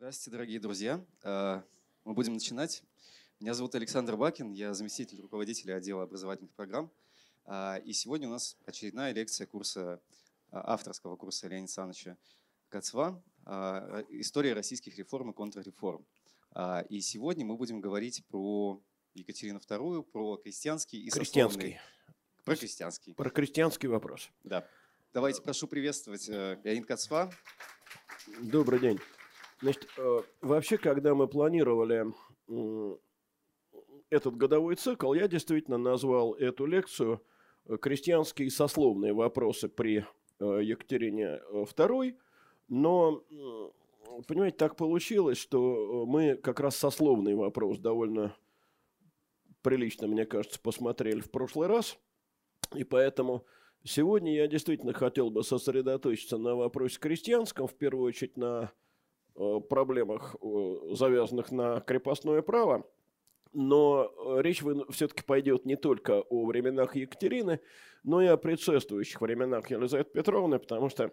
Здравствуйте, 0.00 0.30
дорогие 0.30 0.60
друзья. 0.60 1.04
Э, 1.24 1.60
мы 2.06 2.14
будем 2.14 2.32
начинать. 2.32 2.82
Меня 3.38 3.52
зовут 3.52 3.74
Александр 3.74 4.16
Бакин, 4.16 4.50
я 4.50 4.72
заместитель 4.72 5.20
руководителя 5.20 5.74
отдела 5.74 6.04
образовательных 6.04 6.54
программ. 6.54 6.90
Э, 7.44 7.82
и 7.84 7.92
сегодня 7.92 8.26
у 8.26 8.30
нас 8.30 8.56
очередная 8.64 9.12
лекция 9.12 9.46
курса, 9.46 10.00
э, 10.52 10.56
авторского 10.56 11.16
курса 11.16 11.48
Леонида 11.48 11.64
Александровича 11.64 12.16
Кацва 12.70 13.22
«История 14.08 14.54
российских 14.54 14.96
реформ 14.96 15.32
и 15.32 15.34
контрреформ». 15.34 16.06
И 16.88 17.00
сегодня 17.02 17.44
мы 17.44 17.56
будем 17.58 17.82
говорить 17.82 18.24
про 18.24 18.80
Екатерину 19.12 19.58
II, 19.58 20.02
про 20.04 20.38
крестьянский 20.38 20.98
и 20.98 21.10
крестьянский. 21.10 21.42
сословный... 21.42 21.80
Про 22.46 22.56
крестьянский. 22.56 23.14
Про 23.14 23.28
крестьянский 23.28 23.88
вопрос. 23.88 24.30
Да. 24.44 24.66
Давайте 25.12 25.42
прошу 25.42 25.66
приветствовать 25.66 26.26
Леонид 26.26 26.86
Кацва. 26.86 27.30
Добрый 28.40 28.80
день. 28.80 28.98
Значит, 29.62 29.88
э, 29.98 30.20
вообще, 30.40 30.78
когда 30.78 31.14
мы 31.14 31.28
планировали 31.28 32.06
этот 34.08 34.36
годовой 34.36 34.76
цикл, 34.76 35.12
я 35.12 35.28
действительно 35.28 35.76
назвал 35.76 36.34
эту 36.34 36.64
лекцию 36.64 37.22
э, 37.66 37.76
«Крестьянские 37.76 38.48
и 38.48 38.50
сословные 38.50 39.12
вопросы 39.12 39.68
при 39.68 40.06
э, 40.38 40.60
Екатерине 40.62 41.40
II», 41.52 42.16
но, 42.68 43.24
понимаете, 44.28 44.56
так 44.56 44.76
получилось, 44.76 45.38
что 45.38 46.06
мы 46.06 46.36
как 46.36 46.60
раз 46.60 46.76
сословный 46.76 47.34
вопрос 47.34 47.78
довольно 47.78 48.34
прилично, 49.62 50.06
мне 50.06 50.24
кажется, 50.24 50.60
посмотрели 50.60 51.20
в 51.20 51.32
прошлый 51.32 51.66
раз, 51.66 51.98
и 52.72 52.84
поэтому 52.84 53.44
сегодня 53.82 54.32
я 54.36 54.46
действительно 54.46 54.92
хотел 54.92 55.30
бы 55.30 55.42
сосредоточиться 55.42 56.38
на 56.38 56.54
вопросе 56.54 57.00
крестьянском, 57.00 57.66
в 57.66 57.74
первую 57.74 58.06
очередь 58.06 58.36
на 58.36 58.70
Э, 58.70 58.89
проблемах, 59.68 60.36
э, 60.42 60.76
завязанных 60.92 61.50
на 61.50 61.80
крепостное 61.80 62.42
право. 62.42 62.86
Но 63.52 64.12
э, 64.36 64.42
речь 64.42 64.62
все-таки 64.90 65.22
пойдет 65.22 65.64
не 65.64 65.76
только 65.76 66.20
о 66.20 66.44
временах 66.44 66.94
Екатерины, 66.94 67.60
но 68.04 68.22
и 68.22 68.26
о 68.26 68.36
предшествующих 68.36 69.20
временах 69.20 69.70
Елизаветы 69.70 70.10
Петровны, 70.10 70.58
потому 70.58 70.88
что, 70.88 71.12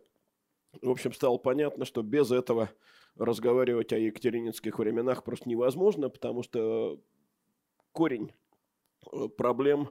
в 0.81 0.89
общем, 0.89 1.13
стало 1.13 1.37
понятно, 1.37 1.85
что 1.85 2.03
без 2.03 2.31
этого 2.31 2.69
разговаривать 3.15 3.93
о 3.93 3.97
екатерининских 3.97 4.77
временах 4.77 5.23
просто 5.23 5.49
невозможно, 5.49 6.09
потому 6.09 6.43
что 6.43 6.99
корень 7.93 8.31
проблем, 9.37 9.89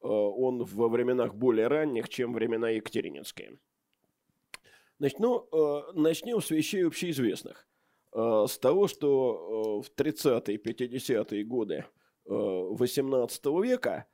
он 0.00 0.62
во 0.64 0.88
временах 0.88 1.34
более 1.34 1.66
ранних, 1.66 2.08
чем 2.08 2.34
времена 2.34 2.70
екатерининские. 2.70 3.58
Значит, 5.02 5.18
ну, 5.18 5.48
э, 5.50 5.92
начнем 5.94 6.40
с 6.40 6.50
вещей 6.50 6.86
общеизвестных. 6.86 7.66
Э, 8.12 8.46
с 8.48 8.58
того, 8.58 8.88
что 8.88 9.82
э, 9.82 9.88
в 9.88 10.00
30-е, 10.00 10.58
50-е 10.58 11.44
годы 11.44 11.84
18 12.24 13.46
века 13.64 14.06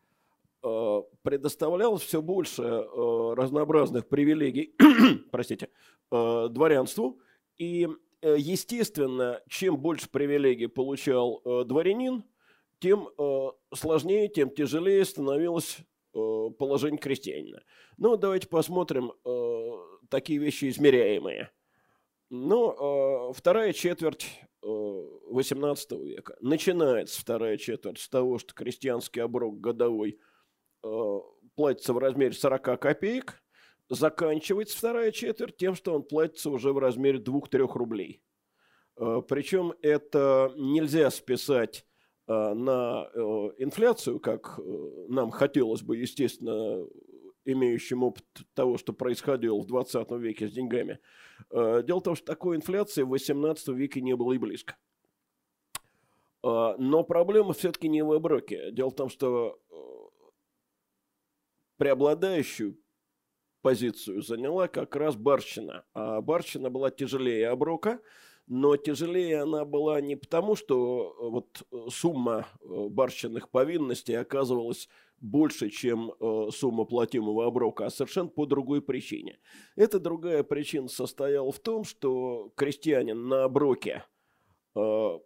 предоставлялось 1.22 2.02
все 2.02 2.22
больше 2.22 2.62
разнообразных 2.62 4.08
привилегий, 4.08 4.74
простите, 5.30 5.68
дворянству. 6.10 7.20
И, 7.58 7.86
естественно, 8.22 9.42
чем 9.46 9.76
больше 9.76 10.08
привилегий 10.08 10.68
получал 10.68 11.42
дворянин, 11.66 12.24
тем 12.80 13.10
сложнее, 13.74 14.28
тем 14.28 14.48
тяжелее 14.48 15.04
становилось 15.04 15.80
положение 16.12 16.98
крестьянина. 16.98 17.62
Ну, 17.98 18.16
давайте 18.16 18.48
посмотрим 18.48 19.12
такие 20.08 20.38
вещи 20.38 20.70
измеряемые. 20.70 21.50
Ну, 22.30 23.30
э, 23.30 23.32
вторая 23.32 23.72
четверть 23.72 24.26
э, 24.62 24.66
18 24.66 25.92
века. 25.92 26.36
Начинается 26.40 27.18
вторая 27.20 27.56
четверть 27.56 27.98
с 27.98 28.08
того, 28.08 28.38
что 28.38 28.52
крестьянский 28.52 29.22
оброк 29.22 29.60
годовой 29.60 30.20
э, 30.84 31.18
платится 31.54 31.94
в 31.94 31.98
размере 31.98 32.34
40 32.34 32.78
копеек. 32.80 33.42
Заканчивается 33.88 34.76
вторая 34.76 35.10
четверть 35.10 35.56
тем, 35.56 35.74
что 35.74 35.94
он 35.94 36.02
платится 36.02 36.50
уже 36.50 36.74
в 36.74 36.78
размере 36.78 37.18
2-3 37.18 37.66
рублей. 37.72 38.22
Э, 38.98 39.22
причем 39.26 39.72
это 39.80 40.52
нельзя 40.54 41.10
списать 41.10 41.86
э, 42.26 42.32
на 42.32 43.08
э, 43.14 43.18
инфляцию, 43.56 44.20
как 44.20 44.58
э, 44.58 44.62
нам 45.08 45.30
хотелось 45.30 45.80
бы, 45.80 45.96
естественно, 45.96 46.86
имеющим 47.52 48.02
опыт 48.02 48.24
того, 48.54 48.76
что 48.76 48.92
происходило 48.92 49.58
в 49.58 49.66
20 49.66 50.10
веке 50.12 50.48
с 50.48 50.52
деньгами. 50.52 50.98
Э, 51.50 51.82
дело 51.82 52.00
в 52.00 52.02
том, 52.02 52.14
что 52.14 52.26
такой 52.26 52.56
инфляции 52.56 53.02
в 53.02 53.08
18 53.08 53.68
веке 53.68 54.00
не 54.02 54.14
было 54.14 54.34
и 54.34 54.38
близко. 54.38 54.76
Э, 56.44 56.74
но 56.78 57.04
проблема 57.04 57.54
все-таки 57.54 57.88
не 57.88 58.02
в 58.02 58.12
оброке. 58.12 58.70
Дело 58.72 58.90
в 58.90 58.94
том, 58.94 59.08
что 59.08 59.58
э, 59.70 59.74
преобладающую 61.78 62.78
позицию 63.62 64.22
заняла 64.22 64.68
как 64.68 64.94
раз 64.94 65.16
барщина. 65.16 65.84
А 65.94 66.20
барщина 66.20 66.68
была 66.68 66.90
тяжелее 66.90 67.48
оброка, 67.48 68.00
но 68.46 68.76
тяжелее 68.76 69.42
она 69.42 69.64
была 69.64 70.00
не 70.02 70.16
потому, 70.16 70.54
что 70.54 71.16
вот 71.18 71.62
сумма 71.90 72.46
барщинных 72.60 73.50
повинностей 73.50 74.14
оказывалась 74.14 74.88
больше, 75.20 75.70
чем 75.70 76.12
э, 76.12 76.48
сумма 76.52 76.84
платимого 76.84 77.46
оброка, 77.46 77.86
а 77.86 77.90
совершенно 77.90 78.28
по 78.28 78.46
другой 78.46 78.80
причине. 78.80 79.38
Эта 79.76 79.98
другая 79.98 80.42
причина 80.42 80.88
состояла 80.88 81.50
в 81.50 81.58
том, 81.58 81.84
что 81.84 82.52
крестьянин 82.56 83.28
на 83.28 83.44
оброке 83.44 84.04
э, 84.76 85.18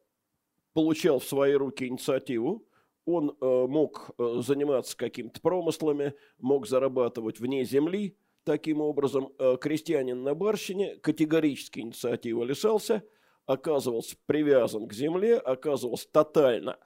получал 0.72 1.18
в 1.18 1.24
свои 1.24 1.52
руки 1.52 1.86
инициативу, 1.86 2.66
он 3.04 3.36
э, 3.40 3.66
мог 3.66 4.10
заниматься 4.18 4.96
какими-то 4.96 5.40
промыслами, 5.40 6.14
мог 6.38 6.66
зарабатывать 6.66 7.40
вне 7.40 7.64
земли. 7.64 8.16
Таким 8.44 8.80
образом, 8.80 9.32
крестьянин 9.60 10.24
на 10.24 10.34
барщине 10.34 10.96
категорически 10.96 11.78
инициативы 11.78 12.44
лишался, 12.44 13.04
оказывался 13.46 14.16
привязан 14.26 14.88
к 14.88 14.92
земле, 14.92 15.36
оказывался 15.36 16.10
тотально 16.10 16.76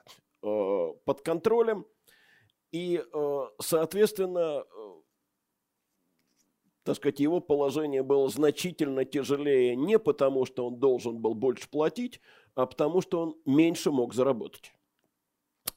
э, 0.43 0.93
под 1.05 1.23
контролем– 1.23 1.87
и, 2.73 3.03
э, 3.13 3.41
соответственно, 3.61 4.65
э, 4.65 4.93
так 6.85 6.97
сказать, 6.97 7.21
его 7.21 7.41
положение 7.41 8.03
было 8.03 8.29
значительно 8.29 9.05
тяжелее 9.05 9.75
не 9.77 9.99
потому, 9.99 10.45
что 10.45 10.67
он 10.67 10.77
должен 10.77 11.19
был 11.19 11.35
больше 11.35 11.69
платить, 11.69 12.21
а 12.55 12.67
потому, 12.67 13.01
что 13.01 13.21
он 13.21 13.37
меньше 13.45 13.91
мог 13.91 14.15
заработать. 14.15 14.73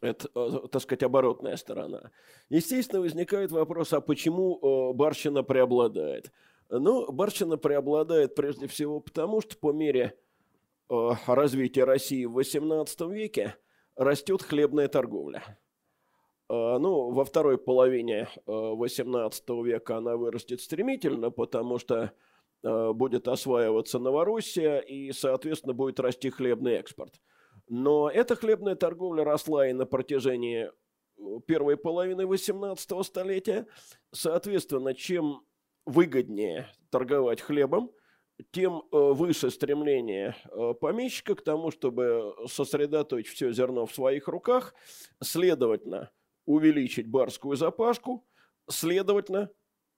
Это, 0.02 0.30
э, 0.34 0.68
так 0.72 0.82
сказать, 0.82 1.04
оборотная 1.04 1.58
сторона. 1.58 2.12
Естественно, 2.50 3.02
возникает 3.02 3.52
вопрос, 3.52 3.94
а 3.94 4.02
почему 4.02 4.94
барщина 4.94 5.44
преобладает? 5.44 6.32
Ну, 6.70 7.12
барщина 7.12 7.58
преобладает 7.58 8.36
прежде 8.36 8.68
всего 8.68 9.00
потому, 9.00 9.42
что 9.42 9.58
по 9.58 9.72
мере 9.72 10.18
развития 10.90 11.84
России 11.84 12.26
в 12.26 12.38
XVIII 12.38 13.12
веке 13.12 13.56
растет 13.96 14.42
хлебная 14.42 14.88
торговля. 14.88 15.44
А, 16.50 16.80
ну, 16.80 17.12
во 17.12 17.24
второй 17.24 17.58
половине 17.58 18.28
XVIII 18.48 19.32
а, 19.48 19.64
века 19.64 19.98
она 19.98 20.18
вырастет 20.18 20.62
стремительно, 20.62 21.30
потому 21.30 21.78
что 21.78 22.12
а, 22.64 22.94
будет 22.94 23.28
осваиваться 23.28 24.00
Новороссия 24.00 24.80
и, 24.80 25.12
соответственно, 25.12 25.74
будет 25.74 26.00
расти 26.00 26.30
хлебный 26.30 26.74
экспорт. 26.74 27.22
Но 27.70 28.10
эта 28.10 28.36
хлебная 28.36 28.76
торговля 28.76 29.24
росла 29.24 29.68
и 29.68 29.74
на 29.74 29.86
протяжении 29.86 30.66
э, 30.66 31.40
первой 31.46 31.78
половины 31.78 32.24
XVIII 32.24 33.04
столетия. 33.04 33.68
Соответственно, 34.12 34.96
чем 34.96 35.44
выгоднее 35.86 36.68
торговать 36.90 37.42
хлебом, 37.42 37.92
тем 38.52 38.84
э, 38.92 38.98
выше 38.98 39.52
стремление 39.52 40.36
э, 40.46 40.74
помещика 40.74 41.36
к 41.36 41.44
тому, 41.44 41.70
чтобы 41.70 42.34
сосредоточить 42.48 43.32
все 43.32 43.52
зерно 43.52 43.86
в 43.86 43.94
своих 43.94 44.28
руках. 44.28 44.74
Следовательно, 45.22 46.10
увеличить 46.50 47.08
барскую 47.08 47.56
запашку, 47.56 48.26
следовательно, 48.68 49.52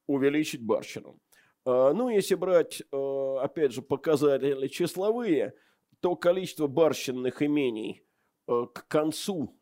увеличить 0.06 0.62
барщину. 0.62 1.18
А, 1.64 1.94
ну, 1.94 2.10
если 2.10 2.36
брать, 2.36 2.82
э, 2.92 3.36
опять 3.42 3.72
же, 3.72 3.82
показатели 3.82 4.68
числовые, 4.68 5.54
то 6.02 6.18
количество 6.18 6.68
барщинных 6.68 7.42
имений 7.42 8.04
э, 8.50 8.66
к 8.74 8.86
концу, 8.90 9.58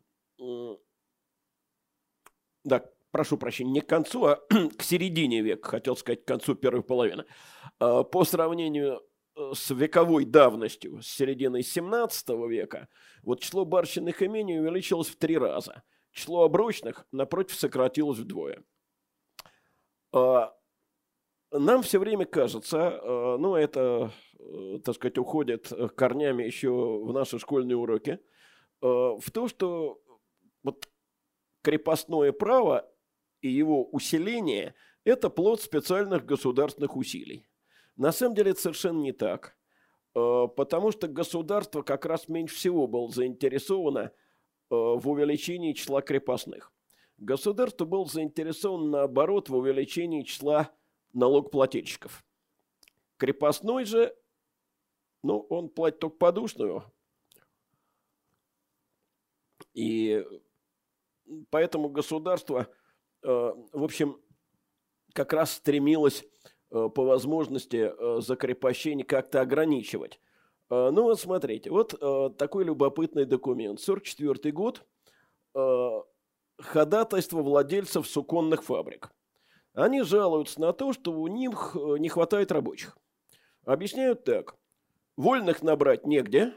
да, 2.64 2.84
прошу 3.12 3.36
прощения, 3.38 3.70
не 3.70 3.80
к 3.82 3.88
концу, 3.88 4.24
а 4.24 4.36
к 4.76 4.82
середине 4.82 5.42
века, 5.42 5.68
хотел 5.68 5.96
сказать, 5.96 6.24
к 6.24 6.26
концу 6.26 6.56
первой 6.56 6.82
половины, 6.82 7.24
а, 7.78 8.02
по 8.02 8.24
сравнению 8.24 9.00
э, 9.36 9.52
с 9.54 9.70
вековой 9.70 10.24
давностью, 10.24 11.02
с 11.02 11.06
середины 11.06 11.62
17 11.62 12.30
века, 12.48 12.88
вот 13.22 13.42
число 13.42 13.64
барщинных 13.64 14.24
имений 14.24 14.58
увеличилось 14.58 15.06
в 15.06 15.14
три 15.14 15.38
раза– 15.38 15.84
число 16.12 16.44
обручных, 16.44 17.06
напротив, 17.12 17.56
сократилось 17.56 18.18
вдвое. 18.18 18.62
А, 20.12 20.54
нам 21.52 21.82
все 21.82 21.98
время 21.98 22.26
кажется, 22.26 22.78
э, 22.78 23.36
ну, 23.38 23.56
это, 23.56 24.12
э, 24.38 24.78
так 24.84 24.94
сказать, 24.94 25.18
уходит 25.18 25.72
корнями 25.96 26.44
еще 26.44 26.70
в 26.70 27.12
наши 27.12 27.38
школьные 27.38 27.76
уроки, 27.76 28.10
э, 28.10 28.18
в 28.80 29.30
то, 29.32 29.48
что 29.48 30.00
вот 30.62 30.88
крепостное 31.62 32.32
право 32.32 32.88
и 33.40 33.48
его 33.48 33.84
усиление– 33.90 34.74
это 35.04 35.28
плод 35.28 35.60
специальных 35.60 36.24
государственных 36.24 36.96
усилий. 36.96 37.48
На 37.96 38.12
самом 38.12 38.34
деле 38.34 38.52
это 38.52 38.60
совершенно 38.60 39.00
не 39.00 39.12
так, 39.12 39.56
потому 40.12 40.90
что 40.90 41.08
государство 41.08 41.82
как 41.82 42.06
раз 42.06 42.28
меньше 42.28 42.54
всего 42.54 42.86
было 42.86 43.10
заинтересовано 43.10 44.12
в 44.70 45.08
увеличении 45.08 45.72
числа 45.72 46.00
крепостных. 46.00 46.72
Государство 47.18 47.84
было 47.84 48.06
заинтересовано, 48.06 48.90
наоборот, 48.90 49.50
в 49.50 49.56
увеличении 49.56 50.22
числа 50.22 50.70
налогоплательщиков. 51.12 52.24
Крепостной 53.18 53.84
же, 53.84 54.16
ну, 55.22 55.40
он 55.50 55.68
платит 55.68 55.98
только 55.98 56.16
подушную. 56.16 56.84
И 59.74 60.24
поэтому 61.50 61.90
государство, 61.90 62.68
э, 63.22 63.28
в 63.28 63.84
общем, 63.84 64.18
как 65.12 65.32
раз 65.32 65.52
стремилось 65.52 66.24
э, 66.70 66.88
по 66.94 67.04
возможности 67.04 67.92
э, 67.92 68.20
закрепощение 68.20 69.04
как-то 69.04 69.40
ограничивать. 69.40 70.20
Ну 70.70 71.02
вот 71.02 71.20
смотрите, 71.20 71.70
вот 71.70 71.98
такой 72.38 72.64
любопытный 72.64 73.24
документ. 73.24 73.80
44 73.80 74.52
год. 74.52 74.86
Ходатайство 76.58 77.42
владельцев 77.42 78.06
суконных 78.06 78.62
фабрик– 78.62 79.10
они 79.74 80.02
жалуются 80.02 80.60
на 80.60 80.72
то, 80.72 80.92
что 80.92 81.12
у 81.12 81.26
них 81.28 81.76
не 81.98 82.08
хватает 82.08 82.50
рабочих. 82.50 82.98
Объясняют 83.64 84.24
так. 84.24 84.56
Вольных 85.16 85.62
набрать 85.62 86.06
негде, 86.06 86.54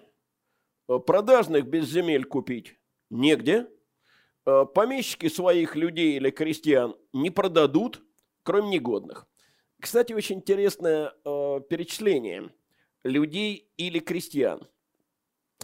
продажных 0.87 1.67
без 1.67 1.87
земель 1.87 2.25
купить 2.25 2.79
негде, 3.09 3.69
помещики 4.43 5.27
своих 5.29 5.75
людей 5.75 6.15
или 6.15 6.31
крестьян 6.31 6.95
не 7.11 7.29
продадут, 7.29 8.01
кроме 8.43 8.69
негодных. 8.69 9.27
Кстати, 9.79 10.13
очень 10.13 10.37
интересное 10.37 11.13
э, 11.25 11.59
перечисление 11.69 12.53
людей 13.03 13.69
или 13.77 13.99
крестьян. 13.99 14.67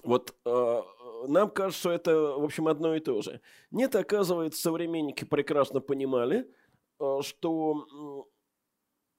Вот 0.03 0.35
э, 0.45 0.81
нам 1.27 1.49
кажется, 1.49 1.79
что 1.79 1.91
это, 1.91 2.15
в 2.15 2.43
общем, 2.43 2.67
одно 2.67 2.95
и 2.95 2.99
то 2.99 3.21
же. 3.21 3.41
Нет, 3.71 3.95
оказывается, 3.95 4.61
современники 4.61 5.25
прекрасно 5.25 5.81
понимали– 5.81 6.47
Э, 6.99 7.19
что 7.21 8.25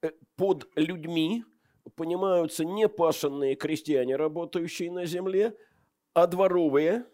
э, 0.02 0.10
под 0.36 0.68
людьми 0.76 1.44
понимаются 1.96 2.64
не 2.64 2.88
пашенные 2.88 3.54
крестьяне, 3.54 4.16
работающие 4.16 4.90
на 4.90 5.06
земле, 5.06 5.56
а 6.12 6.26
дворовые. 6.26 7.06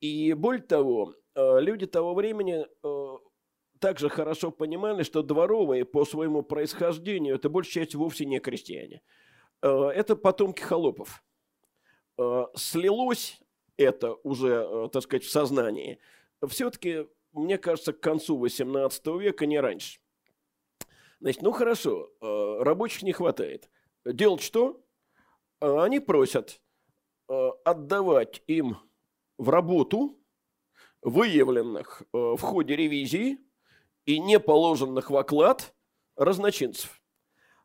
И 0.00 0.32
более 0.32 0.62
того, 0.62 1.14
э, 1.34 1.60
люди 1.60 1.86
того 1.86 2.14
времени 2.14 2.66
также 3.78 4.10
хорошо 4.10 4.50
понимали, 4.50 5.02
что 5.02 5.22
дворовые 5.22 5.86
по 5.86 6.04
своему 6.04 6.42
происхождению 6.42 7.36
это 7.36 7.48
большая 7.48 7.84
часть 7.84 7.94
вовсе 7.94 8.26
не 8.26 8.38
крестьяне. 8.38 9.00
Это 9.62 10.16
потомки 10.16 10.62
холопов. 10.62 11.22
Слилось 12.54 13.40
это 13.76 14.14
уже, 14.22 14.88
так 14.92 15.02
сказать, 15.02 15.24
в 15.24 15.30
сознании. 15.30 15.98
Все-таки 16.48 17.06
мне 17.32 17.58
кажется, 17.58 17.92
к 17.92 18.00
концу 18.00 18.36
18 18.36 19.06
века, 19.06 19.46
не 19.46 19.60
раньше. 19.60 20.00
Значит, 21.20 21.42
ну 21.42 21.52
хорошо, 21.52 22.10
э, 22.20 22.62
рабочих 22.62 23.02
не 23.02 23.12
хватает. 23.12 23.70
Делать 24.04 24.42
что? 24.42 24.82
Э, 25.60 25.82
они 25.82 26.00
просят 26.00 26.60
э, 27.28 27.50
отдавать 27.64 28.42
им 28.46 28.78
в 29.36 29.50
работу 29.50 30.18
выявленных 31.02 32.02
в 32.12 32.38
ходе 32.38 32.76
ревизии 32.76 33.38
и 34.04 34.18
не 34.18 34.38
положенных 34.38 35.10
в 35.10 35.16
оклад 35.16 35.74
разночинцев. 36.14 37.02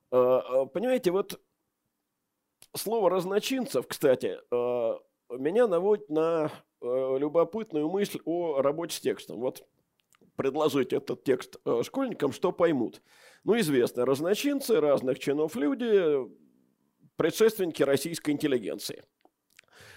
Понимаете, 0.09 1.11
вот 1.11 1.41
слово 2.75 3.09
разночинцев, 3.09 3.87
кстати, 3.87 4.37
меня 5.29 5.67
наводит 5.67 6.09
на 6.09 6.51
Э, 6.87 7.17
любопытную 7.17 7.89
мысль 7.89 8.19
о 8.25 8.61
работе 8.61 8.95
с 8.95 8.99
текстом. 8.99 9.39
Вот 9.39 9.67
предложить 10.35 10.93
этот 10.93 11.23
текст 11.23 11.57
э, 11.65 11.81
школьникам, 11.83 12.31
что 12.31 12.51
поймут. 12.51 13.01
Ну, 13.43 13.57
известно, 13.59 14.05
разночинцы 14.05 14.79
разных 14.79 15.17
чинов 15.17 15.55
люди, 15.55 16.29
предшественники 17.15 17.81
российской 17.81 18.31
интеллигенции. 18.31 19.03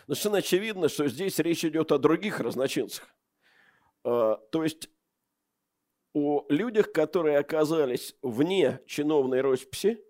Но 0.07 0.15
совершенно 0.15 0.39
очевидно, 0.39 0.89
что 0.89 1.09
здесь 1.09 1.39
речь 1.41 1.63
идет 1.63 1.93
о 1.93 1.99
других 1.99 2.41
разночинцах. 2.41 3.07
Э, 4.05 4.37
то 4.51 4.63
есть 4.63 4.89
о 6.15 6.47
людях, 6.49 6.93
которые 6.93 7.37
оказались 7.37 8.17
вне 8.23 8.81
чиновной 8.87 9.43
росписи, 9.43 10.01
Э, 10.01 10.08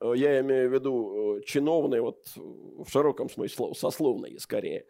я 0.00 0.40
имею 0.40 0.70
в 0.70 0.72
виду 0.72 1.38
э, 1.38 1.42
чиновные, 1.42 2.02
вот 2.02 2.26
в 2.36 2.88
широком 2.88 3.28
смысле 3.30 3.56
слова, 3.56 3.74
сословные 3.74 4.38
скорее. 4.38 4.86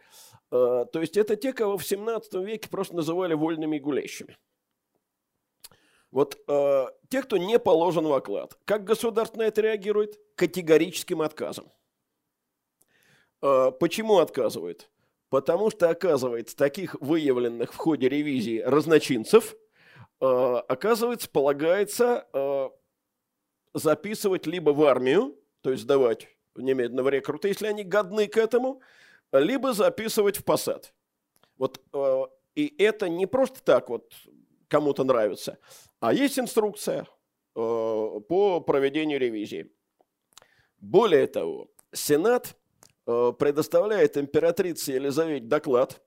Э, 0.50 0.86
то 0.92 1.00
есть 1.00 1.16
это 1.16 1.36
те, 1.36 1.52
кого 1.52 1.76
в 1.76 1.84
17 1.84 2.34
веке 2.34 2.68
просто 2.68 2.96
называли 2.96 3.34
вольными 3.34 3.78
гулящими. 3.78 4.36
Вот 6.10 6.38
э, 6.48 6.86
те, 7.08 7.22
кто 7.22 7.36
не 7.36 7.58
положен 7.58 8.06
в 8.06 8.12
оклад. 8.12 8.56
Как 8.64 8.84
государство 8.84 9.38
на 9.38 9.42
это 9.42 9.60
реагирует? 9.62 10.18
Категорическим 10.36 11.22
отказом. 11.22 11.72
Э, 13.42 13.72
почему 13.78 14.18
отказывает? 14.18 14.90
Потому 15.28 15.70
что, 15.70 15.90
оказывается, 15.90 16.56
таких 16.56 16.94
выявленных 17.00 17.72
в 17.72 17.76
ходе 17.76 18.08
ревизии 18.08 18.60
разночинцев, 18.60 19.56
э, 20.20 20.26
оказывается, 20.26 21.28
полагается 21.28 22.28
э, 22.32 22.70
записывать 23.74 24.46
либо 24.46 24.70
в 24.70 24.82
армию, 24.84 25.36
то 25.60 25.70
есть 25.70 25.82
сдавать 25.82 26.28
немедленно 26.56 27.02
в 27.02 27.08
рекруты, 27.08 27.48
если 27.48 27.66
они 27.66 27.82
годны 27.82 28.28
к 28.28 28.36
этому, 28.36 28.80
либо 29.32 29.72
записывать 29.72 30.36
в 30.38 30.44
посад. 30.44 30.94
Вот, 31.56 31.80
э, 31.92 32.22
и 32.54 32.74
это 32.82 33.08
не 33.08 33.26
просто 33.26 33.62
так 33.62 33.88
вот 33.88 34.12
кому-то 34.68 35.04
нравится, 35.04 35.58
а 36.00 36.12
есть 36.12 36.38
инструкция 36.38 37.02
э, 37.02 37.06
по 37.54 38.60
проведению 38.60 39.18
ревизии. 39.18 39.72
Более 40.78 41.26
того, 41.26 41.68
Сенат 41.92 42.56
э, 43.06 43.32
предоставляет 43.38 44.16
императрице 44.16 44.92
Елизавете 44.92 45.46
доклад, 45.46 46.00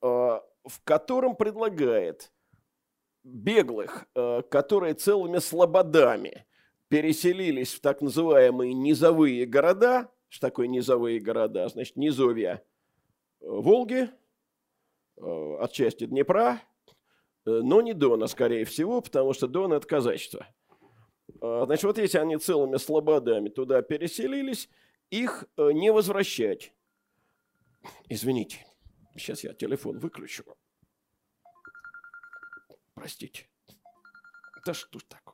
в 0.00 0.80
котором 0.84 1.34
предлагает 1.34 2.30
беглых, 3.24 4.06
которые 4.50 4.94
целыми 4.94 5.38
слободами 5.38 6.45
переселились 6.88 7.74
в 7.74 7.80
так 7.80 8.00
называемые 8.00 8.74
низовые 8.74 9.46
города. 9.46 10.10
Что 10.28 10.48
такое 10.48 10.66
низовые 10.66 11.20
города? 11.20 11.68
Значит, 11.68 11.96
низовья 11.96 12.64
э, 13.40 13.46
Волги, 13.46 14.10
э, 15.16 15.56
отчасти 15.60 16.06
Днепра, 16.06 16.62
э, 17.44 17.50
но 17.50 17.80
не 17.80 17.94
Дона, 17.94 18.26
скорее 18.26 18.64
всего, 18.64 19.00
потому 19.00 19.32
что 19.32 19.46
Дон– 19.46 19.72
это 19.74 19.86
казачество. 19.86 20.46
Значит, 21.40 21.84
вот 21.84 21.98
если 21.98 22.18
они 22.18 22.38
целыми 22.38 22.76
слободами 22.76 23.48
туда 23.48 23.82
переселились, 23.82 24.70
их 25.10 25.44
не 25.58 25.92
возвращать. 25.92 26.72
Извините, 28.08 28.64
сейчас 29.16 29.44
я 29.44 29.52
телефон 29.52 29.98
выключу. 29.98 30.44
Простите. 32.94 33.48
Да 34.64 34.72
что 34.72 34.98
ж 34.98 35.02
такое? 35.04 35.25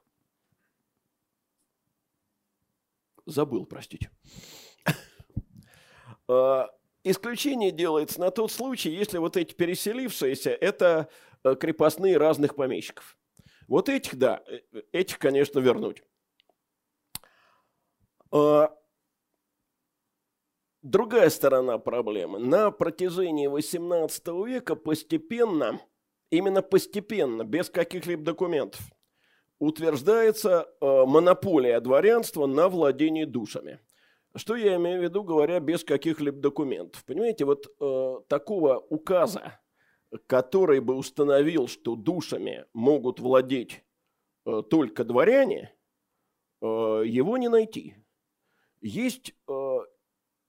Забыл, 3.26 3.66
простите. 3.66 4.10
А, 6.28 6.70
исключение 7.02 7.72
делается 7.72 8.20
на 8.20 8.30
тот 8.30 8.52
случай, 8.52 8.90
если 8.90 9.18
вот 9.18 9.36
эти 9.36 9.54
переселившиеся– 9.54 10.50
это 10.60 11.08
э, 11.42 11.56
крепостные 11.56 12.16
разных 12.16 12.54
помещиков. 12.54 13.18
Вот 13.66 13.88
этих, 13.88 14.16
да, 14.16 14.40
э, 14.46 14.60
этих, 14.92 15.18
конечно, 15.18 15.58
вернуть. 15.58 16.04
А, 18.30 18.72
другая 20.82 21.28
сторона 21.28 21.78
проблемы. 21.78 22.38
На 22.38 22.70
протяжении 22.70 23.48
XVIII 23.50 24.46
века 24.46 24.76
постепенно, 24.76 25.80
именно 26.30 26.62
постепенно, 26.62 27.42
без 27.42 27.68
каких-либо 27.68 28.22
документов– 28.22 28.80
утверждается 29.62 30.68
э, 30.80 31.04
монополия 31.06 31.78
дворянства 31.78 32.46
на 32.46 32.68
владение 32.68 33.26
душами. 33.26 33.78
Что 34.34 34.56
я 34.56 34.74
имею 34.74 34.98
в 34.98 35.04
виду, 35.04 35.22
говоря 35.22 35.60
без 35.60 35.84
каких-либо 35.84 36.40
документов? 36.40 37.04
Понимаете, 37.04 37.44
вот 37.44 37.68
э, 37.78 38.16
такого 38.26 38.78
указа, 38.78 39.60
который 40.26 40.80
бы 40.80 40.96
установил, 40.96 41.68
что 41.68 41.94
душами 41.94 42.66
могут 42.72 43.20
владеть 43.20 43.84
э, 44.46 44.62
только 44.68 45.04
дворяне, 45.04 45.72
э, 46.60 46.66
его 46.66 47.36
не 47.36 47.48
найти. 47.48 47.94
Есть 48.80 49.32
э, 49.48 49.78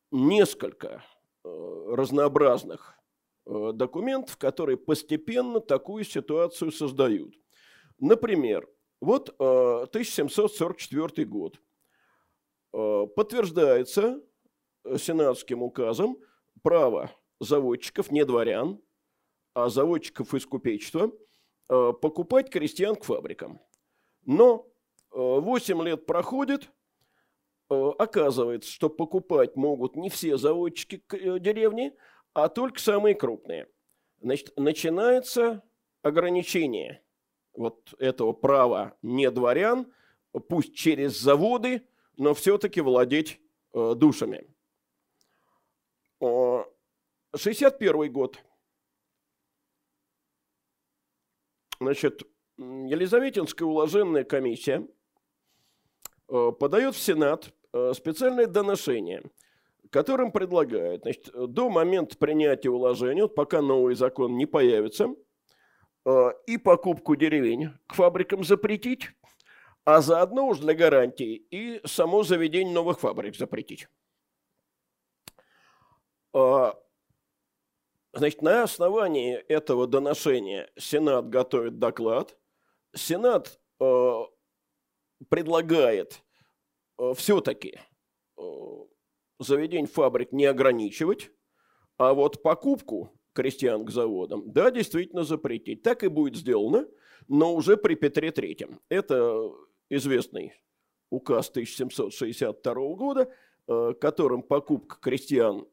несколько 0.09 1.03
разнообразных 1.43 2.97
документов, 3.45 4.37
которые 4.37 4.77
постепенно 4.77 5.59
такую 5.59 6.05
ситуацию 6.05 6.71
создают. 6.71 7.35
Например, 7.99 8.67
вот 9.03 9.29
1744 9.39 11.25
год. 11.25 11.59
Подтверждается 12.71 14.21
сенатским 14.97 15.61
указом 15.61 16.17
право 16.61 17.11
заводчиков, 17.39 18.11
не 18.11 18.25
дворян, 18.25 18.81
а 19.53 19.69
заводчиков 19.69 20.33
из 20.33 20.45
купечества, 20.45 21.11
э, 21.69 21.93
покупать 22.01 22.49
крестьян 22.49 22.95
к 22.95 23.03
фабрикам. 23.03 23.61
Но 24.25 24.67
8 25.11 25.81
э, 25.81 25.85
лет 25.85 26.05
проходит, 26.05 26.71
э, 27.69 27.91
оказывается, 27.99 28.71
что 28.71 28.89
покупать 28.89 29.55
могут 29.55 29.95
не 29.95 30.09
все 30.09 30.37
заводчики 30.37 31.03
деревни, 31.39 31.95
а 32.33 32.49
только 32.49 32.79
самые 32.79 33.15
крупные. 33.15 33.67
Значит, 34.21 34.53
начинается 34.57 35.61
ограничение 36.01 37.03
вот 37.53 37.93
этого 37.99 38.33
права 38.33 38.97
не 39.01 39.29
дворян, 39.31 39.91
пусть 40.47 40.75
через 40.75 41.19
заводы, 41.19 41.87
но 42.17 42.33
все-таки 42.33 42.81
владеть 42.81 43.39
душами. 43.73 44.47
61 47.35 48.11
год. 48.11 48.39
Значит, 51.79 52.23
Елизаветинская 52.57 53.67
уложенная 53.67 54.23
комиссия 54.23 54.87
э, 56.29 56.51
подает 56.57 56.95
в 56.95 56.99
Сенат 56.99 57.53
э, 57.73 57.93
специальное 57.93 58.47
доношение, 58.47 59.23
которым 59.89 60.31
предлагает, 60.31 61.01
значит, 61.01 61.29
до 61.33 61.69
момента 61.69 62.17
принятия 62.17 62.69
уложения, 62.69 63.23
вот 63.23 63.35
пока 63.35 63.61
новый 63.61 63.95
закон 63.95 64.37
не 64.37 64.45
появится, 64.45 65.05
э, 65.05 65.15
и 66.05 66.57
покупку 66.57 67.15
деревень 67.15 67.71
к 67.87 67.93
фабрикам 67.93 68.43
запретить, 68.43 69.11
а 69.85 70.01
заодно 70.01 70.47
уж 70.47 70.59
для 70.59 70.73
гарантии 70.73 71.35
и 71.49 71.81
само 71.85 72.23
заведение 72.23 72.73
новых 72.73 72.99
фабрик 72.99 73.35
запретить. 73.35 73.87
Значит, 78.15 78.43
на 78.43 78.63
основании 78.63 79.33
этого 79.33 79.87
доношения 79.87 80.69
Сенат 80.77 81.29
готовит 81.29 81.79
доклад. 81.79 82.37
Сенат 82.95 83.59
э, 83.79 84.19
предлагает 85.29 86.23
э, 86.99 87.13
все-таки 87.15 87.79
э, 88.37 88.41
заведение 89.39 89.87
фабрик 89.87 90.31
не 90.31 90.45
ограничивать, 90.45 91.31
а 91.97 92.13
вот 92.13 92.43
покупку 92.43 93.19
крестьян 93.33 93.85
к 93.85 93.91
заводам, 93.91 94.51
да, 94.51 94.71
действительно 94.71 95.23
запретить. 95.23 95.83
Так 95.83 96.03
и 96.03 96.07
будет 96.07 96.35
сделано, 96.35 96.87
но 97.27 97.53
уже 97.53 97.77
при 97.77 97.95
Петре 97.95 98.31
Третьем. 98.31 98.79
Это 98.89 99.51
известный 99.89 100.53
указ 101.09 101.49
1762 101.49 102.73
года, 102.95 103.33
э, 103.67 103.93
которым 103.99 104.43
покупка 104.43 104.97
крестьян 104.99 105.67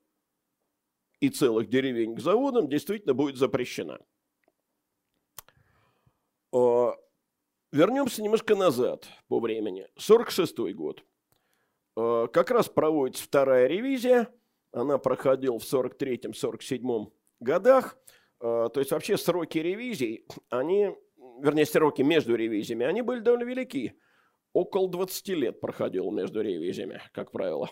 и 1.21 1.29
целых 1.29 1.69
деревень 1.69 2.17
к 2.17 2.21
заводам 2.21 2.69
действительно 2.69 3.15
будет 3.15 3.37
запрещена. 3.37 4.01
Вернемся 7.73 8.21
немножко 8.23 8.57
назад 8.57 9.07
по 9.29 9.39
времени. 9.39 9.87
46 9.97 10.75
год. 10.75 11.05
Как 11.95 12.51
раз 12.51 12.69
проводится 12.69 13.23
вторая 13.23 13.69
ревизия. 13.69 14.29
Она 14.73 14.99
проходила 14.99 15.59
в 15.59 15.63
43-47 15.63 17.13
годах. 17.41 17.99
То 18.39 18.73
есть 18.77 18.91
вообще 18.91 19.19
сроки 19.19 19.59
ревизий, 19.59 20.27
они, 20.49 20.97
вернее, 21.43 21.67
сроки 21.67 22.01
между 22.01 22.35
ревизиями, 22.35 22.87
они 22.87 23.03
были 23.03 23.21
довольно 23.21 23.45
велики. 23.45 24.01
Около 24.53 24.89
20 24.89 25.29
лет 25.29 25.61
проходило 25.61 26.11
между 26.11 26.41
ревизиями, 26.41 27.03
как 27.13 27.31
правило. 27.33 27.69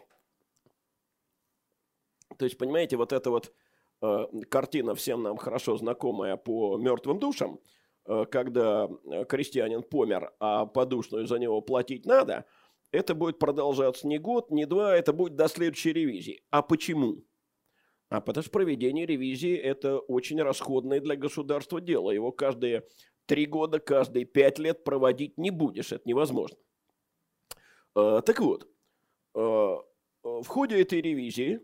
То 2.36 2.44
есть, 2.44 2.56
понимаете, 2.56 2.96
вот 2.96 3.12
эта 3.12 3.30
вот 3.30 3.52
э, 4.00 4.26
картина 4.48 4.94
всем 4.94 5.22
нам 5.22 5.36
хорошо 5.36 5.76
знакомая 5.76 6.36
по 6.36 6.76
мертвым 6.76 7.18
душам, 7.18 7.58
э, 8.06 8.26
когда 8.30 8.88
э, 9.04 9.24
крестьянин 9.24 9.82
помер, 9.82 10.32
а 10.38 10.66
подушную 10.66 11.26
за 11.26 11.38
него 11.38 11.60
платить 11.60 12.06
надо, 12.06 12.44
это 12.92 13.14
будет 13.14 13.40
продолжаться 13.40 14.06
не 14.06 14.18
год, 14.18 14.50
не 14.50 14.66
два, 14.66 14.96
это 14.96 15.12
будет 15.12 15.34
до 15.34 15.48
следующей 15.48 15.92
ревизии. 15.92 16.42
А 16.50 16.62
почему? 16.62 17.24
А 18.08 18.20
потому 18.20 18.42
что 18.42 18.50
проведение 18.52 19.04
ревизии– 19.06 19.54
это 19.56 19.98
очень 19.98 20.40
расходное 20.40 21.00
для 21.00 21.16
государства 21.16 21.80
дело. 21.80 22.10
Его 22.10 22.32
каждые 22.32 22.86
три 23.26 23.46
года, 23.46 23.78
каждые 23.78 24.24
пять 24.24 24.58
лет 24.58 24.82
проводить 24.84 25.36
не 25.36 25.50
будешь, 25.50 25.92
это 25.92 26.08
невозможно. 26.08 26.56
Э, 27.94 28.22
так 28.24 28.40
вот, 28.40 28.68
э, 29.34 29.38
в 29.38 30.46
ходе 30.46 30.80
этой 30.80 31.00
ревизии 31.00 31.60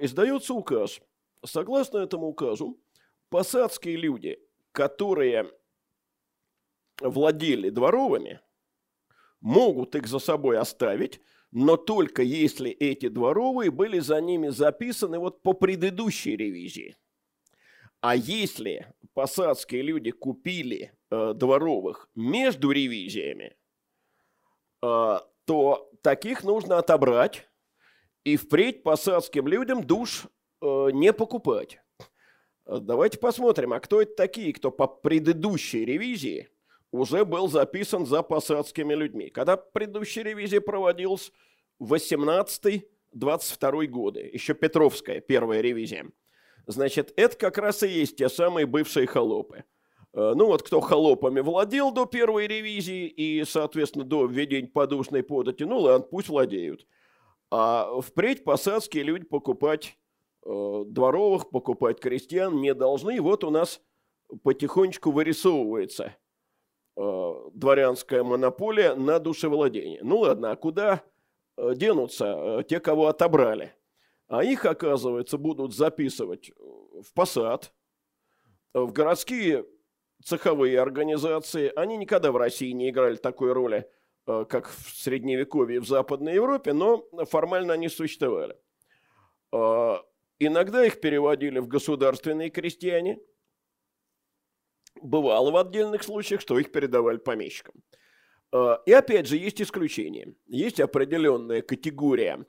издается 0.00 0.52
указ. 0.52 1.00
Согласно 1.44 1.98
этому 1.98 2.26
указу, 2.26 2.78
посадские 3.30 3.96
люди, 3.96 4.38
которые 4.72 5.50
владели 7.00 7.70
дворовыми, 7.70 8.40
могут 9.40 9.94
их 9.94 10.06
за 10.06 10.18
собой 10.18 10.58
оставить, 10.58 11.20
но 11.54 11.76
только 11.76 12.22
если 12.22 12.72
эти 12.72 13.08
дворовые 13.08 13.70
были 13.70 14.00
за 14.00 14.20
ними 14.20 14.48
записаны 14.48 15.20
вот 15.20 15.40
по 15.40 15.52
предыдущей 15.52 16.36
ревизии. 16.36 16.96
А 18.00 18.16
если 18.16 18.92
посадские 19.14 19.82
люди 19.82 20.10
купили 20.10 20.92
э, 21.10 21.32
дворовых 21.32 22.10
между 22.16 22.72
ревизиями, 22.72 23.56
э, 24.82 25.18
то 25.44 25.90
таких 26.02 26.42
нужно 26.42 26.78
отобрать 26.78 27.48
и 28.24 28.36
впредь 28.36 28.82
посадским 28.82 29.46
людям 29.46 29.84
душ 29.84 30.26
э, 30.60 30.88
не 30.92 31.12
покупать. 31.12 31.78
Э, 32.66 32.78
давайте 32.80 33.18
посмотрим, 33.18 33.72
а 33.74 33.80
кто 33.80 34.02
это 34.02 34.16
такие, 34.16 34.52
кто 34.52 34.72
по 34.72 34.88
предыдущей 34.88 35.84
ревизии 35.84 36.48
уже 36.94 37.24
был 37.24 37.48
записан 37.48 38.06
за 38.06 38.22
посадскими 38.22 38.94
людьми. 38.94 39.28
Когда 39.28 39.56
предыдущая 39.56 40.22
ревизия 40.22 40.60
проводилась 40.60 41.32
18-22 41.80 43.86
годы, 43.86 44.30
еще 44.32 44.54
Петровская 44.54 45.20
первая 45.20 45.60
ревизия. 45.60 46.06
Значит, 46.66 47.12
это 47.16 47.36
как 47.36 47.58
раз 47.58 47.82
и 47.82 47.88
есть 47.88 48.16
те 48.16 48.28
самые 48.28 48.66
бывшие 48.66 49.08
холопы. 49.08 49.64
Э, 50.12 50.34
ну 50.36 50.46
вот 50.46 50.62
кто 50.62 50.80
холопами 50.80 51.40
владел 51.40 51.90
до 51.90 52.06
первой 52.06 52.46
ревизии 52.46 53.08
и, 53.08 53.44
соответственно, 53.44 54.04
до 54.04 54.26
введения 54.26 54.68
подушной 54.68 55.24
подати, 55.24 55.64
ну 55.64 55.80
ладно, 55.80 56.06
пусть 56.08 56.28
владеют. 56.28 56.86
А 57.50 58.00
впредь 58.00 58.44
посадские 58.44 59.02
люди 59.02 59.24
покупать 59.24 59.98
э, 60.46 60.84
дворовых, 60.86 61.50
покупать 61.50 61.98
крестьян 61.98 62.60
не 62.60 62.72
должны. 62.72 63.16
И 63.16 63.20
вот 63.20 63.42
у 63.42 63.50
нас 63.50 63.80
потихонечку 64.44 65.10
вырисовывается 65.10 66.14
дворянская 66.96 68.22
монополия 68.22 68.94
на 68.94 69.18
душевладение. 69.18 70.00
Ну 70.02 70.18
ладно, 70.18 70.52
а 70.52 70.56
куда 70.56 71.02
э, 71.56 71.74
денутся 71.74 72.34
э, 72.36 72.62
те, 72.68 72.80
кого 72.80 73.08
отобрали? 73.08 73.74
А 74.28 74.44
их, 74.44 74.64
оказывается, 74.64 75.36
будут 75.36 75.74
записывать 75.74 76.50
в 76.56 77.12
посад, 77.14 77.72
в 78.72 78.92
городские 78.92 79.66
цеховые 80.24 80.80
организации. 80.80 81.72
Они 81.76 81.96
никогда 81.96 82.32
в 82.32 82.36
России 82.36 82.70
не 82.70 82.90
играли 82.90 83.16
такой 83.16 83.52
роли– 83.52 83.88
Э, 84.26 84.44
как 84.48 84.68
в 84.68 84.96
Средневековье 84.96 85.80
в 85.80 85.86
Западной 85.86 86.34
Европе, 86.34 86.72
но 86.72 87.06
формально 87.26 87.74
они 87.74 87.88
существовали. 87.88 88.56
Э, 89.52 89.96
иногда 90.38 90.84
их 90.84 91.00
переводили 91.00 91.58
в 91.58 91.68
государственные 91.68 92.48
крестьяне. 92.48 93.18
Бывало 95.04 95.52
в 95.52 95.56
отдельных 95.56 96.02
случаях, 96.02 96.40
что 96.40 96.58
их 96.58 96.72
передавали 96.72 97.18
помещикам. 97.18 97.74
Э, 98.52 98.78
и 98.86 98.92
опять 98.92 99.26
же, 99.28 99.36
есть 99.36 99.62
исключения. 99.62 100.34
Есть 100.46 100.80
определенная 100.80 101.62
категория 101.62 102.44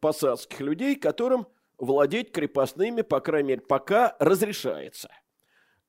посадских 0.00 0.60
людей, 0.60 0.94
которым 0.94 1.46
владеть 1.76 2.30
крепостными, 2.30 3.02
по 3.02 3.20
крайней 3.20 3.48
мере, 3.48 3.60
пока 3.62 4.14
разрешается. 4.20 5.10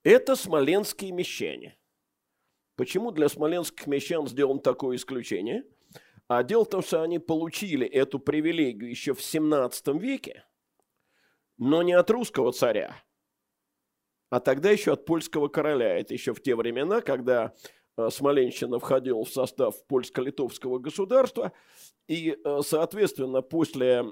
Это 0.04 0.36
смоленские 0.36 1.12
мещане– 1.12 1.78
Почему 2.82 3.12
для 3.12 3.30
смоленских 3.30 3.86
мещан 3.86 4.28
сделано 4.28 4.60
такое 4.60 4.96
исключение? 4.96 5.64
А 6.28 6.42
дело 6.42 6.66
в 6.66 6.70
том, 6.70 6.82
что 6.82 7.04
они 7.04 7.20
получили 7.20 7.86
эту 7.86 8.18
привилегию 8.18 8.90
еще 8.90 9.14
в 9.14 9.22
17 9.22 9.88
веке, 10.02 10.46
но 11.60 11.84
не 11.84 11.94
от 11.94 12.10
русского 12.10 12.52
царя, 12.54 12.96
а 14.32 14.40
тогда 14.40 14.72
еще 14.72 14.94
от 14.94 15.06
польского 15.06 15.50
короля. 15.50 16.00
Это 16.00 16.16
еще 16.16 16.34
в 16.34 16.42
те 16.42 16.56
времена, 16.56 17.02
когда 17.02 17.54
Смоленщина 18.10 18.80
входила 18.80 19.24
в 19.24 19.30
состав 19.30 19.76
польско-литовского 19.88 20.80
государства, 20.80 21.52
и, 22.08 22.38
соответственно, 22.62 23.42
после 23.42 24.06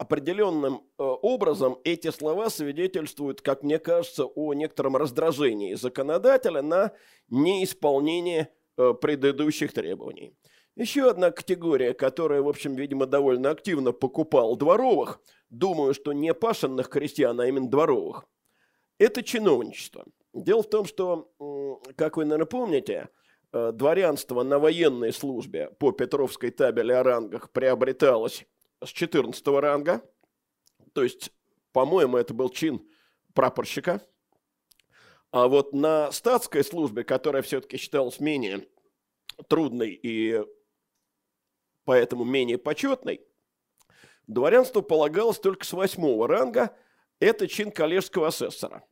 определенным 0.07 0.83
образом 0.99 1.79
эти 1.85 2.11
слова 2.11 2.49
свидетельствуют, 2.49 3.43
как 3.43 3.63
мне 3.65 3.79
кажется, 3.79 4.25
о 4.25 4.55
некотором 4.55 4.97
раздражении 4.97 5.75
законодателя 5.75 6.63
на 6.63 6.93
неисполнение 7.29 8.49
предыдущих 8.77 9.73
требований. 9.73 10.37
Еще 10.77 11.11
одна 11.11 11.31
категория, 11.31 11.93
которая, 11.95 12.43
в 12.43 12.49
общем, 12.49 12.77
видимо, 12.77 13.07
довольно 13.07 13.51
активно 13.51 13.93
покупал 13.93 14.57
дворовых, 14.57 15.21
думаю, 15.51 15.95
что 15.95 16.13
не 16.13 16.35
пашенных 16.35 16.89
крестьян, 16.89 17.41
а 17.41 17.47
именно 17.47 17.69
дворовых, 17.69 18.27
это 18.99 19.23
чиновничество. 19.23 20.05
Дело 20.35 20.63
в 20.63 20.69
том, 20.69 20.85
что, 20.85 21.33
как 21.97 22.17
вы, 22.17 22.27
наверное, 22.27 22.47
помните, 22.47 23.09
э, 23.53 23.73
дворянство 23.73 24.43
на 24.43 24.59
военной 24.59 25.13
службе 25.13 25.71
по 25.79 25.93
Петровской 25.93 26.51
табели 26.51 26.93
о 26.93 27.03
рангах 27.03 27.51
приобреталось 27.53 28.47
с 28.85 28.89
14 28.89 29.47
ранга, 29.47 30.03
то 30.93 31.03
есть, 31.03 31.31
по-моему, 31.73 32.17
это 32.17 32.35
был 32.35 32.49
чин 32.49 32.87
прапорщика, 33.35 34.03
а 35.31 35.49
вот 35.49 35.73
на 35.73 36.11
статской 36.13 36.65
службе, 36.65 37.05
которая 37.05 37.43
все-таки 37.43 37.77
считалась 37.77 38.21
менее 38.21 38.67
трудной 39.49 39.91
и 39.91 40.43
поэтому 41.85 42.25
менее 42.25 42.59
почетной, 42.59 43.21
дворянству 44.27 44.83
полагалось 44.83 45.39
только 45.39 45.65
с 45.65 45.73
восьмого 45.73 46.27
ранга, 46.27 46.77
это 47.21 47.49
чин 47.49 47.71
коллежского 47.71 48.29
асессора. 48.29 48.85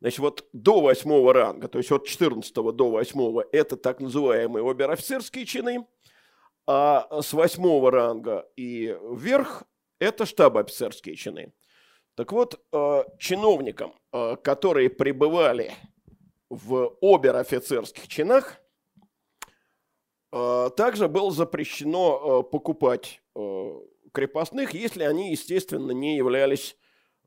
Значит, 0.00 0.18
вот 0.20 0.48
до 0.52 0.80
восьмого 0.80 1.32
ранга, 1.32 1.66
то 1.68 1.78
есть 1.78 1.90
от 1.90 2.06
14 2.06 2.54
до 2.54 2.90
восьмого, 2.90 3.44
это 3.50 3.76
так 3.76 4.00
называемые 4.00 4.64
обер-офицерские 4.64 5.44
чины, 5.44 5.86
а 6.68 7.22
с 7.22 7.32
восьмого 7.32 7.90
ранга 7.90 8.46
и 8.56 8.96
вверх 9.02 9.64
это 9.98 10.26
штаб-офицерские 10.26 11.16
чины. 11.16 11.54
Так 12.14 12.32
вот, 12.32 12.60
э, 12.72 13.04
чиновникам, 13.18 13.94
э, 14.12 14.36
которые 14.36 14.90
пребывали 14.90 15.72
в 16.50 16.96
обер-офицерских 17.00 18.06
чинах, 18.08 18.60
Э, 20.32 20.70
также 20.76 21.08
было 21.08 21.30
запрещено 21.30 22.42
э, 22.44 22.50
покупать 22.50 23.22
э, 23.34 23.80
крепостных, 24.12 24.74
если 24.74 25.04
они, 25.04 25.30
естественно, 25.30 25.92
не 25.92 26.16
являлись 26.16 26.76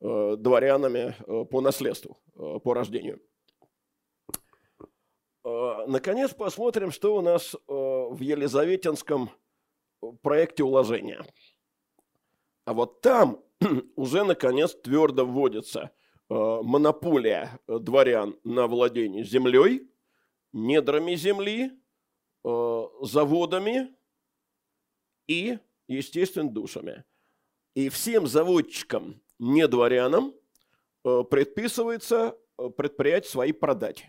дворянами 0.03 1.15
по 1.51 1.61
наследству, 1.61 2.17
по 2.33 2.73
рождению. 2.73 3.21
Наконец 5.43 6.33
посмотрим, 6.33 6.91
что 6.91 7.15
у 7.15 7.21
нас 7.21 7.55
в 7.67 8.19
Елизаветинском 8.19 9.31
проекте 10.21 10.63
уложения. 10.63 11.25
А 12.65 12.73
вот 12.73 13.01
там 13.01 13.43
уже, 13.95 14.23
наконец, 14.23 14.75
твердо 14.75 15.25
вводится 15.25 15.91
монополия 16.29 17.59
дворян 17.67 18.37
на 18.43 18.67
владение 18.67 19.23
землей, 19.23 19.89
недрами 20.53 21.15
земли, 21.15 21.71
Э, 22.43 22.87
заводами 23.01 23.95
и, 25.27 25.59
естественно, 25.87 26.49
душами. 26.49 27.03
И 27.75 27.89
всем 27.89 28.25
заводчикам, 28.25 29.21
не 29.37 29.67
дворянам, 29.67 30.33
э, 31.03 31.23
предписывается 31.29 32.35
э, 32.57 32.69
предприятие 32.69 33.29
свои 33.29 33.51
продать. 33.51 34.07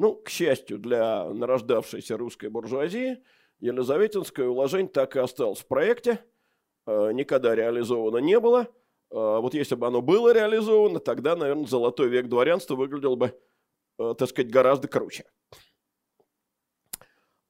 Ну, 0.00 0.14
к 0.16 0.30
счастью, 0.30 0.78
для 0.78 1.28
нарождавшейся 1.28 2.16
русской 2.16 2.48
буржуазии, 2.48 3.22
Елизаветинское 3.58 4.48
уложение 4.48 4.90
так 4.90 5.14
и 5.14 5.18
осталось 5.18 5.60
в 5.60 5.66
проекте, 5.66 6.24
никогда 6.86 7.54
реализовано 7.54 8.16
не 8.16 8.40
было. 8.40 8.74
Вот 9.10 9.52
если 9.52 9.74
бы 9.74 9.86
оно 9.86 10.00
было 10.00 10.32
реализовано, 10.32 11.00
тогда, 11.00 11.36
наверное, 11.36 11.66
золотой 11.66 12.08
век 12.08 12.28
дворянства 12.28 12.76
выглядел 12.76 13.16
бы, 13.16 13.38
так 13.98 14.26
сказать, 14.30 14.50
гораздо 14.50 14.88
круче. 14.88 15.30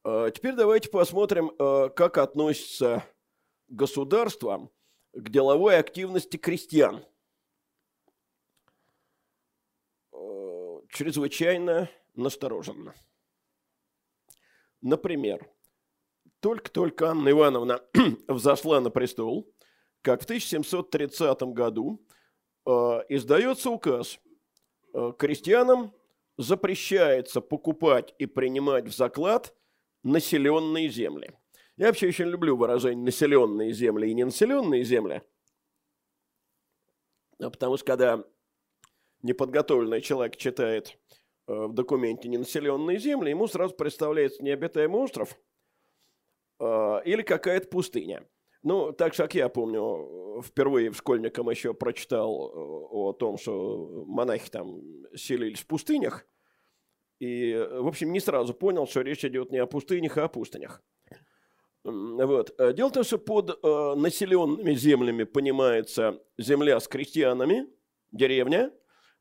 Теперь 0.02 0.56
давайте 0.56 0.90
посмотрим, 0.90 1.50
как 1.90 2.18
относится 2.18 3.04
государство 3.68 4.72
к 5.12 5.28
деловой 5.28 5.78
активности 5.78 6.36
крестьян. 6.36 7.04
Чрезвычайно 10.88 11.88
настороженно. 12.14 12.94
Например, 14.80 15.48
только-только 16.40 17.10
Анна 17.10 17.30
Ивановна 17.30 17.82
взошла 18.28 18.80
на 18.80 18.90
престол, 18.90 19.52
как 20.02 20.22
в 20.22 20.24
1730 20.24 21.42
году 21.42 22.00
издается 23.08 23.70
указ 23.70 24.18
крестьянам 25.18 25.92
запрещается 26.36 27.40
покупать 27.40 28.14
и 28.18 28.26
принимать 28.26 28.86
в 28.86 28.96
заклад 28.96 29.54
населенные 30.02 30.88
земли. 30.88 31.32
Я 31.76 31.88
вообще 31.88 32.08
очень 32.08 32.26
люблю 32.26 32.56
выражение 32.56 33.04
населенные 33.04 33.72
земли 33.72 34.10
и 34.10 34.14
ненаселенные 34.14 34.84
земли, 34.84 35.22
потому 37.38 37.76
что 37.76 37.86
когда 37.86 38.24
неподготовленный 39.22 40.00
человек 40.00 40.36
читает 40.36 40.88
э, 40.88 41.19
в 41.52 41.72
документе 41.72 42.28
ненаселенные 42.28 42.98
земли, 42.98 43.30
ему 43.30 43.46
сразу 43.46 43.74
представляется 43.74 44.42
необитаемый 44.42 45.00
остров 45.00 45.36
э, 46.58 47.00
или 47.04 47.22
какая-то 47.22 47.68
пустыня. 47.68 48.26
Ну, 48.62 48.92
так 48.92 49.16
как 49.16 49.34
я 49.34 49.48
помню, 49.48 50.42
впервые 50.42 50.90
в 50.90 50.96
школьникам 50.96 51.48
еще 51.50 51.74
прочитал 51.74 52.50
э, 52.50 52.52
о 52.90 53.12
том, 53.12 53.38
что 53.38 54.04
монахи 54.06 54.50
там 54.50 54.80
селились 55.14 55.60
в 55.60 55.66
пустынях– 55.66 56.26
и, 57.20 57.54
в 57.54 57.86
общем, 57.86 58.12
не 58.12 58.20
сразу 58.20 58.54
понял, 58.54 58.86
что 58.86 59.02
речь 59.02 59.24
идет 59.24 59.52
не 59.52 59.58
о 59.58 59.66
пустынях, 59.66 60.16
а 60.16 60.24
о 60.24 60.28
пустынях. 60.28 60.82
Вот. 61.84 62.54
Э, 62.58 62.72
дело 62.72 62.88
в 62.88 62.92
том, 62.92 63.04
что 63.04 63.18
под 63.18 63.50
э, 63.50 63.94
населенными 63.94 64.72
землями 64.72 65.24
понимается 65.24 66.22
земля 66.38 66.80
с 66.80 66.88
крестьянами, 66.88 67.66
деревня. 68.10 68.72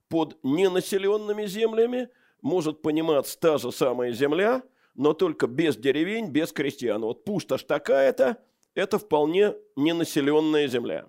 Под 0.08 0.38
ненаселенными 0.44 1.46
землями 1.46 2.10
может 2.42 2.82
пониматься 2.82 3.40
та 3.40 3.58
же 3.58 3.72
самая 3.72 4.12
земля, 4.12 4.64
но 4.96 5.14
только 5.14 5.48
без 5.48 5.78
деревень, 5.78 6.30
без 6.30 6.52
крестьян. 6.52 7.02
Вот 7.02 7.24
пустошь 7.24 7.64
такая-то, 7.64 8.38
это 8.76 9.00
вполне 9.00 9.56
ненаселенная 9.76 10.68
земля. 10.68 11.08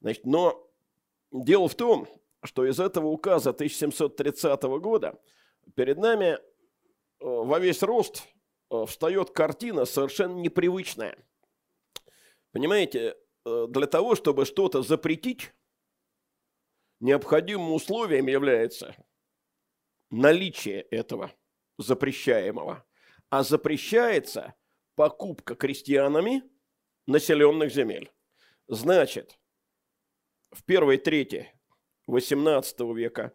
Значит, 0.00 0.26
но 0.26 0.66
дело 1.32 1.68
в 1.68 1.74
том, 1.74 2.06
что 2.42 2.66
из 2.66 2.80
этого 2.80 3.08
указа 3.08 3.50
1730 3.50 4.62
года– 4.62 5.18
перед 5.74 5.98
нами 5.98 6.34
э, 6.34 6.38
во 7.20 7.58
весь 7.58 7.82
рост 7.82 8.24
э, 8.70 8.84
встает 8.86 9.30
картина 9.30 9.84
совершенно 9.84 10.34
непривычная. 10.34 11.16
Понимаете, 12.52 13.16
э, 13.44 13.66
для 13.68 13.86
того, 13.86 14.14
чтобы 14.14 14.44
что-то 14.44 14.82
запретить, 14.82 15.52
необходимым 17.00 17.72
условием 17.72 18.26
является 18.26 18.94
наличие 20.10 20.82
этого 20.82 21.32
запрещаемого. 21.78 22.84
А 23.28 23.42
запрещается 23.42 24.54
покупка 24.94 25.54
крестьянами 25.54 26.42
населенных 27.06 27.72
земель. 27.72 28.12
Значит, 28.68 29.38
в 30.50 30.64
первой 30.64 30.98
трети 30.98 31.52
XVIII 32.08 32.94
века 32.94 33.34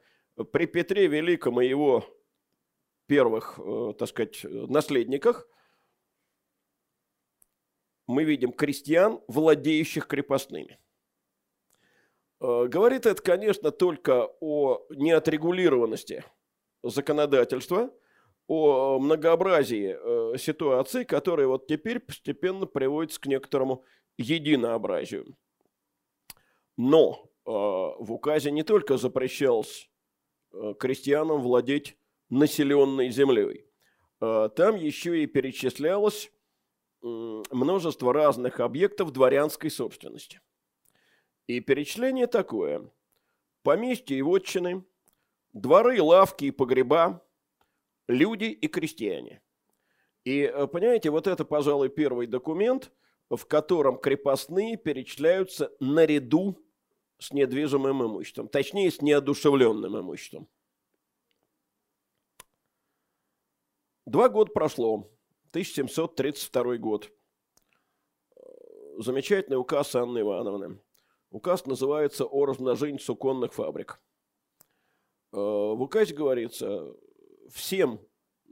при 0.51 0.65
Петре 0.65 1.07
Великом 1.07 1.61
и 1.61 1.67
его 1.67 2.05
первых, 3.07 3.59
э, 3.59 3.93
так 3.97 4.09
сказать, 4.09 4.43
наследниках 4.43 5.47
мы 8.07 8.23
видим 8.23 8.51
крестьян, 8.51 9.21
владеющих 9.27 10.07
крепостными. 10.07 10.79
Э, 12.41 12.67
говорит 12.67 13.05
это, 13.05 13.21
конечно, 13.21 13.71
только 13.71 14.27
о 14.39 14.85
неотрегулированности 14.89 16.23
законодательства, 16.89 17.91
о 18.47 18.99
многообразии 18.99 19.97
э, 19.97 20.37
ситуаций, 20.37 21.03
которые 21.03 21.47
вот 21.47 21.67
теперь 21.67 21.99
постепенно 21.99 22.65
приводятся 22.65 23.19
к 23.19 23.25
некоторому 23.25 23.83
единообразию. 24.17 25.35
Но 26.77 27.29
в 27.45 28.11
указе 28.11 28.51
не 28.51 28.63
только 28.63 28.97
запрещалось 28.97 29.89
крестьянам 30.79 31.41
владеть 31.41 31.97
населенной 32.29 33.09
землей. 33.09 33.65
А, 34.19 34.49
там 34.49 34.75
еще 34.75 35.23
и 35.23 35.27
перечислялось 35.27 36.31
множество 37.01 38.13
разных 38.13 38.59
объектов 38.59 39.11
дворянской 39.11 39.69
собственности. 39.69 40.41
И 41.45 41.59
перечисление 41.59 42.25
такое. 42.25 42.91
Поместья 43.61 44.15
и 44.15 44.23
вотчины, 44.23 44.83
дворы, 45.55 46.01
лавки 46.01 46.45
и 46.45 46.51
погреба, 46.51 47.25
люди 48.07 48.45
и 48.45 48.67
крестьяне. 48.67 49.41
И, 50.23 50.41
э, 50.41 50.67
понимаете, 50.67 51.09
вот 51.09 51.27
это, 51.27 51.45
пожалуй, 51.45 51.89
первый 51.89 52.27
документ, 52.27 52.91
в 53.29 53.45
котором 53.45 53.97
крепостные 53.97 54.77
перечисляются 54.77 55.71
наряду 55.79 56.61
с 57.17 57.31
недвижимым 57.31 58.05
имуществом, 58.05 58.49
точнее, 58.49 58.91
с 58.91 59.01
неодушевленным 59.01 59.99
имуществом. 59.99 60.47
Два 64.05 64.29
года 64.29 64.51
прошло, 64.51 65.09
1732 65.51 66.77
год. 66.77 67.11
Замечательный 68.97 69.55
указ 69.55 69.95
Анны 69.95 70.19
Ивановны. 70.19 70.79
Указ 71.31 71.65
называется 71.65 72.25
«О 72.25 72.45
размножении 72.45 72.99
суконных 72.99 73.53
фабрик». 73.53 73.99
Э, 75.35 75.37
в 75.37 75.81
указе 75.81 76.13
говорится, 76.13 76.93
всем 77.49 77.99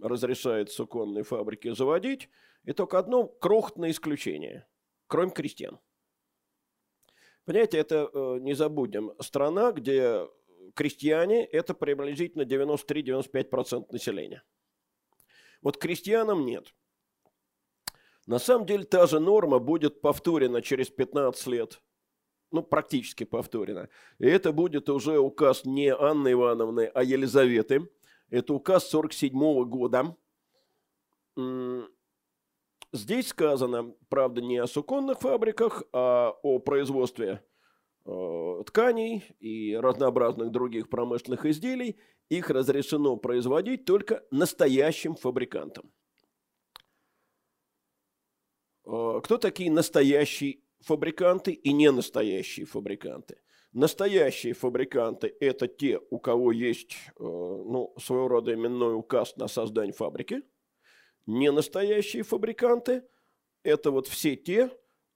разрешает 0.01 0.69
суконные 0.71 1.23
фабрики 1.23 1.73
заводить, 1.73 2.29
и 2.65 2.73
только 2.73 2.99
одно 2.99 3.27
крохотное 3.27 3.91
исключение, 3.91 4.67
кроме 5.07 5.31
крестьян. 5.31 5.79
Понимаете, 7.45 7.77
это, 7.77 8.09
э, 8.13 8.37
не 8.39 8.53
забудем, 8.53 9.13
страна, 9.19 9.71
где 9.71 10.27
крестьяне– 10.75 11.45
это 11.51 11.73
приблизительно 11.73 12.43
93-95% 12.43 13.91
населения– 13.91 14.43
вот 15.63 15.77
крестьянам 15.77 16.45
нет. 16.45 16.75
На 18.27 18.37
самом 18.37 18.65
деле 18.65 18.83
та 18.83 19.07
же 19.07 19.19
норма 19.19 19.59
будет 19.59 20.01
повторена 20.01 20.61
через 20.61 20.89
15 20.89 21.47
лет. 21.47 21.81
Ну, 22.53 22.63
практически 22.63 23.25
повторена. 23.25 23.89
И 24.19 24.25
это 24.25 24.53
будет 24.53 24.89
уже 24.89 25.19
указ 25.19 25.65
не 25.65 25.93
Анны 25.93 26.31
Ивановны, 26.31 26.89
а 26.93 27.03
Елизаветы. 27.03 27.89
Это 28.29 28.53
указ 28.53 28.89
47 28.89 29.33
-го 29.33 29.65
года. 29.65 30.15
Здесь 32.93 33.27
сказано, 33.27 33.93
правда, 34.07 34.41
не 34.41 34.59
о 34.59 34.67
суконных 34.67 35.19
фабриках, 35.19 35.83
а 35.91 36.33
о 36.43 36.59
производстве 36.59 37.43
э, 38.05 38.63
тканей 38.67 39.23
и 39.39 39.75
разнообразных 39.75 40.51
других 40.51 40.89
промышленных 40.89 41.45
изделий– 41.45 41.97
их 42.29 42.49
разрешено 42.49 43.15
производить 43.17 43.85
только 43.85 44.23
настоящим 44.31 45.15
фабрикантам. 45.15 45.91
А, 48.85 49.21
кто 49.21 49.37
такие 49.37 49.71
настоящие 49.71 50.59
фабриканты 50.83 51.51
и 51.51 51.73
не 51.73 51.91
настоящие 51.91 52.65
фабриканты? 52.65 53.37
Настоящие 53.73 54.53
фабриканты– 54.53 55.35
это 55.39 55.67
те, 55.67 55.99
у 56.11 56.19
кого 56.19 56.51
есть 56.51 56.91
э, 56.91 57.23
ну, 57.23 57.91
своего 57.99 58.27
рода 58.27 58.53
именной 58.53 58.95
указ 58.95 59.35
на 59.35 59.47
создание 59.47 59.93
фабрики. 59.93 60.43
Не 61.25 61.51
настоящие 61.51 62.21
фабриканты– 62.21 63.03
это 63.63 63.89
вот 63.89 64.07
все 64.07 64.35
те, 64.35 64.69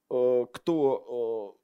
э, 0.09 0.45
кто 0.51 1.55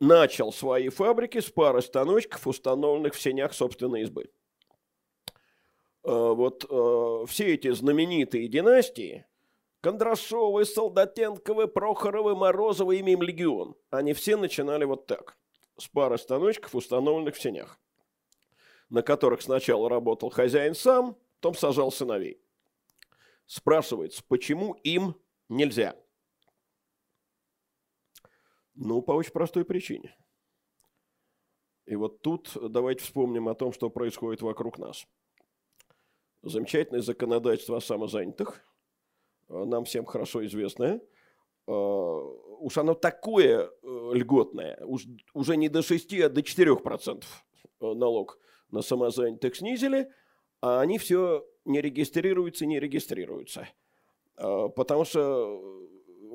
э, 0.00 0.04
начал 0.04 0.50
свои 0.50 0.88
фабрики 0.88 1.40
с 1.40 1.50
пары 1.50 1.82
станочков, 1.82 2.46
установленных 2.46 3.12
в 3.12 3.20
сенях 3.20 3.52
собственной 3.52 4.02
избы. 4.02 4.30
Вот 6.04 6.64
все 7.28 7.54
эти 7.54 7.70
знаменитые 7.70 8.48
династии, 8.48 9.26
Кондрашовы, 9.80 10.64
Солдатенковы, 10.64 11.68
Прохоровы, 11.68 12.34
Морозовы, 12.34 12.98
имеем 13.00 13.22
легион, 13.22 13.76
они 13.90 14.12
все 14.12 14.36
начинали 14.36 14.84
вот 14.84 15.06
так, 15.06 15.38
с 15.78 15.86
пары 15.88 16.18
станочков, 16.18 16.74
установленных 16.74 17.36
в 17.36 17.40
сенях, 17.40 17.80
на 18.88 19.02
которых 19.02 19.42
сначала 19.42 19.88
работал 19.88 20.30
хозяин 20.30 20.74
сам, 20.74 21.16
потом 21.36 21.54
сажал 21.54 21.92
сыновей. 21.92 22.42
Спрашивается, 23.46 24.22
почему 24.26 24.74
им 24.82 25.14
нельзя? 25.48 25.96
Ну, 28.74 29.00
по 29.00 29.12
очень 29.12 29.32
простой 29.32 29.64
причине. 29.64 30.16
И 31.86 31.96
вот 31.96 32.20
тут 32.20 32.50
давайте 32.54 33.04
вспомним 33.04 33.48
о 33.48 33.54
том, 33.54 33.72
что 33.72 33.90
происходит 33.90 34.42
вокруг 34.42 34.78
нас– 34.78 35.06
замечательное 36.42 37.00
законодательство 37.00 37.78
о 37.78 37.80
самозанятых, 37.80 38.62
нам 39.48 39.84
всем 39.84 40.04
хорошо 40.04 40.44
известное. 40.46 41.00
Э, 41.66 41.70
уж 41.70 42.76
оно 42.78 42.94
такое 42.94 43.66
э, 43.66 44.10
льготное, 44.12 44.78
уж, 44.84 45.04
уже 45.34 45.56
не 45.56 45.68
до 45.68 45.82
6, 45.82 46.14
а 46.20 46.28
до 46.28 46.40
4% 46.40 47.24
налог 47.80 48.38
на 48.70 48.82
самозанятых 48.82 49.56
снизили, 49.56 50.10
а 50.60 50.80
они 50.80 50.98
все 50.98 51.46
не 51.64 51.80
регистрируются, 51.80 52.66
не 52.66 52.80
регистрируются. 52.80 53.68
Потому 54.36 55.04
что 55.04 55.60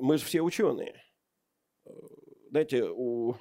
мы 0.00 0.18
же 0.18 0.24
все 0.24 0.42
ученые. 0.42 1.02
Знаете, 2.50 2.84
у 2.84 3.34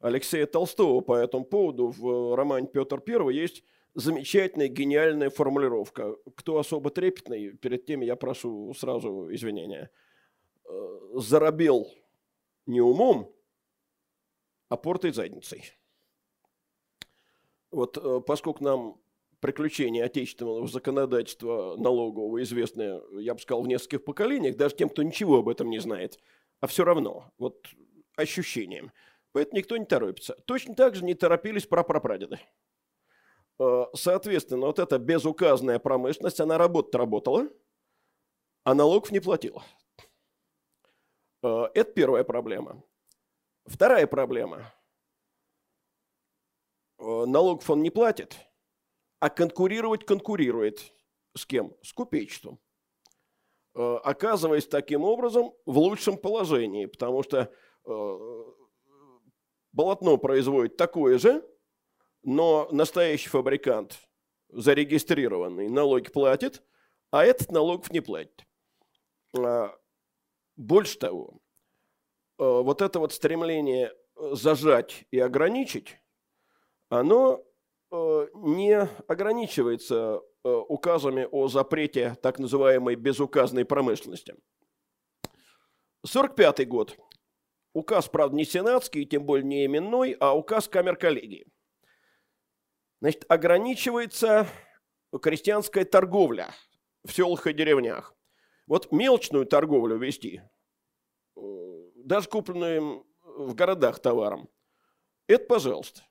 Алексея 0.00 0.46
Толстого 0.46 1.00
по 1.00 1.16
этому 1.16 1.44
поводу 1.44 1.88
в 1.88 2.36
романе 2.36 2.68
«Петр 2.68 3.02
I» 3.06 3.34
есть 3.34 3.64
замечательная, 3.98 4.68
гениальная 4.68 5.28
формулировка. 5.28 6.14
Кто 6.36 6.58
особо 6.58 6.90
трепетный, 6.90 7.50
перед 7.50 7.84
тем 7.84 8.00
я 8.00 8.14
прошу 8.14 8.72
сразу 8.74 9.28
извинения. 9.34 9.90
Э, 10.64 10.98
Заробел 11.14 11.90
не 12.66 12.80
умом, 12.80 13.34
а 14.68 14.76
портой 14.76 15.12
задницей. 15.12 15.72
Вот 17.72 17.98
э, 17.98 18.20
поскольку 18.24 18.62
нам 18.62 19.00
приключения 19.40 20.04
отечественного 20.04 20.68
законодательства 20.68 21.76
налогового 21.76 22.40
известны, 22.44 23.00
я 23.18 23.34
бы 23.34 23.40
сказал, 23.40 23.62
в 23.62 23.68
нескольких 23.68 24.04
поколениях, 24.04 24.56
даже 24.56 24.76
тем, 24.76 24.90
кто 24.90 25.02
ничего 25.02 25.38
об 25.38 25.48
этом 25.48 25.70
не 25.70 25.80
знает, 25.80 26.20
а 26.60 26.68
все 26.68 26.84
равно, 26.84 27.32
вот 27.36 27.66
ощущением. 28.14 28.92
Поэтому 29.32 29.58
никто 29.58 29.76
не 29.76 29.86
торопится. 29.86 30.36
Точно 30.46 30.76
так 30.76 30.94
же 30.94 31.04
не 31.04 31.14
торопились 31.14 31.66
прапрапрадеды. 31.66 32.38
Э, 33.58 33.86
соответственно, 33.94 34.66
вот 34.66 34.78
эта 34.78 34.98
безуказная 34.98 35.78
промышленность, 35.78 36.40
она 36.40 36.58
работать 36.58 36.94
работала, 36.94 37.48
а 38.64 38.74
налогов 38.74 39.10
не 39.10 39.20
платила. 39.20 39.64
Э, 41.42 41.68
это 41.74 41.92
первая 41.92 42.24
проблема. 42.24 42.82
Вторая 43.66 44.06
проблема. 44.06 44.72
Э, 46.98 47.24
налогов 47.26 47.68
он 47.68 47.82
не 47.82 47.90
платит, 47.90 48.36
а 49.18 49.28
конкурировать 49.28 50.06
конкурирует. 50.06 50.92
С 51.36 51.44
кем? 51.44 51.74
С 51.82 51.92
купечеством. 51.92 52.58
Оказываясь 53.74 54.66
таким 54.66 55.04
образом 55.04 55.52
в 55.64 55.78
лучшем 55.78 56.16
положении, 56.16 56.86
потому 56.86 57.22
что 57.22 57.52
полотно 59.76 60.16
производит 60.16 60.76
такое 60.76 61.18
же, 61.18 61.48
но 62.28 62.68
настоящий 62.70 63.30
фабрикант, 63.30 64.06
зарегистрированный, 64.50 65.70
налоги 65.70 66.10
платит, 66.10 66.62
а 67.10 67.24
этот 67.24 67.50
налогов 67.50 67.90
не 67.90 68.00
платит. 68.00 68.44
А, 69.34 69.74
больше 70.54 70.98
того, 70.98 71.40
вот 72.36 72.82
это 72.82 72.98
вот 72.98 73.14
стремление 73.14 73.94
зажать 74.14 75.06
и 75.10 75.18
ограничить, 75.18 75.96
оно 76.90 77.42
не 77.90 78.78
ограничивается 79.08 80.20
указами 80.44 81.26
о 81.30 81.48
запрете 81.48 82.14
так 82.22 82.38
называемой 82.38 82.96
безуказной 82.96 83.64
промышленности. 83.64 84.34
45 86.04 86.68
год. 86.68 86.94
Указ, 87.72 88.06
правда, 88.08 88.36
не 88.36 88.44
сенатский, 88.44 89.06
тем 89.06 89.24
более 89.24 89.46
не 89.46 89.64
именной, 89.64 90.12
а 90.20 90.36
указ 90.36 90.68
камер 90.68 90.96
коллегии. 90.96 91.46
Значит, 93.00 93.24
ограничивается 93.28 94.48
крестьянская 95.22 95.84
торговля 95.84 96.52
в 97.04 97.12
селах 97.12 97.46
и 97.46 97.52
деревнях. 97.52 98.14
Вот 98.66 98.90
мелочную 98.92 99.46
торговлю 99.46 99.96
вести, 99.96 100.42
э, 101.36 101.40
даже 101.94 102.28
купленным 102.28 103.06
в 103.22 103.54
городах 103.54 104.00
товаром, 104.00 104.48
это 105.26 105.46
пожалуйста. 105.46 106.02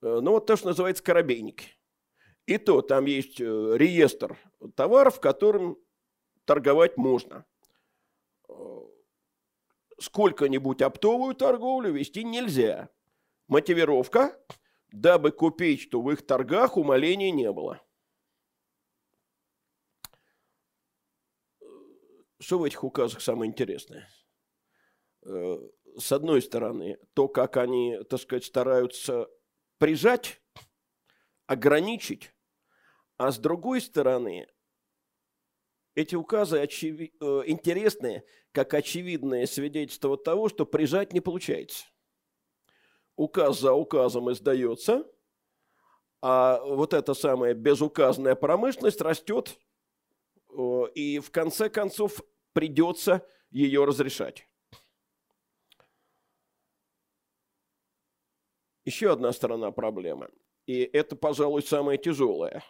Э, 0.00 0.20
ну 0.22 0.32
вот 0.32 0.46
то, 0.46 0.56
что 0.56 0.68
называется 0.68 1.02
коробейники. 1.02 1.66
И 2.46 2.58
то 2.58 2.80
там 2.82 3.06
есть 3.06 3.40
э, 3.40 3.44
реестр 3.44 4.38
товаров, 4.74 5.20
которым 5.20 5.76
торговать 6.44 6.96
можно. 6.96 7.44
Сколько-нибудь 9.98 10.82
оптовую 10.82 11.34
торговлю 11.34 11.90
вести 11.92 12.22
нельзя. 12.22 12.90
Мотивировка, 13.48 14.38
дабы 14.92 15.32
купить, 15.32 15.80
что 15.80 16.00
в 16.00 16.10
их 16.10 16.26
торгах 16.26 16.76
умоления 16.76 17.30
не 17.30 17.50
было. 17.52 17.82
Что 22.38 22.58
в 22.58 22.64
этих 22.64 22.84
указах 22.84 23.20
самое 23.20 23.50
интересное? 23.50 24.08
Э, 25.24 25.58
с 25.98 26.12
одной 26.12 26.42
стороны, 26.42 26.98
то, 27.14 27.28
как 27.28 27.56
они, 27.56 27.98
так 28.08 28.20
сказать, 28.20 28.44
стараются 28.44 29.28
прижать, 29.78 30.40
ограничить, 31.46 32.32
а 33.16 33.32
с 33.32 33.38
другой 33.38 33.80
стороны, 33.80 34.46
эти 35.94 36.14
указы 36.14 36.58
очеви... 36.58 37.14
Э, 37.20 37.42
интересны, 37.46 38.24
как 38.52 38.74
очевидное 38.74 39.46
свидетельство 39.46 40.16
того, 40.18 40.48
что 40.48 40.66
прижать 40.66 41.12
не 41.12 41.20
получается. 41.20 41.86
Указ 43.16 43.60
за 43.60 43.72
указом 43.72 44.30
издается, 44.30 45.10
а 46.20 46.60
вот 46.62 46.92
эта 46.92 47.14
самая 47.14 47.54
безуказная 47.54 48.34
промышленность 48.34 49.00
растет 49.00 49.58
и 50.94 51.18
в 51.18 51.30
конце 51.30 51.68
концов 51.68 52.20
придется 52.52 53.26
ее 53.50 53.84
разрешать. 53.84 54.48
Еще 58.84 59.12
одна 59.12 59.32
сторона 59.32 59.72
проблемы, 59.72 60.30
и 60.66 60.80
это, 60.82 61.16
пожалуй, 61.16 61.62
самое 61.62 61.98
тяжелое, 61.98 62.62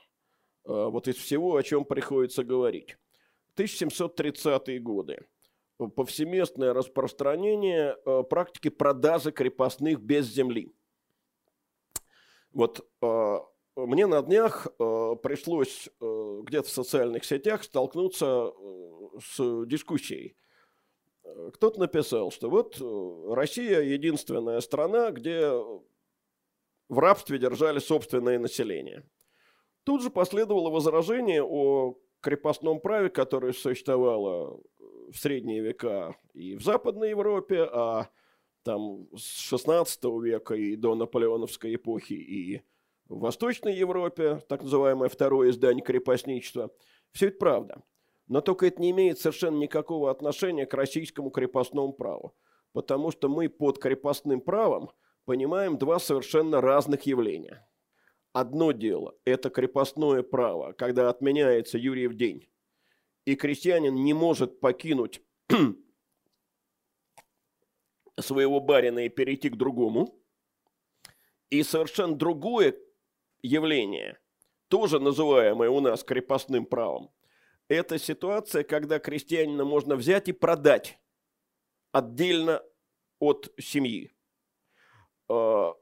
э, 0.64 0.72
вот 0.72 1.08
из 1.08 1.16
всего, 1.16 1.56
о 1.56 1.62
чем 1.62 1.84
приходится 1.84 2.42
говорить. 2.42 2.96
1730-е 3.56 4.78
годы. 4.80 5.26
Повсеместное 5.78 6.72
распространение 6.72 7.96
э, 8.06 8.22
практики 8.22 8.70
продажи 8.70 9.30
крепостных 9.30 10.00
без 10.00 10.26
земли. 10.26 10.74
Вот 12.52 12.88
э, 13.02 13.38
мне 13.76 14.06
на 14.06 14.22
днях 14.22 14.66
э, 14.66 15.16
пришлось 15.22 15.90
где-то 16.00 16.68
в 16.68 16.70
социальных 16.70 17.26
сетях 17.26 17.62
столкнуться 17.62 18.52
с 19.20 19.66
дискуссией. 19.66 20.36
Кто-то 21.54 21.80
написал, 21.80 22.30
что 22.30 22.48
вот 22.48 22.80
Россия 23.34 23.80
единственная 23.82 24.60
страна, 24.60 25.10
где 25.10 25.50
в 26.88 26.98
рабстве 26.98 27.38
держали 27.38 27.80
собственное 27.80 28.38
население. 28.38 29.04
Тут 29.84 30.02
же 30.02 30.08
последовало 30.08 30.70
возражение 30.70 31.42
о 31.42 31.98
крепостном 32.20 32.80
праве, 32.80 33.10
которое 33.10 33.52
существовало 33.52 34.60
в 35.10 35.16
средние 35.16 35.60
века 35.60 36.16
и 36.34 36.56
в 36.56 36.62
Западной 36.62 37.10
Европе, 37.10 37.68
а 37.72 38.08
там 38.62 39.08
с 39.16 39.38
16 39.48 40.04
века 40.22 40.54
и 40.54 40.76
до 40.76 40.94
наполеоновской 40.94 41.74
эпохи 41.74 42.14
и 42.14 42.62
в 43.08 43.20
Восточной 43.20 43.76
Европе, 43.76 44.42
так 44.48 44.62
называемое 44.62 45.08
второе 45.08 45.50
издание 45.50 45.84
крепостничества. 45.84 46.70
Все 47.12 47.28
это 47.28 47.38
правда. 47.38 47.82
Но 48.26 48.40
только 48.40 48.66
это 48.66 48.80
не 48.80 48.90
имеет 48.90 49.20
совершенно 49.20 49.58
никакого 49.58 50.10
отношения 50.10 50.66
к 50.66 50.74
российскому 50.74 51.30
крепостному 51.30 51.92
праву. 51.92 52.34
Потому 52.72 53.12
что 53.12 53.28
мы 53.28 53.48
под 53.48 53.78
крепостным 53.78 54.40
правом 54.40 54.90
понимаем 55.24 55.78
два 55.78 55.98
совершенно 55.98 56.60
разных 56.60 57.02
явления. 57.02 57.66
Одно 58.32 58.72
дело– 58.72 59.14
это 59.24 59.48
крепостное 59.48 60.22
право, 60.22 60.72
когда 60.72 61.08
отменяется 61.08 61.78
Юрьев 61.78 62.14
день, 62.14 62.48
и 63.26 63.34
крестьянин 63.34 63.94
не 63.94 64.14
может 64.14 64.60
покинуть 64.60 65.20
своего 68.18 68.60
барина 68.60 69.00
и 69.04 69.10
перейти 69.10 69.50
к 69.50 69.56
другому. 69.56 70.18
И 71.50 71.62
совершенно 71.62 72.16
другое 72.16 72.76
явление, 73.42 74.18
тоже 74.68 74.98
называемое 74.98 75.68
у 75.68 75.80
нас 75.80 76.02
крепостным 76.02 76.66
правом, 76.66 77.12
это 77.68 77.98
ситуация, 77.98 78.62
когда 78.62 78.98
крестьянина 78.98 79.64
можно 79.64 79.96
взять 79.96 80.28
и 80.28 80.32
продать 80.32 80.98
отдельно 81.92 82.62
от 83.18 83.52
семьи. 83.58 84.12
А, 85.28 85.74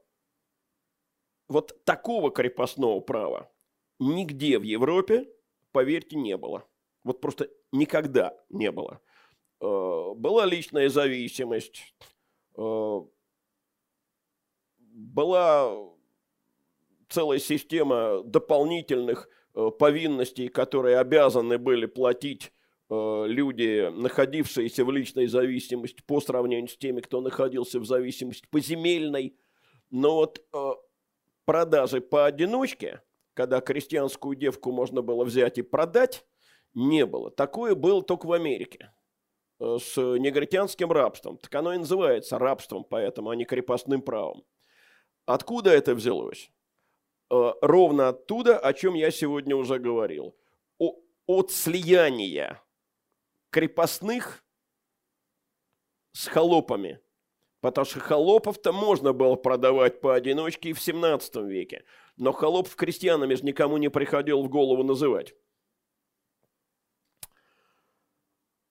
вот 1.47 1.83
такого 1.83 2.31
крепостного 2.31 2.99
права 3.01 3.51
нигде 3.99 4.57
в 4.57 4.63
Европе, 4.63 5.31
поверьте, 5.71 6.15
не 6.15 6.37
было. 6.37 6.67
Вот 7.05 7.21
просто 7.21 7.49
никогда 7.71 8.35
не 8.49 8.71
было. 8.71 8.99
А, 9.61 10.13
была 10.15 10.45
личная 10.45 10.89
зависимость, 10.89 11.93
а, 12.57 13.05
была 14.77 15.71
целая 17.07 17.39
система 17.39 18.23
дополнительных 18.23 19.29
э, 19.53 19.69
повинностей, 19.77 20.47
которые 20.47 20.97
обязаны 20.97 21.57
были 21.57 21.85
платить 21.85 22.51
э, 22.89 23.25
люди, 23.27 23.89
находившиеся 23.89 24.83
в 24.83 24.91
личной 24.91 25.27
зависимости 25.27 26.01
по 26.07 26.19
сравнению 26.19 26.67
с 26.67 26.77
теми, 26.77 27.01
кто 27.01 27.21
находился 27.21 27.79
в 27.79 27.85
зависимости 27.85 28.47
поземельной. 28.49 29.37
Но 29.91 30.15
вот 30.15 30.43
э, 30.51 30.71
продажи 31.45 32.01
поодиночке, 32.01 33.01
когда 33.33 33.61
крестьянскую 33.61 34.35
девку 34.35 34.71
можно 34.71 35.01
было 35.01 35.23
взять 35.23 35.57
и 35.57 35.61
продать, 35.61 36.25
не 36.75 37.05
было. 37.05 37.31
Такое 37.31 37.73
было 37.73 38.03
только 38.03 38.27
в 38.27 38.33
Америке 38.33 38.91
с 39.59 39.95
негритянским 39.97 40.91
рабством. 40.91 41.37
Так 41.37 41.55
оно 41.55 41.73
и 41.73 41.77
называется 41.77 42.37
рабством, 42.37 42.83
поэтому, 42.83 43.29
а 43.29 43.35
не 43.35 43.45
крепостным 43.45 44.01
правом. 44.01 44.43
Откуда 45.25 45.71
это 45.71 45.95
взялось? 45.95 46.51
Э, 47.31 47.53
ровно 47.61 48.09
оттуда, 48.09 48.59
о 48.59 48.73
чем 48.73 48.93
я 48.93 49.09
сегодня 49.11 49.55
уже 49.55 49.79
говорил. 49.79 50.35
О, 50.77 50.95
от 51.25 51.51
слияния 51.51 52.61
крепостных 53.49 54.43
с 56.11 56.27
холопами. 56.27 56.99
Потому 57.61 57.85
что 57.85 57.99
холопов-то 57.99 58.71
можно 58.71 59.13
было 59.13 59.35
продавать 59.35 60.01
поодиночке 60.01 60.69
и 60.69 60.73
в 60.73 60.81
17 60.81 61.37
веке. 61.37 61.83
Но 62.17 62.31
холопов 62.31 62.75
крестьянами 62.75 63.33
же 63.33 63.43
никому 63.43 63.77
не 63.77 63.89
приходил 63.89 64.43
в 64.43 64.49
голову 64.49 64.83
называть. 64.83 65.33
Э, 65.33 65.35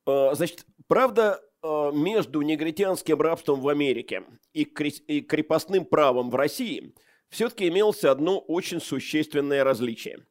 значит, 0.06 0.66
правда, 0.86 1.40
э, 1.62 1.90
между 1.92 2.42
негритянским 2.42 3.20
рабством 3.20 3.60
в 3.60 3.68
Америке 3.68 4.24
и 4.52 4.64
крепостным 4.64 5.84
правом 5.84 6.30
в 6.30 6.34
России– 6.34 6.94
все-таки 7.34 7.66
имелось 7.66 8.04
одно 8.04 8.38
очень 8.38 8.80
существенное 8.80 9.64
различие. 9.64 10.24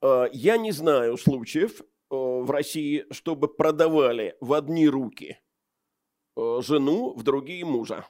Э, 0.00 0.26
я 0.32 0.56
не 0.56 0.70
знаю 0.70 1.16
случаев 1.16 1.80
э, 1.80 1.84
в 2.10 2.48
России, 2.48 3.06
чтобы 3.10 3.48
продавали 3.48 4.36
в 4.40 4.52
одни 4.52 4.88
руки 4.88 5.40
э, 6.36 6.60
жену, 6.62 7.12
в 7.14 7.24
другие 7.24 7.64
мужа. 7.64 8.06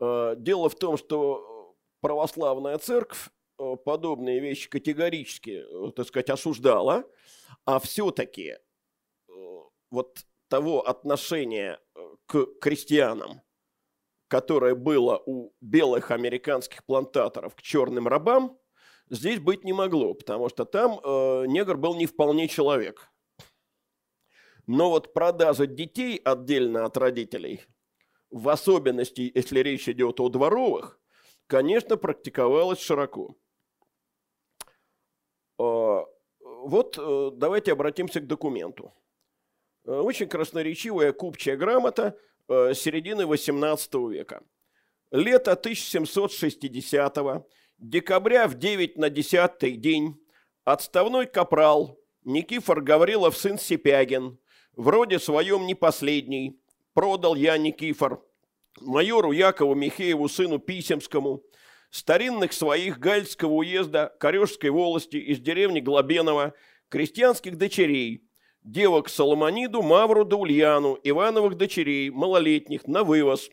Дело 0.00 0.68
в 0.68 0.74
том, 0.74 0.96
что 0.96 1.76
православная 2.00 2.76
церковь 2.78 3.28
подобные 3.56 4.40
вещи 4.40 4.68
категорически, 4.68 5.64
так 5.94 6.08
сказать, 6.08 6.30
осуждала, 6.30 7.04
а 7.64 7.78
все-таки 7.78 8.56
вот 9.92 10.24
того 10.48 10.88
отношения 10.88 11.78
к 12.26 12.46
крестьянам, 12.60 13.42
которое 14.26 14.74
было 14.74 15.22
у 15.26 15.52
белых 15.60 16.10
американских 16.10 16.84
плантаторов 16.84 17.54
к 17.54 17.62
черным 17.62 18.08
рабам, 18.08 18.58
здесь 19.10 19.38
быть 19.38 19.64
не 19.64 19.72
могло, 19.72 20.14
потому 20.14 20.48
что 20.48 20.64
там 20.64 20.98
э, 20.98 21.46
негр 21.46 21.76
был 21.76 21.94
не 21.94 22.06
вполне 22.06 22.48
человек. 22.48 23.08
Но 24.66 24.90
вот 24.90 25.12
продажа 25.12 25.66
детей 25.66 26.16
отдельно 26.16 26.86
от 26.86 26.96
родителей 26.96 27.62
в 28.30 28.48
особенности, 28.48 29.30
если 29.34 29.60
речь 29.60 29.88
идет 29.88 30.20
о 30.20 30.30
дворовых, 30.30 30.98
конечно, 31.46 31.98
практиковалось 31.98 32.80
широко. 32.80 33.36
А, 35.58 36.06
вот 36.40 36.96
э, 36.98 37.30
давайте 37.34 37.72
обратимся 37.72 38.20
к 38.20 38.26
документу. 38.26 38.94
Э, 39.84 39.90
очень 39.90 40.28
красноречивая 40.28 41.12
купчая 41.12 41.56
грамота 41.56 42.16
э, 42.48 42.74
середины 42.74 43.22
XVIII 43.22 44.10
века. 44.10 44.42
Лето 45.10 45.52
1760 45.56 47.18
-го, 47.18 47.44
декабря 47.78 48.46
в 48.46 48.54
9 48.54 48.96
на 48.96 49.10
10 49.10 49.80
день 49.80 50.16
отставной 50.64 51.26
капрал 51.26 51.98
Никифор 52.24 52.80
Гаврилов 52.80 53.36
сын 53.36 53.58
Сипягин, 53.58 54.38
вроде 54.76 55.18
своем 55.18 55.66
не 55.66 55.74
последний, 55.74 56.60
продал 56.94 57.34
я 57.34 57.58
Никифор, 57.58 58.24
майору 58.80 59.32
Якову 59.32 59.74
Михееву 59.74 60.28
сыну 60.28 60.60
Писемскому, 60.60 61.42
старинных 61.90 62.52
своих 62.52 63.00
Гальского 63.00 63.54
уезда 63.54 64.14
Корешской 64.20 64.70
волости 64.70 65.16
из 65.16 65.40
деревни 65.40 65.80
Глобенова, 65.80 66.54
крестьянских 66.88 67.58
дочерей, 67.58 68.24
девок 68.64 69.08
Соломониду, 69.08 69.82
Мавру 69.82 70.24
да 70.24 70.36
Ульяну, 70.36 70.98
Ивановых 71.02 71.56
дочерей, 71.56 72.10
малолетних, 72.10 72.86
на 72.86 73.04
вывоз. 73.04 73.50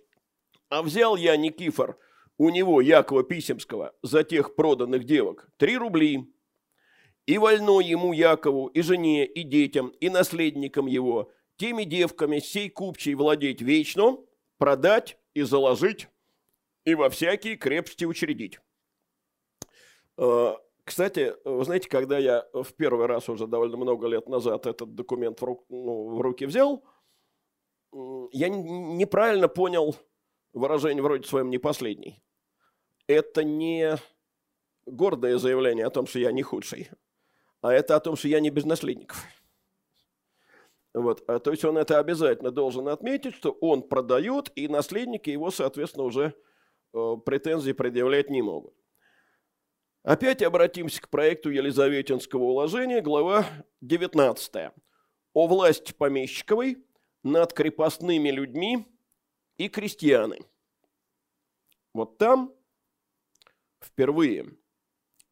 А 0.69 0.81
взял 0.81 1.15
я 1.15 1.35
Никифор 1.37 1.97
у 2.37 2.49
него, 2.49 2.81
Якова 2.81 3.23
Писемского, 3.23 3.93
за 4.01 4.23
тех 4.23 4.55
проданных 4.55 5.03
девок, 5.03 5.49
три 5.57 5.77
рубли. 5.77 6.31
И 7.25 7.37
вольно 7.37 7.79
ему, 7.79 8.13
Якову, 8.13 8.67
и 8.67 8.81
жене, 8.81 9.25
и 9.25 9.43
детям, 9.43 9.89
и 9.99 10.09
наследникам 10.09 10.87
его, 10.87 11.31
теми 11.57 11.83
девками 11.83 12.39
сей 12.39 12.69
купчей 12.69 13.13
владеть 13.13 13.61
вечно, 13.61 14.17
продать 14.57 15.17
и 15.33 15.41
заложить, 15.41 16.07
и 16.85 16.95
во 16.95 17.09
всякие 17.09 17.55
крепости 17.55 18.05
учредить. 18.05 18.59
Кстати, 20.89 21.35
вы 21.45 21.63
знаете, 21.65 21.87
когда 21.87 22.17
я 22.17 22.47
в 22.51 22.73
первый 22.73 23.05
раз 23.05 23.29
уже 23.29 23.45
довольно 23.45 23.77
много 23.77 24.07
лет 24.07 24.27
назад 24.27 24.65
этот 24.65 24.95
документ 24.95 25.39
в, 25.39 25.43
ру, 25.43 25.63
ну, 25.69 26.15
в 26.15 26.21
руки 26.21 26.47
взял, 26.47 26.83
я 28.31 28.49
неправильно 28.49 29.47
понял 29.47 29.95
выражение 30.51 31.03
вроде 31.03 31.27
своем 31.27 31.51
«не 31.51 31.59
последний». 31.59 32.23
Это 33.05 33.43
не 33.43 33.97
гордое 34.87 35.37
заявление 35.37 35.85
о 35.85 35.91
том, 35.91 36.07
что 36.07 36.17
я 36.17 36.31
не 36.31 36.41
худший, 36.41 36.89
а 37.61 37.71
это 37.71 37.95
о 37.95 37.99
том, 37.99 38.15
что 38.15 38.27
я 38.27 38.39
не 38.39 38.49
без 38.49 38.65
наследников. 38.65 39.23
Вот. 40.95 41.23
А, 41.27 41.37
то 41.37 41.51
есть 41.51 41.63
он 41.65 41.77
это 41.77 41.99
обязательно 41.99 42.49
должен 42.49 42.87
отметить, 42.87 43.35
что 43.35 43.51
он 43.61 43.83
продает, 43.83 44.51
и 44.55 44.67
наследники 44.67 45.29
его, 45.29 45.51
соответственно, 45.51 46.05
уже 46.05 46.33
э, 46.95 47.15
претензий 47.23 47.73
предъявлять 47.73 48.31
не 48.31 48.41
могут. 48.41 48.73
Опять 50.03 50.41
обратимся 50.41 51.01
к 51.01 51.09
проекту 51.09 51.49
Елизаветинского 51.49 52.43
уложения, 52.43 53.01
глава 53.01 53.45
19. 53.81 54.71
О 55.33 55.47
власти 55.47 55.91
помещиковой 55.91 56.77
над 57.21 57.51
крепостными 57.51 58.29
людьми 58.29 58.87
и 59.57 59.67
крестьяны. 59.67 60.39
Вот 61.93 62.17
там 62.17 62.55
впервые 63.81 64.57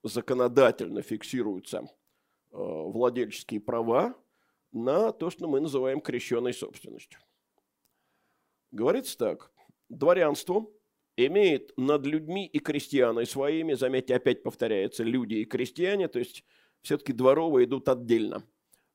законодательно 0.04 1.02
фиксируются 1.02 1.78
э, 1.80 1.88
владельческие 2.52 3.62
права 3.62 4.16
на 4.74 5.14
то, 5.14 5.30
что 5.30 5.48
мы 5.48 5.62
называем 5.62 6.02
крещенной 6.02 6.54
собственностью. 6.54 7.22
Говорится 8.72 9.18
так. 9.18 9.52
Дворянство 9.88 10.70
имеет 11.18 11.76
над 11.78 12.06
людьми 12.06 12.46
и 12.46 12.60
крестьянами 12.60 13.26
своими, 13.26 13.74
заметьте, 13.74 14.16
опять 14.16 14.44
повторяется, 14.44 15.04
люди 15.04 15.36
и 15.36 15.46
крестьяне, 15.46 16.08
то 16.08 16.20
есть 16.20 16.46
все-таки 16.82 17.12
дворовые 17.12 17.66
идут 17.66 17.90
отдельно. 17.90 18.44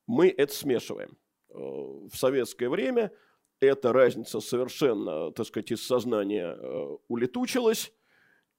Мы 0.07 0.29
это 0.29 0.55
смешиваем. 0.55 1.19
Э, 1.51 1.59
в 1.59 2.15
советское 2.15 2.69
время 2.69 3.13
эта 3.61 3.93
разница 3.93 4.41
совершенно, 4.41 5.33
так 5.33 5.47
сказать, 5.47 5.73
из 5.73 5.85
сознания 5.85 6.57
э, 6.57 6.97
улетучилась, 7.09 7.93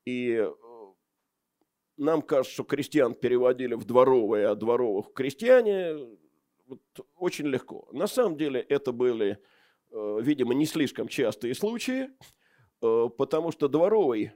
и 0.05 0.33
э, 0.33 0.53
нам 1.95 2.21
кажется, 2.21 2.53
что 2.53 2.63
крестьян 2.65 3.13
переводили 3.13 3.75
в 3.75 3.85
дворовые, 3.85 4.47
а 4.47 4.55
дворовых 4.55 5.13
крестьяне 5.13 5.95
вот, 6.65 6.81
очень 7.15 7.47
легко. 7.47 7.87
На 7.93 8.07
самом 8.07 8.37
деле 8.37 8.59
это 8.59 8.91
были, 8.91 9.37
видимо, 9.91 10.53
не 10.53 10.65
слишком 10.65 11.07
частые 11.07 11.53
случаи, 11.53 12.09
потому 12.83 13.51
что 13.51 13.67
дворовый, 13.67 14.33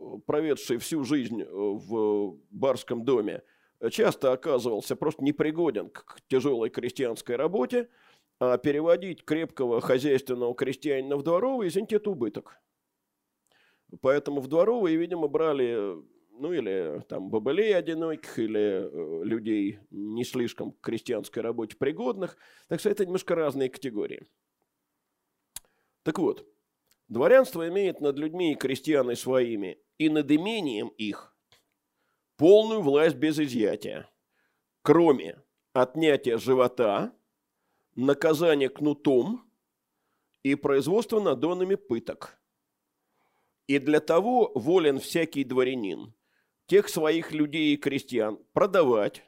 э, 0.00 0.04
проведший 0.26 0.78
всю 0.78 1.04
жизнь 1.04 1.42
э, 1.42 1.46
в 1.48 2.38
барском 2.50 3.04
доме, 3.04 3.42
часто 3.90 4.32
оказывался 4.32 4.96
просто 4.96 5.22
непригоден 5.22 5.90
к 5.90 6.20
тяжелой 6.28 6.70
крестьянской 6.70 7.36
работе, 7.36 7.90
а 8.38 8.56
переводить 8.58 9.24
крепкого 9.24 9.80
хозяйственного 9.80 10.54
крестьянина 10.54 11.16
в 11.16 11.22
дворовый, 11.22 11.68
извините, 11.68 11.96
это 11.96 12.10
убыток. 12.10 12.58
Поэтому 14.00 14.40
в 14.40 14.48
дворовые, 14.48 14.96
видимо, 14.96 15.28
брали, 15.28 15.96
ну, 16.32 16.52
или 16.52 17.02
там 17.08 17.30
бабылей 17.30 17.76
одиноких, 17.76 18.38
или 18.38 19.24
людей 19.24 19.78
не 19.90 20.24
слишком 20.24 20.72
к 20.72 20.80
крестьянской 20.80 21.42
работе 21.42 21.76
пригодных. 21.76 22.36
Так 22.68 22.80
что 22.80 22.90
это 22.90 23.04
немножко 23.04 23.34
разные 23.34 23.70
категории. 23.70 24.26
Так 26.02 26.18
вот, 26.18 26.46
Дворянство 27.08 27.68
имеет 27.68 28.00
над 28.00 28.18
людьми 28.18 28.52
и 28.52 28.56
крестьяны 28.56 29.14
своими 29.14 29.78
и 29.98 30.08
над 30.08 30.30
имением 30.30 30.88
их 30.88 31.36
полную 32.36 32.82
власть 32.82 33.16
без 33.16 33.38
изъятия, 33.38 34.10
кроме 34.82 35.40
отнятия 35.72 36.36
живота, 36.36 37.14
наказания 37.94 38.68
кнутом 38.68 39.50
и 40.42 40.54
производства 40.54 41.20
надонами 41.20 41.76
пыток. 41.76 42.38
И 43.66 43.78
для 43.78 44.00
того 44.00 44.52
волен 44.54 45.00
всякий 45.00 45.44
дворянин 45.44 46.14
тех 46.66 46.88
своих 46.88 47.32
людей 47.32 47.74
и 47.74 47.76
крестьян 47.76 48.38
продавать 48.52 49.22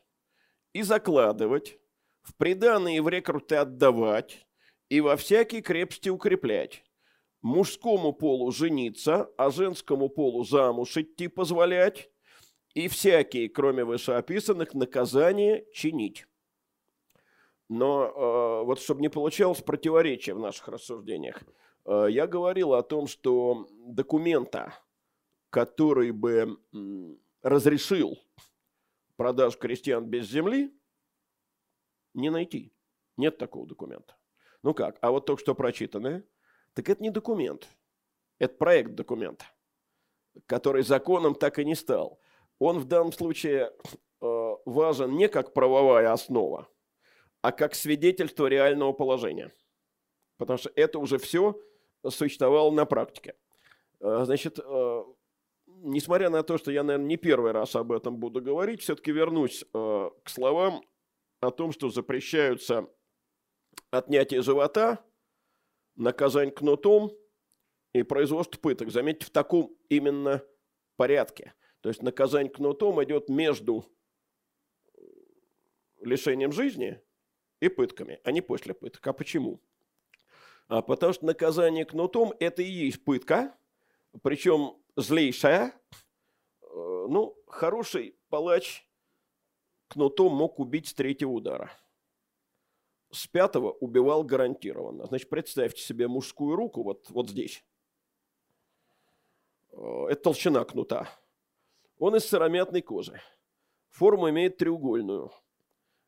и 0.73 0.83
закладывать, 0.83 1.79
в 2.23 2.35
приданные 2.35 3.01
в 3.01 3.09
рекруты 3.09 3.57
отдавать 3.57 4.47
и 4.89 5.01
во 5.01 5.17
всякие 5.17 5.63
крепости 5.63 6.09
укреплять, 6.09 6.85
мужскому 7.43 8.13
полу 8.13 8.51
жениться, 8.51 9.31
а 9.37 9.51
женскому 9.51 10.09
полу 10.09 10.45
замуж 10.45 10.97
идти 10.97 11.29
позволять, 11.29 12.11
и 12.75 12.89
всякие, 12.89 13.49
кроме 13.49 13.85
вышеописанных, 13.85 14.75
наказания 14.75 15.65
чинить. 15.73 16.27
Но 17.69 18.05
э, 18.05 18.65
вот 18.65 18.81
чтобы 18.81 19.01
не 19.01 19.09
получалось 19.09 19.61
противоречия 19.61 20.35
в 20.35 20.39
наших 20.39 20.69
рассуждениях, 20.69 21.43
э, 21.85 22.07
я 22.11 22.27
говорил 22.27 22.75
о 22.75 22.83
том, 22.83 23.07
что 23.07 23.67
документа, 23.71 24.75
который 25.51 26.13
бы 26.13 26.59
разрешил 27.43 28.19
продажу 29.17 29.59
крестьян 29.59 30.05
без 30.05 30.29
земли, 30.29 30.73
не 32.15 32.31
найти. 32.31 32.73
Нет 33.17 33.39
такого 33.39 33.67
документа. 33.67 34.17
Ну 34.63 34.73
как, 34.75 34.99
а 35.01 35.11
вот 35.11 35.27
только 35.27 35.41
что 35.41 35.55
прочитанное– 35.55 36.25
так 36.79 36.91
это 36.91 37.03
не 37.03 37.11
документ, 37.11 37.67
это 38.39 38.55
проект 38.55 38.95
документа, 38.95 39.47
который 40.47 40.85
законом 40.85 41.35
так 41.35 41.59
и 41.59 41.65
не 41.65 41.75
стал. 41.75 42.21
Он 42.61 42.79
в 42.79 42.85
данном 42.85 43.11
случае 43.11 43.73
э, 44.21 44.57
важен 44.65 45.17
не 45.17 45.29
как 45.29 45.55
правовая 45.55 46.13
основа, 46.13 46.69
а 47.43 47.51
как 47.51 47.75
свидетельство 47.75 48.47
реального 48.47 48.93
положения. 48.93 49.53
Потому 50.37 50.57
что 50.57 50.71
это 50.77 51.01
уже 51.01 51.19
все 51.19 51.61
существовало 52.09 52.71
на 52.71 52.87
практике. 52.87 53.35
Э, 53.99 54.21
значит, 54.25 54.61
э, 54.61 55.05
несмотря 55.67 56.31
на 56.31 56.45
то, 56.45 56.59
что 56.59 56.71
я, 56.71 56.85
наверное, 56.85 57.09
не 57.09 57.17
первый 57.17 57.51
раз 57.51 57.75
об 57.75 57.91
этом 57.91 58.19
буду 58.19 58.41
говорить, 58.41 58.83
все-таки 58.83 59.11
вернусь 59.11 59.65
к 59.73 60.13
словам 60.27 60.85
о 61.41 61.51
том, 61.51 61.73
что 61.73 61.91
запрещаются 61.91 62.89
отнятие 63.91 64.43
живота 64.43 65.05
наказание 65.99 66.53
кнутом 66.53 67.13
и 67.93 68.03
производство 68.03 68.59
пыток. 68.59 68.91
Заметьте, 68.91 69.27
в 69.27 69.31
таком 69.31 69.77
именно 69.89 70.43
порядке. 70.97 71.55
То 71.81 71.89
есть 71.89 72.03
наказание 72.03 72.51
кнутом 72.51 73.03
идет 73.05 73.29
между 73.29 73.85
лишением 76.01 76.53
жизни 76.53 77.01
и 77.61 77.69
пытками, 77.69 78.21
а 78.25 78.33
не 78.33 78.41
после 78.41 78.75
пыток. 78.75 79.07
А 79.07 79.13
почему? 79.13 79.61
А 80.69 80.83
потому 80.83 81.13
что 81.13 81.27
наказание 81.27 81.85
кнутом– 81.85 82.35
это 82.41 82.63
и 82.63 82.71
есть 82.71 83.05
пытка, 83.05 83.57
причем 84.23 84.77
злейшая. 84.97 85.73
Э, 86.63 87.07
ну, 87.09 87.37
хороший 87.47 88.17
палач 88.29 88.87
кнутом 89.89 90.35
мог 90.35 90.59
убить 90.59 90.89
с 90.89 90.95
третьего 90.95 91.31
удара. 91.31 91.71
С 93.11 93.27
пятого 93.27 93.73
убивал 93.73 94.23
гарантированно. 94.25 95.07
Значит, 95.07 95.29
представьте 95.29 95.83
себе 95.83 96.09
мужскую 96.09 96.57
руку 96.57 96.83
вот, 96.83 97.09
вот 97.11 97.31
здесь. 97.31 97.65
Э, 99.73 100.07
это 100.11 100.23
толщина 100.23 100.65
кнута. 100.65 101.09
Он 101.99 102.17
из 102.17 102.25
сыромятной 102.27 102.83
кожи. 102.83 103.21
Форму 103.91 104.29
имеет 104.31 104.59
треугольную. 104.59 105.33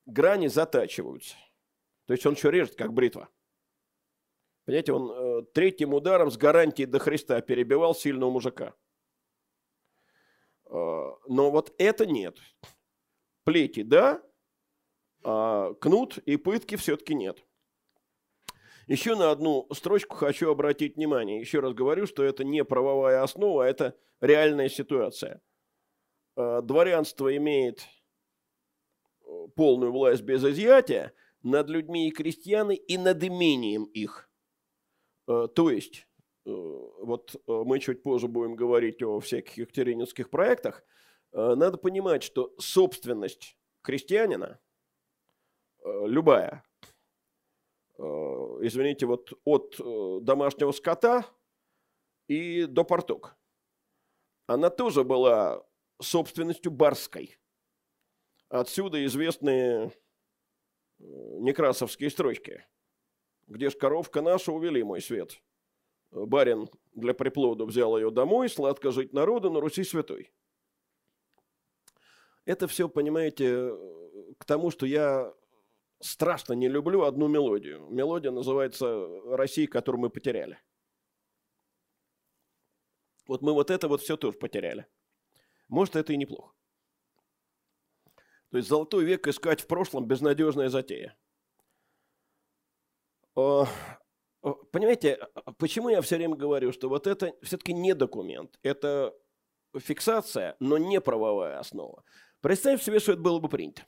Грани 0.07 0.49
затачиваются. 0.49 1.37
То 2.07 2.13
есть 2.13 2.27
он 2.27 2.35
еще 2.35 2.51
режет, 2.51 2.75
как 2.77 2.93
бритва. 2.93 3.29
Понимаете, 4.65 4.93
он 4.93 5.11
э, 5.11 5.43
третьим 5.55 5.95
ударом 5.95 6.31
с 6.31 6.37
гарантией 6.37 6.87
до 6.87 6.99
Христа 6.99 7.41
перебивал 7.41 7.95
сильного 7.95 8.31
мужика. 8.31 8.75
Э, 10.67 11.11
но 11.29 11.51
вот 11.51 11.75
это 11.79 12.07
нет. 12.07 12.39
Плети, 13.45 13.83
да, 13.83 14.23
а 15.23 15.75
кнут 15.75 16.19
и 16.19 16.37
пытки 16.37 16.77
все-таки 16.77 17.15
нет. 17.15 17.45
Еще 18.87 19.15
на 19.15 19.31
одну 19.31 19.69
строчку 19.73 20.17
хочу 20.17 20.51
обратить 20.51 20.97
внимание. 20.97 21.39
Еще 21.39 21.61
раз 21.61 21.75
говорю, 21.75 22.07
что 22.07 22.25
это 22.25 22.43
не 22.43 22.65
правовая 22.65 23.23
основа, 23.23 23.65
а 23.65 23.69
это 23.69 23.97
реальная 24.21 24.69
ситуация. 24.69 25.41
Э, 26.37 26.61
дворянство 26.63 27.35
имеет 27.37 27.87
э, 29.25 29.47
полную 29.55 29.93
власть 29.93 30.23
без 30.23 30.45
изъятия 30.45 31.13
над 31.43 31.69
людьми 31.69 32.09
и 32.09 32.11
крестьянами 32.11 32.75
и 32.75 32.99
над 32.99 33.23
имением 33.23 33.85
их. 33.85 34.29
Э, 35.29 35.47
то 35.55 35.71
есть, 35.71 36.07
вот 36.47 37.37
мы 37.47 37.79
чуть 37.79 38.03
позже 38.03 38.27
будем 38.27 38.57
говорить 38.57 39.03
о 39.03 39.21
всяких 39.21 39.59
екатерининских 39.59 40.31
проектах, 40.31 40.83
надо 41.33 41.77
понимать, 41.77 42.23
что 42.23 42.55
собственность 42.59 43.57
крестьянина, 43.83 44.59
любая, 45.85 46.65
извините, 47.99 49.07
вот 49.07 49.33
от 49.45 50.25
домашнего 50.25 50.73
скота 50.73 51.27
и 52.29 52.65
до 52.65 52.85
порток, 52.85 53.37
она 54.47 54.71
тоже 54.71 55.05
была 55.05 55.65
собственностью 56.01 56.73
барской. 56.73 57.39
Отсюда 58.49 59.05
известные 59.05 59.93
э, 60.99 61.05
некрасовские 61.39 62.11
строчки. 62.11 62.67
Где 63.47 63.71
ж 63.71 63.77
коровка 63.77 64.23
наша, 64.23 64.51
увели 64.51 64.83
мой 64.83 65.01
свет. 65.01 65.41
Барин 66.11 66.69
для 66.93 67.15
приплода 67.15 67.65
взял 67.65 67.97
ее 67.97 68.11
домой, 68.11 68.49
сладко 68.49 68.91
жить 68.91 69.13
народу 69.13 69.51
на 69.51 69.61
Руси 69.61 69.85
святой. 69.85 70.33
Это 72.45 72.67
все, 72.67 72.89
понимаете, 72.89 73.71
к 74.39 74.45
тому, 74.45 74.73
что 74.73 74.87
я 74.87 75.33
страшно 76.01 76.55
не 76.55 76.69
люблю 76.69 77.03
одну 77.03 77.29
мелодию. 77.29 77.87
Мелодия 77.91 78.31
называется 78.31 79.07
«Россия, 79.37 79.67
которую 79.67 80.01
мы 80.03 80.11
потеряли». 80.11 80.59
Вот 83.27 83.43
мы 83.43 83.53
вот 83.53 83.71
это 83.71 83.87
вот 83.87 84.01
все 84.01 84.17
тоже 84.17 84.37
потеряли. 84.39 84.87
Может, 85.69 85.95
это 85.97 86.13
и 86.13 86.17
неплохо. 86.17 86.55
То 88.51 88.57
есть 88.57 88.69
золотой 88.69 89.05
век 89.05 89.29
искать 89.29 89.61
в 89.61 89.69
прошлом– 89.69 90.07
безнадежная 90.09 90.69
затея. 90.69 91.17
Понимаете, 93.35 95.19
почему 95.59 95.91
я 95.91 96.01
все 96.01 96.17
время 96.17 96.35
говорю, 96.35 96.73
что 96.73 96.89
вот 96.89 97.07
это 97.07 97.33
все-таки 97.43 97.73
не 97.73 97.95
документ, 97.95 98.59
это 98.63 99.15
фиксация, 99.79 100.57
но 100.59 100.79
не 100.79 101.01
правовая 101.01 101.61
основа. 101.61 102.03
Представь 102.41 102.83
себе, 102.83 102.99
что 102.99 103.13
это 103.13 103.21
было 103.21 103.39
бы 103.39 103.49
принято. 103.49 103.87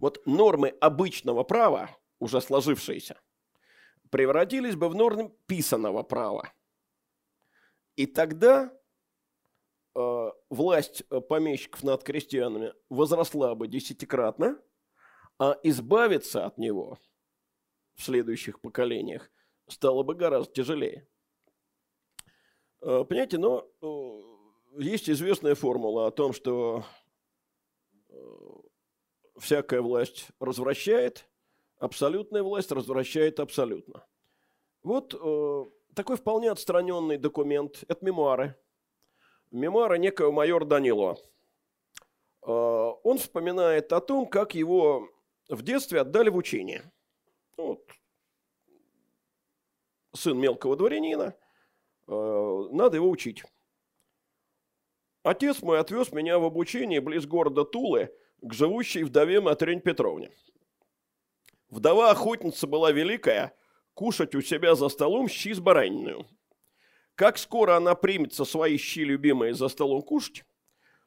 Вот 0.00 0.24
нормы 0.26 0.68
обычного 0.80 1.42
права, 1.42 1.90
уже 2.18 2.40
сложившиеся, 2.40 3.20
превратились 4.10 4.76
бы 4.76 4.88
в 4.88 4.94
нормы 4.94 5.32
писанного 5.46 6.02
права. 6.02 6.52
И 7.96 8.06
тогда 8.06 8.72
Э, 9.96 10.30
власть 10.50 11.04
э, 11.08 11.20
помещиков 11.22 11.82
над 11.82 12.04
крестьянами 12.04 12.74
возросла 12.90 13.54
бы 13.54 13.66
десятикратно, 13.66 14.60
а 15.38 15.58
избавиться 15.62 16.44
от 16.44 16.58
него 16.58 16.98
в 17.94 18.02
следующих 18.02 18.60
поколениях 18.60 19.30
стало 19.68 20.02
бы 20.02 20.14
гораздо 20.14 20.52
тяжелее. 20.52 21.08
Э, 22.82 23.04
понимаете, 23.08 23.38
но 23.38 23.66
есть 24.76 25.08
известная 25.08 25.54
формула 25.54 26.08
о 26.08 26.10
том, 26.10 26.34
что 26.34 26.84
всякая 29.38 29.80
власть 29.80 30.28
развращает, 30.40 31.28
абсолютная 31.78 32.42
власть 32.42 32.72
развращает 32.72 33.40
абсолютно. 33.40 34.04
Вот 34.82 35.10
такой 35.94 36.16
вполне 36.16 36.50
отстраненный 36.50 37.18
документ, 37.18 37.84
это 37.88 38.04
мемуары– 38.04 38.54
мемуары 39.50 39.98
некого 39.98 40.32
майор 40.32 40.64
Данилова. 40.64 41.18
А, 42.42 42.90
он 43.02 43.18
вспоминает 43.18 43.92
о 43.92 44.00
том, 44.00 44.26
как 44.26 44.54
его 44.54 45.08
в 45.48 45.62
детстве 45.62 46.00
отдали 46.00 46.28
в 46.28 46.36
учение. 46.36 46.90
Вот. 47.56 47.84
Сын 50.14 50.38
мелкого 50.38 50.76
дворянина, 50.76 51.34
а, 52.06 52.68
надо 52.70 52.96
его 52.96 53.10
учить. 53.10 53.44
Отец 55.22 55.60
мой 55.62 55.80
отвез 55.80 56.12
меня 56.12 56.38
в 56.38 56.44
обучение 56.44 57.00
близ 57.00 57.26
города 57.26 57.64
Тулы 57.64 58.14
к 58.42 58.52
живущей 58.52 59.02
вдове 59.02 59.40
Матрень 59.40 59.80
Петровне. 59.80 60.30
Вдова 61.68 62.10
охотница 62.10 62.66
была 62.66 62.92
великая, 62.92 63.54
кушать 63.94 64.34
у 64.34 64.42
себя 64.42 64.74
за 64.74 64.88
столом 64.88 65.28
щи 65.28 65.52
с 65.52 65.60
бараниной. 65.60 66.26
Как 67.14 67.38
скоро 67.38 67.76
она 67.76 67.94
примется 67.94 68.44
свои 68.44 68.76
щи 68.76 69.00
любимые 69.00 69.54
за 69.54 69.68
столом 69.68 70.02
кушать, 70.02 70.44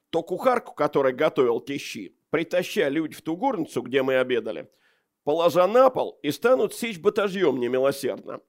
то 0.09 0.23
кухарку, 0.23 0.73
которая 0.73 1.13
готовил 1.13 1.61
те 1.61 1.77
щи, 1.77 2.17
притаща 2.31 2.89
люди 2.89 3.15
в 3.15 3.21
ту 3.21 3.37
горницу, 3.37 3.81
где 3.81 4.01
мы 4.01 4.15
обедали, 4.15 4.69
положа 5.23 5.67
на 5.67 5.89
пол 5.89 6.19
и 6.23 6.31
станут 6.31 6.73
сечь 6.73 6.99
батажьем 6.99 7.59
немилосердно. 7.59 8.41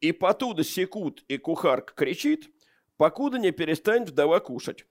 И 0.00 0.12
потуда 0.12 0.62
секут, 0.64 1.24
и 1.28 1.38
кухарка 1.38 1.94
кричит, 1.94 2.50
покуда 2.96 3.38
не 3.38 3.50
перестанет 3.50 4.10
вдова 4.10 4.40
кушать. 4.40 4.84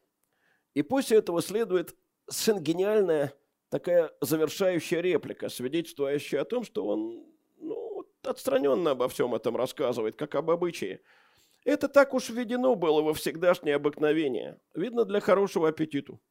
И 0.73 0.81
после 0.81 1.17
этого 1.17 1.41
следует 1.41 1.95
сын 2.29 2.59
гениальная 2.59 3.33
такая 3.69 4.11
завершающая 4.21 5.01
реплика, 5.01 5.49
свидетельствующая 5.49 6.41
о 6.41 6.45
том, 6.45 6.63
что 6.63 6.85
он 6.85 7.25
ну, 7.57 8.05
отстраненно 8.23 8.91
обо 8.91 9.09
всем 9.09 9.35
этом 9.35 9.55
рассказывает, 9.57 10.15
как 10.15 10.35
об 10.35 10.49
обычае– 10.49 11.01
это 11.65 11.89
так 11.89 12.13
уж 12.13 12.29
введено 12.29 12.75
было 12.75 13.01
во 13.01 13.13
всегдашнее 13.15 13.75
обыкновение. 13.75 14.59
Видно, 14.75 15.03
для 15.03 15.19
хорошего 15.19 15.67
аппетиту. 15.67 16.21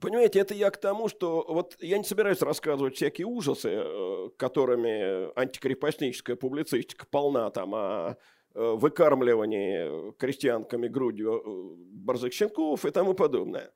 Понимаете, 0.00 0.38
это 0.38 0.54
я 0.54 0.70
к 0.70 0.76
тому, 0.76 1.08
что 1.08 1.44
вот 1.48 1.76
я 1.80 1.98
не 1.98 2.04
собираюсь 2.04 2.40
рассказывать 2.40 2.94
всякие 2.94 3.26
ужасы, 3.26 3.70
э, 3.70 4.30
которыми 4.36 5.36
антикрепостническая 5.38 6.36
публицистика 6.36 7.06
полна 7.10 7.50
там 7.50 7.74
э, 7.74 8.16
выкармливании 8.54 10.12
крестьянками 10.12 10.88
грудью 10.88 11.34
э, 11.34 11.74
борзых 12.04 12.32
щенков 12.32 12.84
и 12.84 12.90
тому 12.90 13.14
подобное. 13.14 13.72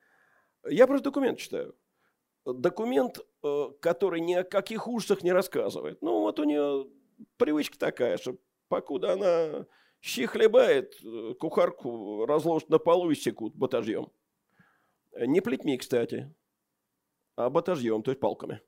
Я 0.69 0.87
просто 0.87 1.05
документ 1.05 1.39
читаю. 1.39 1.75
Документ, 2.45 3.19
который 3.81 4.21
ни 4.21 4.33
о 4.33 4.43
каких 4.43 4.89
ужасах 4.89 5.23
не 5.23 5.33
рассказывает. 5.33 6.01
Ну, 6.01 6.21
вот 6.21 6.41
у 6.41 6.45
нее 6.45 6.89
привычка 7.37 7.79
такая, 7.79 8.17
что 8.17 8.39
покуда 8.69 9.13
она 9.13 9.67
щи 10.01 10.27
хлебает, 10.27 10.95
э, 11.03 11.35
кухарку 11.35 12.27
разложат 12.27 12.69
на 12.69 12.79
полу 12.79 13.11
и 13.11 13.15
секут 13.15 13.55
батажьем. 13.55 14.11
Не 15.17 15.41
плетьми, 15.41 15.77
кстати, 15.77 16.33
а 17.37 17.51
батажьем, 17.51 18.03
то 18.03 18.11
есть 18.11 18.21
палками. 18.21 18.61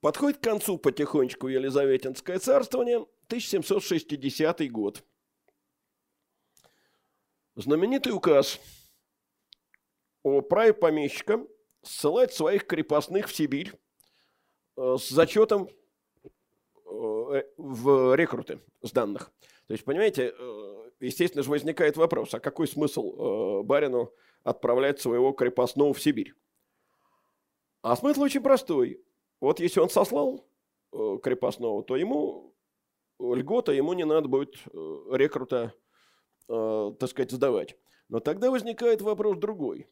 Подходит 0.00 0.38
к 0.38 0.44
концу 0.44 0.78
потихонечку 0.78 1.48
Елизаветинское 1.48 2.38
царствование, 2.38 3.06
1760 3.26 4.70
год. 4.70 5.04
Знаменитый 7.54 8.12
указ 8.12 8.58
о 10.22 10.40
праве 10.40 10.72
помещика 10.72 11.46
ссылать 11.82 12.32
своих 12.32 12.66
крепостных 12.66 13.28
в 13.28 13.34
Сибирь 13.34 13.72
э, 14.76 14.96
с 14.98 15.08
зачетом 15.08 15.68
Э, 16.90 17.44
в 17.56 18.14
рекруты 18.16 18.60
с 18.82 18.90
данных. 18.90 19.30
То 19.68 19.74
есть, 19.74 19.84
понимаете, 19.84 20.34
э, 20.36 20.90
естественно 20.98 21.44
же 21.44 21.50
возникает 21.50 21.96
вопрос, 21.96 22.34
а 22.34 22.40
какой 22.40 22.66
смысл 22.66 23.60
э, 23.60 23.62
барину 23.62 24.12
отправлять 24.42 25.00
своего 25.00 25.32
крепостного 25.32 25.94
в 25.94 26.02
Сибирь? 26.02 26.34
А 27.82 27.94
смысл 27.94 28.22
очень 28.22 28.42
простой. 28.42 29.00
Вот 29.40 29.60
если 29.60 29.80
он 29.80 29.88
сослал 29.88 30.46
крепостного, 30.92 31.82
то 31.82 31.96
ему 31.96 32.54
льгота, 33.18 33.72
ему 33.72 33.92
не 33.94 34.04
надо 34.04 34.28
будет 34.28 34.56
рекрута, 34.66 35.74
так 36.46 37.08
сказать, 37.08 37.30
сдавать. 37.30 37.76
Но 38.08 38.20
тогда 38.20 38.50
возникает 38.50 39.02
вопрос 39.02 39.38
другой. 39.38 39.86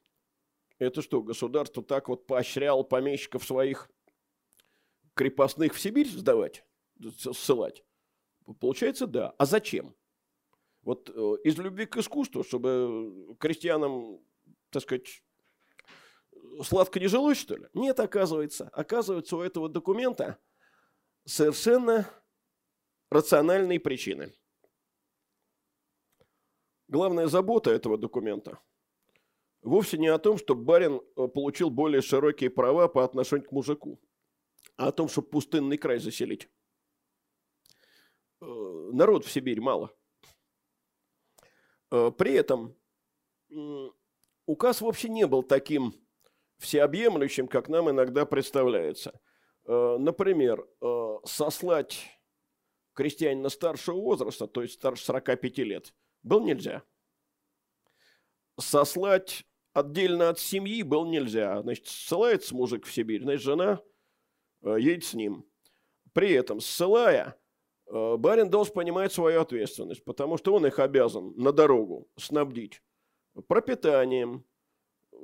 Это 0.79 1.03
что, 1.03 1.23
государство 1.23 1.83
так 1.83 2.09
вот 2.09 2.27
поощряло 2.27 2.83
помещиков 2.83 3.45
своих 3.45 3.91
крепостных 5.15 5.75
в 5.75 5.81
Сибирь 5.81 6.09
сдавать, 6.09 6.65
ссылать? 7.17 7.85
Получается, 8.61 9.07
да. 9.07 9.31
А 9.39 9.47
зачем? 9.47 9.95
Вот 10.83 11.11
э, 11.11 11.37
из 11.45 11.59
любви 11.59 11.87
к 11.87 11.97
искусству, 11.97 12.45
чтобы 12.45 13.37
крестьянам, 13.39 14.21
так 14.71 14.83
сказать, 14.83 15.23
сладко 16.63 17.01
не 17.01 17.07
жилось, 17.07 17.39
что 17.39 17.57
ли? 17.57 17.67
Нет, 17.75 18.01
оказывается. 18.01 18.69
Оказывается, 18.73 19.37
у 19.37 19.41
этого 19.41 19.69
документа 19.69 20.39
совершенно 21.25 22.09
рациональные 23.11 23.81
причины. 23.81 24.33
Главная 26.89 27.27
забота 27.27 27.71
этого 27.71 27.99
документа 27.99 28.59
вовсе 29.63 29.99
не 29.99 30.09
о 30.09 30.19
том, 30.19 30.39
чтобы 30.39 30.65
барин 30.65 31.01
э, 31.17 31.29
получил 31.29 31.71
более 31.71 32.03
широкие 32.03 32.51
права 32.51 32.89
по 32.89 33.05
отношению 33.05 33.49
к 33.49 33.53
мужику, 33.53 34.01
а 34.77 34.89
о 34.89 34.93
том, 34.93 35.09
чтобы 35.09 35.29
пустынный 35.29 35.79
край 35.79 35.99
заселить. 35.99 36.49
Э, 38.41 38.45
народ 38.93 39.25
в 39.25 39.31
Сибирь 39.31 39.61
мало. 39.61 39.95
Э, 41.91 42.11
при 42.17 42.35
этом 42.35 42.77
указ 44.47 44.81
вовсе 44.81 45.09
не 45.09 45.27
был 45.27 45.43
таким 45.43 45.95
всеобъемлющим, 46.59 47.49
как 47.49 47.69
нам 47.69 47.91
иногда 47.91 48.27
представляется. 48.27 49.21
Например, 49.67 50.67
сослать 51.25 52.07
крестьянина 52.95 53.49
старшего 53.49 54.01
возраста, 54.01 54.47
то 54.47 54.63
есть 54.63 54.75
старше 54.75 55.05
45 55.05 55.59
лет, 55.59 55.95
был 56.23 56.45
нельзя– 56.45 56.83
сослать 58.59 59.45
отдельно 59.73 60.29
от 60.29 60.39
семьи 60.39 60.83
было 60.83 61.07
нельзя. 61.07 61.63
Значит, 61.63 61.87
ссылается 61.87 62.55
мужик 62.55 62.85
в 62.85 62.93
Сибирь, 62.93 63.23
значит, 63.23 63.43
жена 63.43 63.81
э, 64.63 64.77
едет 64.79 65.05
с 65.05 65.15
ним. 65.15 65.47
При 66.13 66.33
этом, 66.33 66.61
ссылая, 66.61 67.37
э, 67.87 68.17
барин 68.17 68.51
должен 68.51 68.75
понимать 68.75 69.13
свою 69.13 69.41
ответственность, 69.41 70.05
потому 70.05 70.37
что 70.37 70.55
он 70.55 70.67
их 70.67 70.79
обязан 70.79 71.33
на 71.37 71.53
дорогу 71.53 72.09
снабдить 72.17 72.83
пропитанием, 73.47 74.45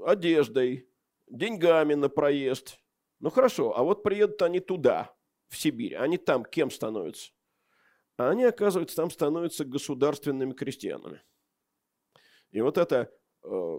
одеждой, 0.06 0.88
деньгами 1.28 1.94
на 1.94 2.08
проезд. 2.08 2.78
Ну 3.20 3.30
хорошо, 3.30 3.76
а 3.76 3.82
вот 3.82 4.02
приедут 4.02 4.42
они 4.42 4.60
туда, 4.60 5.14
в 5.48 5.56
Сибирь, 5.56 5.96
они 5.96 6.18
там 6.18 6.44
кем 6.44 6.70
становятся? 6.70 7.32
А 8.16 8.30
они, 8.30 8.44
оказывается, 8.44 8.96
там 8.96 9.10
становятся 9.10 9.64
государственными 9.64 10.52
крестьянами. 10.52 11.22
И 12.50 12.60
вот 12.60 12.78
это 12.78 13.12
Э, 13.44 13.78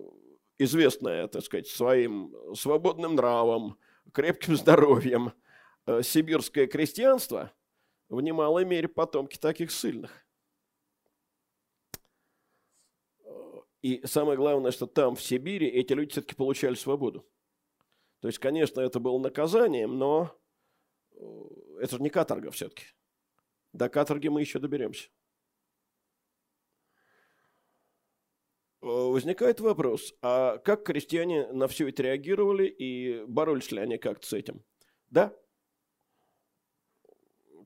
известная, 0.57 1.27
так 1.27 1.43
сказать, 1.43 1.67
своим 1.67 2.33
свободным 2.55 3.15
нравом, 3.15 3.77
крепким 4.13 4.55
здоровьем 4.55 5.33
э, 5.85 6.01
сибирское 6.03 6.67
крестьянство 6.67 7.51
в 8.07 8.21
немалой 8.21 8.63
мере 8.63 8.87
потомки 8.87 9.37
таких 9.37 9.71
сильных. 9.71 10.25
И 13.81 14.01
самое 14.05 14.37
главное, 14.37 14.71
что 14.71 14.87
там, 14.87 15.15
в 15.15 15.21
Сибири, 15.21 15.67
эти 15.67 15.93
люди 15.93 16.11
все-таки 16.11 16.35
получали 16.35 16.75
свободу. 16.75 17.27
То 18.25 18.29
есть, 18.29 18.39
конечно, 18.39 18.81
это 18.81 18.99
было 18.99 19.19
наказанием, 19.19 19.99
но 19.99 20.35
э, 21.11 21.25
это 21.79 21.97
же 21.97 22.01
не 22.01 22.09
каторга 22.09 22.49
все-таки. 22.49 22.85
До 23.71 23.87
каторги 23.87 24.29
мы 24.29 24.41
еще 24.41 24.57
доберемся. 24.57 25.09
Э, 28.81 28.87
возникает 28.87 29.59
вопрос, 29.59 30.15
а 30.23 30.57
как 30.57 30.85
крестьяне 30.85 31.45
на 31.51 31.67
все 31.67 31.87
это 31.87 32.01
реагировали 32.01 32.65
и 32.65 33.23
боролись 33.25 33.71
ли 33.71 33.79
они 33.79 33.99
как-то 33.99 34.25
с 34.25 34.33
этим? 34.33 34.65
Да? 35.11 35.31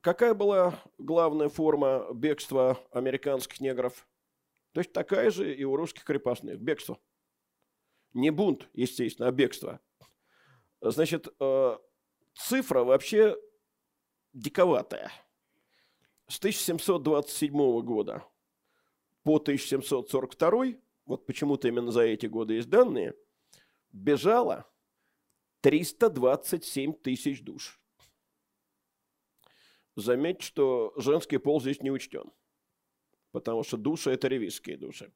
Какая 0.02 0.34
была 0.34 0.78
главная 0.98 1.48
форма 1.48 2.06
бегства 2.12 2.78
американских 2.90 3.60
негров? 3.60 4.06
То 4.72 4.80
есть 4.80 4.92
такая 4.92 5.30
же 5.30 5.54
и 5.54 5.64
у 5.64 5.74
русских 5.74 6.04
крепостных. 6.04 6.60
Бегство. 6.60 7.00
Не 8.12 8.28
бунт, 8.28 8.68
естественно, 8.74 9.26
а 9.26 9.32
бегство. 9.32 9.80
Значит, 10.80 11.28
э, 11.38 11.78
цифра 12.34 12.84
вообще 12.84 13.36
диковатая. 14.32 15.12
С 16.28 16.38
1727 16.38 17.82
года 17.82 18.24
по 19.22 19.38
1742 19.38 20.80
вот 21.10 21.26
почему-то 21.26 21.66
именно 21.66 21.90
за 21.90 22.02
эти 22.02 22.26
годы 22.26 22.54
есть 22.54 22.70
данные, 22.70 23.14
бежало 23.90 24.64
327 25.60 26.92
тысяч 26.94 27.42
душ. 27.42 27.80
Заметьте, 29.96 30.44
что 30.44 30.92
женский 30.96 31.38
пол 31.38 31.60
здесь 31.60 31.82
не 31.82 31.90
учтен, 31.90 32.30
потому 33.32 33.64
что 33.64 33.76
души– 33.76 34.10
это 34.12 34.28
ревизские 34.28 34.76
души. 34.76 35.12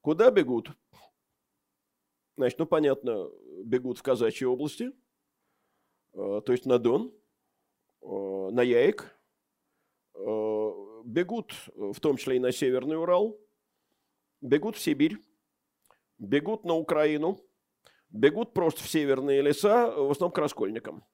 Куда 0.00 0.32
бегут? 0.32 0.72
Значит, 2.38 2.60
ну, 2.60 2.66
понятно, 2.66 3.32
бегут 3.64 3.98
в 3.98 4.02
казачьей 4.04 4.46
области, 4.46 4.92
э, 6.12 6.40
то 6.46 6.52
есть 6.52 6.66
на 6.66 6.78
Дон, 6.78 7.12
э, 8.00 8.06
на 8.06 8.62
Яик, 8.62 9.12
э, 10.14 10.20
бегут 11.04 11.52
в 11.74 11.98
том 11.98 12.16
числе 12.16 12.36
и 12.36 12.38
на 12.38 12.52
Северный 12.52 12.96
Урал, 12.96 13.40
бегут 14.40 14.76
в 14.76 14.80
Сибирь, 14.80 15.18
бегут 16.18 16.62
на 16.64 16.74
Украину, 16.74 17.40
бегут 18.08 18.54
просто 18.54 18.84
в 18.84 18.88
северные 18.88 19.42
леса, 19.42 19.90
в 19.90 20.08
основном 20.08 20.30
к 20.30 20.38
раскольникам. 20.38 21.04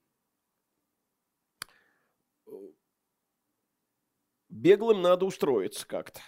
Беглым 4.51 5.01
надо 5.01 5.25
устроиться 5.25 5.87
как-то. 5.87 6.21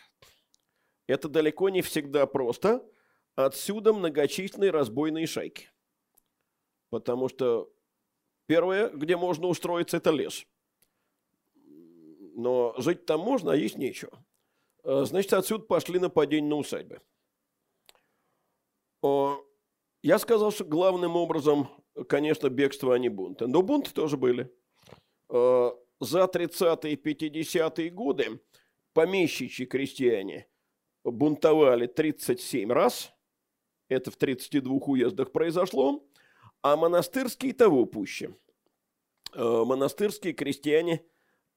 Это 1.07 1.29
далеко 1.29 1.69
не 1.69 1.83
всегда 1.83 2.27
просто. 2.27 2.83
Отсюда 3.37 3.93
многочисленные 3.93 4.71
разбойные 4.71 5.27
шайки. 5.27 5.71
Потому 6.89 7.29
что 7.29 7.71
первое, 8.47 8.89
где 8.89 9.17
можно 9.17 9.47
устроиться, 9.47 9.99
это 9.99 10.11
лес. 10.11 10.47
Но 12.35 12.75
жить 12.79 13.07
там 13.07 13.21
можно, 13.21 13.53
а 13.53 13.57
есть 13.57 13.77
нечего. 13.77 14.25
Э, 14.85 15.05
значит, 15.05 15.35
отсюда 15.35 15.65
пошли 15.65 15.99
нападения 15.99 16.49
на 16.49 16.57
усадьбы. 16.57 17.01
Я 20.03 20.19
сказал, 20.19 20.51
что 20.51 20.65
главным 20.65 21.17
образом, 21.17 21.69
конечно, 22.09 22.49
бегство, 22.49 22.95
а 22.95 22.99
не 22.99 23.09
бунты. 23.09 23.47
Но 23.47 23.63
бунты 23.63 23.93
тоже 23.93 24.17
были. 24.17 24.53
За 25.29 26.25
30-е 26.25 26.93
и 26.93 26.97
50-е 26.97 27.91
годы 27.91 28.41
помещичьи 28.93 29.65
крестьяне 29.65 30.49
бунтовали 31.05 31.87
37 31.87 32.73
раз. 32.73 33.16
Это 33.89 34.11
в 34.11 34.17
32 34.17 34.77
уездах 34.87 35.33
произошло. 35.33 36.05
А 36.63 36.77
монастырские 36.77 37.53
того 37.53 37.87
пуще. 37.87 38.35
Монастырские 39.35 40.33
крестьяне 40.33 41.05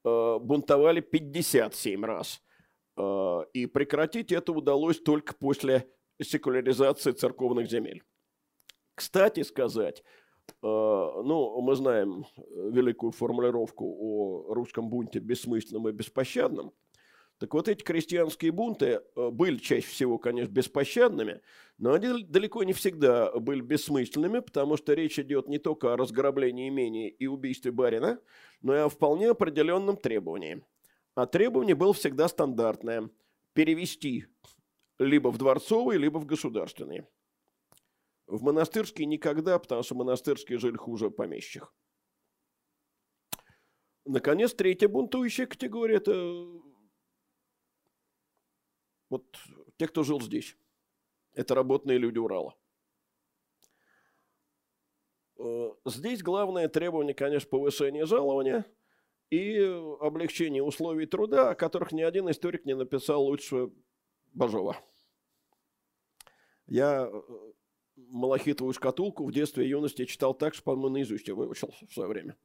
бунтовали 0.04 1.00
57 1.00 2.04
раз. 2.04 2.42
И 3.54 3.66
прекратить 3.66 4.30
это 4.30 4.52
удалось 4.52 5.00
только 5.00 5.34
после 5.34 5.88
секуляризации 6.22 7.12
церковных 7.12 7.68
земель. 7.68 8.02
Кстати 8.94 9.42
сказать, 9.42 10.02
э, 10.48 10.52
ну, 10.62 11.60
мы 11.62 11.74
знаем 11.74 12.26
великую 12.36 13.12
формулировку 13.12 13.86
о 13.98 14.54
русском 14.54 14.90
бунте 14.90 15.20
бессмысленном 15.20 15.88
и 15.88 15.92
беспощадном. 15.92 16.72
Так 17.40 17.54
вот 17.54 17.68
эти 17.68 17.82
крестьянские 17.82 18.52
бунты 18.52 19.00
э, 19.16 19.30
были 19.30 19.56
чаще 19.56 19.86
всего, 19.86 20.18
конечно, 20.18 20.52
беспощадными, 20.52 21.40
но 21.78 21.94
они 21.94 22.22
далеко 22.22 22.62
не 22.64 22.74
всегда 22.74 23.32
были 23.32 23.62
бессмысленными, 23.62 24.40
потому 24.40 24.76
что 24.76 24.92
речь 24.92 25.18
идет 25.18 25.48
не 25.48 25.58
только 25.58 25.94
о 25.94 25.96
разграблении 25.96 26.68
имения 26.68 27.08
и 27.08 27.26
убийстве 27.26 27.72
барина, 27.72 28.20
но 28.60 28.74
и 28.74 28.80
о 28.80 28.90
вполне 28.90 29.30
определенном 29.30 29.96
требовании. 29.96 30.62
А 31.14 31.24
требование 31.24 31.74
было 31.74 31.94
всегда 31.94 32.28
стандартное– 32.28 33.08
перевести 33.54 34.26
либо 34.98 35.28
в 35.28 35.38
дворцовые, 35.38 35.98
либо 35.98 36.18
в 36.18 36.26
государственные. 36.26 37.08
В 38.26 38.42
монастырские 38.42 39.06
никогда, 39.06 39.58
потому 39.58 39.82
что 39.82 39.94
монастырские 39.94 40.58
жили 40.58 40.76
хуже 40.76 41.10
помещих. 41.10 41.74
Наконец, 44.04 44.52
третья 44.52 44.88
бунтующая 44.88 45.46
категория– 45.46 45.96
это 45.96 46.46
вот 49.10 49.24
те, 49.76 49.86
кто 49.86 50.02
жил 50.02 50.20
здесь. 50.20 50.56
Это 51.34 51.54
работные 51.54 51.98
люди 51.98 52.18
Урала. 52.18 52.56
Э, 55.38 55.72
здесь 55.84 56.22
главное 56.22 56.68
требование, 56.68 57.14
конечно, 57.14 57.48
повышение 57.48 58.06
жалования 58.06 58.64
и 59.30 59.56
облегчение 60.00 60.62
условий 60.62 61.06
труда, 61.06 61.50
о 61.50 61.54
которых 61.54 61.92
ни 61.92 62.02
один 62.02 62.30
историк 62.30 62.64
не 62.64 62.74
написал 62.74 63.22
лучше 63.22 63.70
Бажова. 64.32 64.76
Я 66.66 67.08
э, 67.12 67.22
Малахитовую 67.96 68.72
шкатулку 68.72 69.24
в 69.24 69.32
детстве 69.32 69.66
и 69.66 69.68
юности 69.68 70.04
читал 70.04 70.34
так, 70.34 70.54
что, 70.54 70.62
по-моему, 70.62 70.88
наизусть 70.88 71.28
я 71.28 71.34
выучил 71.34 71.74
в 71.88 71.92
свое 71.92 72.08
время. 72.08 72.36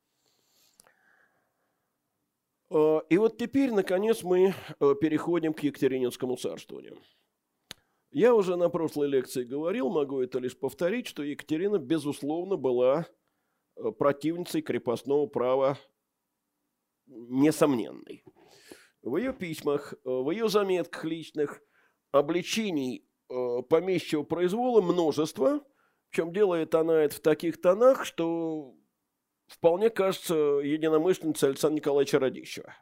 А, 2.70 3.00
и 3.10 3.18
вот 3.18 3.38
теперь, 3.38 3.72
наконец, 3.72 4.24
мы 4.24 4.54
э, 4.80 4.96
переходим 5.00 5.54
к 5.54 5.62
Екатерининскому 5.62 6.38
царствованию. 6.38 7.00
Я 8.12 8.34
уже 8.34 8.56
на 8.56 8.70
прошлой 8.70 9.10
лекции 9.10 9.44
говорил, 9.44 9.90
могу 9.90 10.22
это 10.22 10.40
лишь 10.40 10.58
повторить, 10.58 11.08
что 11.08 11.24
Екатерина, 11.24 11.78
безусловно, 11.78 12.56
была 12.56 13.06
э, 13.76 13.92
противницей 13.92 14.62
крепостного 14.62 15.28
права 15.28 15.78
несомненной. 17.08 18.24
В 19.02 19.18
ее 19.18 19.34
письмах, 19.34 19.94
э, 19.94 19.98
в 20.04 20.32
ее 20.32 20.50
заметках 20.50 21.04
личных 21.06 21.62
обличений 22.12 23.06
помещего 23.28 24.22
произвола 24.22 24.80
множество, 24.82 25.66
чем 26.12 26.32
делает 26.32 26.76
она 26.76 27.02
это 27.02 27.16
в 27.16 27.20
таких 27.20 27.60
тонах, 27.60 28.06
что 28.06 28.76
вполне 29.48 29.90
кажется 29.90 30.36
единомышленницей 30.36 31.50
Александра 31.50 31.78
Николаевича 31.78 32.20
Радищева. 32.20 32.76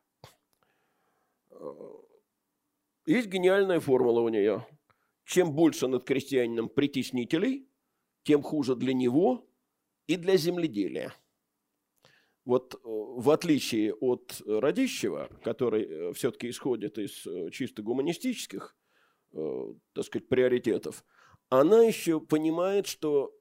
Есть 3.05 3.27
гениальная 3.27 3.79
формула 3.79 4.21
у 4.21 4.29
нее. 4.29 4.65
Чем 5.25 5.53
больше 5.53 5.87
над 5.87 6.03
крестьянином 6.03 6.69
притеснителей, 6.69 7.69
тем 8.23 8.41
хуже 8.41 8.75
для 8.75 8.93
него 8.93 9.45
и 10.07 10.15
для 10.15 10.37
земледелия. 10.37 11.13
Вот 12.45 12.75
э, 12.75 12.77
в 12.83 13.29
отличие 13.29 13.93
от 13.93 14.41
Радищева, 14.45 15.29
который 15.43 15.83
э, 15.83 16.13
все-таки 16.13 16.49
исходит 16.49 16.97
из 16.97 17.25
э, 17.25 17.49
чисто 17.51 17.81
гуманистических, 17.81 18.75
так 19.31 20.05
сказать, 20.05 20.27
приоритетов, 20.27 21.03
она 21.49 21.81
еще 21.81 22.21
понимает, 22.21 22.85
что 22.85 23.33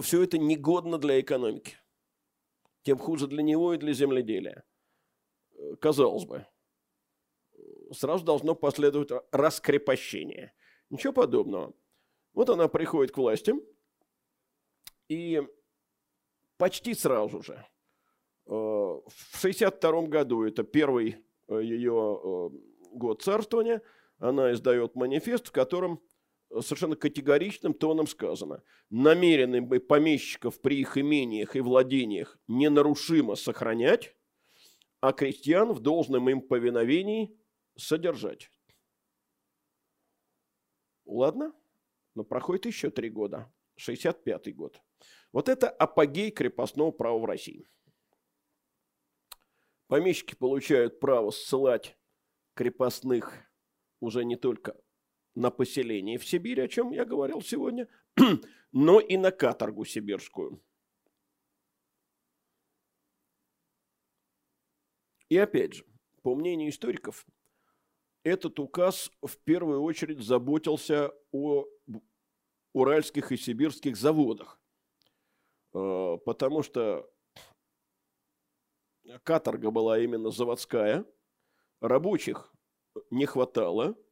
все 0.00 0.22
это 0.22 0.38
негодно 0.38 0.96
для 0.96 1.18
экономики 1.18 1.76
тем 2.82 2.98
хуже 2.98 3.26
для 3.26 3.42
него 3.42 3.74
и 3.74 3.78
для 3.78 3.92
земледелия. 3.92 4.64
Э, 5.52 5.76
казалось 5.76 6.24
бы, 6.24 6.46
сразу 7.92 8.24
должно 8.24 8.54
последовать 8.54 9.10
раскрепощение. 9.32 10.52
Ничего 10.88 11.12
подобного. 11.12 11.74
Вот 12.32 12.48
она 12.50 12.68
приходит 12.68 13.12
к 13.12 13.18
власти, 13.18 13.54
и 15.08 15.42
почти 16.56 16.94
сразу 16.94 17.42
же, 17.42 17.66
э, 18.46 18.50
в 18.50 19.40
62 19.40 20.02
году, 20.06 20.44
это 20.44 20.62
первый 20.62 21.24
э, 21.48 21.62
ее 21.62 22.50
год 22.92 23.22
царствования, 23.22 23.82
она 24.18 24.52
издает 24.52 24.94
манифест, 24.94 25.48
в 25.48 25.52
котором 25.52 26.00
совершенно 26.60 26.96
категоричным 26.96 27.74
тоном 27.74 28.06
сказано. 28.06 28.62
Намерены 28.90 29.62
бы 29.62 29.80
помещиков 29.80 30.60
при 30.60 30.80
их 30.80 30.98
имениях 30.98 31.56
и 31.56 31.60
владениях 31.60 32.38
ненарушимо 32.48 33.36
сохранять, 33.36 34.16
а 35.00 35.12
крестьян 35.12 35.72
в 35.72 35.80
должном 35.80 36.28
им 36.28 36.42
повиновении 36.42 37.38
содержать. 37.76 38.50
Ладно? 41.04 41.54
Но 42.14 42.24
проходит 42.24 42.66
еще 42.66 42.90
три 42.90 43.10
года. 43.10 43.52
65 43.76 44.54
год. 44.54 44.80
Вот 45.32 45.48
это 45.48 45.70
апогей 45.70 46.30
крепостного 46.30 46.90
права 46.90 47.18
в 47.18 47.24
России. 47.24 47.66
Помещики 49.86 50.34
получают 50.34 51.00
право 51.00 51.30
ссылать 51.30 51.96
крепостных 52.54 53.32
уже 54.00 54.24
не 54.24 54.36
только 54.36 54.76
на 55.34 55.50
поселение 55.50 56.18
в 56.18 56.26
Сибирь, 56.26 56.60
о 56.62 56.68
чем 56.68 56.90
я 56.90 57.04
говорил 57.04 57.40
сегодня, 57.40 57.88
но 58.72 59.00
и 59.00 59.16
на 59.16 59.30
каторгу 59.30 59.84
сибирскую. 59.84 60.62
И 65.28 65.36
опять 65.36 65.74
же, 65.74 65.84
по 66.22 66.34
мнению 66.34 66.70
историков, 66.70 67.24
этот 68.24 68.58
указ 68.58 69.12
в 69.22 69.38
первую 69.38 69.82
очередь 69.82 70.20
заботился 70.20 71.12
о 71.30 71.66
уральских 72.72 73.32
и 73.32 73.36
сибирских 73.36 73.96
заводах, 73.96 74.60
э, 75.72 76.18
потому 76.24 76.62
что 76.62 77.08
каторга 79.22 79.70
была 79.70 79.98
именно 80.00 80.30
заводская, 80.30 81.06
рабочих 81.80 82.52
не 83.10 83.24
хватало– 83.26 83.96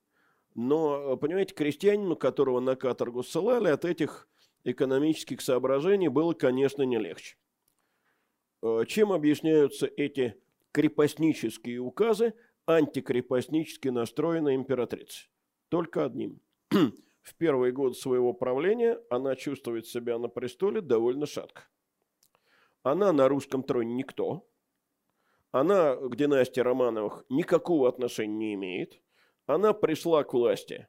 но, 0.61 1.17
понимаете, 1.17 1.55
крестьянину, 1.55 2.17
которого 2.17 2.59
на 2.59 2.75
каторгу 2.75 3.23
ссылали, 3.23 3.69
от 3.69 3.85
этих 3.85 4.29
экономических 4.65 5.41
соображений 5.41 6.09
было, 6.09 6.33
конечно, 6.33 6.83
не 6.83 6.99
легче. 6.99 7.37
Э, 8.63 8.83
чем 8.85 9.13
объясняются 9.13 9.87
эти 9.87 10.35
крепостнические 10.73 11.79
указы 11.79 12.35
антикрепостнически 12.67 13.87
настроенной 13.87 14.57
императрицы? 14.57 15.29
Только 15.69 16.05
одним. 16.05 16.41
В 16.71 17.37
первый 17.37 17.71
год 17.71 17.97
своего 17.97 18.33
правления 18.33 18.99
она 19.11 19.37
чувствует 19.37 19.87
себя 19.87 20.19
на 20.19 20.27
престоле 20.27 20.81
довольно 20.81 21.27
шатко. 21.27 21.69
Она 22.83 23.13
на 23.13 23.29
русском 23.29 23.63
троне 23.63 23.95
никто. 23.95 24.45
Она 25.53 25.95
к 25.95 26.17
династии 26.17 26.59
Романовых 26.59 27.25
никакого 27.29 27.89
отношения 27.89 28.35
не 28.35 28.55
имеет 28.55 29.01
она 29.49 29.73
пришла 29.73 30.23
к 30.25 30.35
власти. 30.35 30.87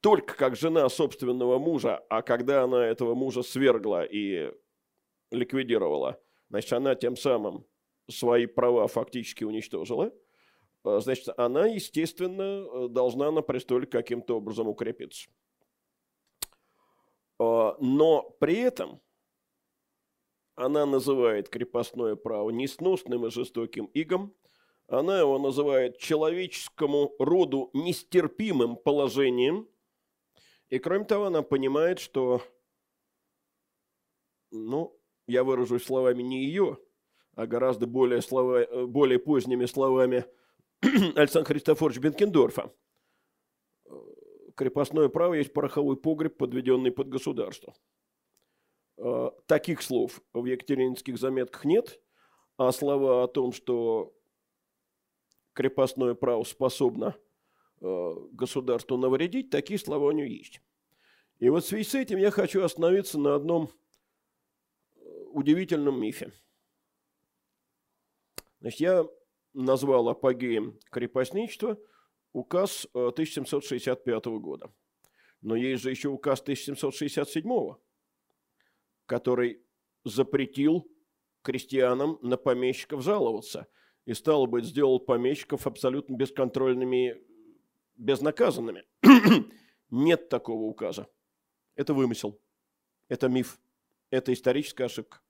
Только 0.00 0.34
как 0.34 0.56
жена 0.56 0.88
собственного 0.88 1.58
мужа, 1.58 1.98
а 2.08 2.22
когда 2.22 2.64
она 2.64 2.84
этого 2.84 3.14
мужа 3.14 3.42
свергла 3.42 4.02
и 4.02 4.52
ликвидировала, 5.30 6.20
значит, 6.48 6.72
она 6.72 6.96
тем 6.96 7.16
самым 7.16 7.64
свои 8.10 8.46
права 8.46 8.88
фактически 8.88 9.44
уничтожила, 9.44 10.12
э, 10.84 11.00
значит, 11.00 11.28
она, 11.36 11.66
естественно, 11.66 12.88
должна 12.88 13.30
на 13.30 13.42
престоле 13.42 13.86
каким-то 13.86 14.38
образом 14.38 14.66
укрепиться. 14.66 15.30
Но 17.38 18.36
при 18.38 18.58
этом 18.58 19.00
она 20.54 20.86
называет 20.86 21.48
крепостное 21.48 22.14
право 22.14 22.50
несносным 22.50 23.26
и 23.26 23.30
жестоким 23.30 23.86
игом, 23.94 24.34
она 24.88 25.18
его 25.18 25.38
называет 25.38 25.98
человеческому 25.98 27.14
роду 27.18 27.70
нестерпимым 27.72 28.76
положением. 28.76 29.68
И 30.68 30.78
кроме 30.78 31.04
того, 31.04 31.26
она 31.26 31.42
понимает, 31.42 31.98
что, 31.98 32.42
ну, 34.50 34.98
я 35.26 35.44
выражусь 35.44 35.84
словами 35.84 36.22
не 36.22 36.44
ее, 36.44 36.78
а 37.34 37.46
гораздо 37.46 37.86
более, 37.86 38.22
слова, 38.22 38.86
более 38.86 39.18
поздними 39.18 39.66
словами 39.66 40.24
Александра 41.16 41.54
Христофоровича 41.54 42.00
Бенкендорфа. 42.00 42.72
Крепостное 44.56 45.08
право 45.08 45.34
есть 45.34 45.52
пороховой 45.52 45.96
погреб, 45.96 46.36
подведенный 46.36 46.92
под 46.92 47.08
государство. 47.08 47.74
Таких 49.46 49.82
слов 49.82 50.20
в 50.32 50.44
екатерининских 50.44 51.18
заметках 51.18 51.64
нет, 51.64 52.00
а 52.56 52.70
слова 52.72 53.24
о 53.24 53.28
том, 53.28 53.52
что 53.52 54.14
крепостное 55.52 56.14
право 56.14 56.44
способно 56.44 57.16
э, 57.80 58.14
государству 58.32 58.96
навредить, 58.96 59.50
такие 59.50 59.78
слова 59.78 60.06
у 60.06 60.12
нее 60.12 60.36
есть. 60.36 60.60
И 61.38 61.48
вот 61.48 61.64
в 61.64 61.66
связи 61.66 61.84
с 61.84 61.94
этим 61.94 62.18
я 62.18 62.30
хочу 62.30 62.62
остановиться 62.62 63.18
на 63.18 63.34
одном 63.34 63.70
э, 64.94 65.00
удивительном 65.32 66.00
мифе. 66.00 66.32
Значит, 68.60 68.80
я 68.80 69.06
назвал 69.52 70.08
апогеем 70.08 70.78
крепостничества 70.90 71.78
указ 72.32 72.86
1765 72.94 74.26
э, 74.26 74.30
года. 74.38 74.72
Но 75.40 75.56
есть 75.56 75.82
же 75.82 75.90
еще 75.90 76.08
указ 76.08 76.40
1767, 76.40 77.74
который 79.06 79.60
запретил 80.04 80.88
крестьянам 81.42 82.18
на 82.22 82.36
помещиков 82.36 83.02
жаловаться– 83.02 83.66
и, 84.04 84.14
стало 84.14 84.46
быть, 84.46 84.64
сделал 84.64 84.98
помещиков 85.00 85.66
абсолютно 85.66 86.14
бесконтрольными, 86.14 87.22
безнаказанными. 87.96 88.84
Нет 89.90 90.28
такого 90.28 90.62
указа. 90.62 91.08
Это 91.76 91.94
вымысел. 91.94 92.40
Это 93.08 93.28
миф. 93.28 93.60
Это 94.10 94.32
историческая 94.32 94.84
ошибка. 94.84 95.20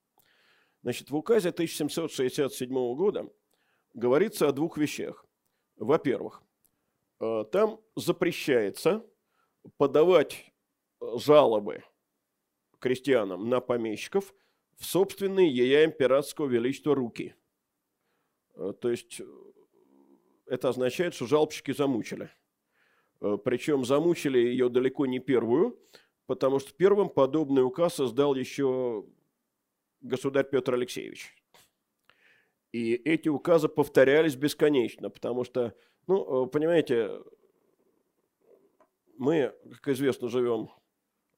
Значит, 0.82 1.10
в 1.10 1.16
указе 1.16 1.50
1767 1.50 2.68
года 2.94 3.30
говорится 3.94 4.48
о 4.48 4.52
двух 4.52 4.78
вещах. 4.78 5.24
Во-первых, 5.76 6.42
э, 7.20 7.44
там 7.52 7.80
запрещается 7.94 9.04
подавать 9.76 10.52
жалобы 11.00 11.84
крестьянам 12.80 13.48
на 13.48 13.60
помещиков 13.60 14.34
в 14.76 14.84
собственные 14.84 15.54
ея 15.54 15.84
императорского 15.84 16.48
величества 16.48 16.94
руки– 16.94 17.34
Э, 17.41 17.41
то 18.55 18.90
есть 18.90 19.20
э, 19.20 19.24
это 20.46 20.68
означает, 20.68 21.14
что 21.14 21.26
жалобщики 21.26 21.72
замучили. 21.72 22.30
Э, 23.20 23.38
Причем 23.42 23.84
замучили 23.84 24.38
ее 24.38 24.68
далеко 24.68 25.07
не 25.07 25.18
первую, 25.18 25.78
потому 26.26 26.59
что 26.59 26.74
первым 26.74 27.09
подобный 27.09 27.64
указ 27.64 27.94
создал 27.94 28.34
еще 28.34 29.07
государь 30.00 30.48
Петр 30.48 30.74
Алексеевич. 30.74 31.34
И 32.72 32.94
эти 32.94 33.28
указы 33.28 33.68
повторялись 33.68 34.34
бесконечно, 34.34 35.11
потому 35.11 35.44
что, 35.44 35.74
ну, 36.07 36.46
понимаете, 36.46 37.22
мы, 39.18 39.55
как 39.70 39.88
известно, 39.88 40.28
живем 40.28 40.70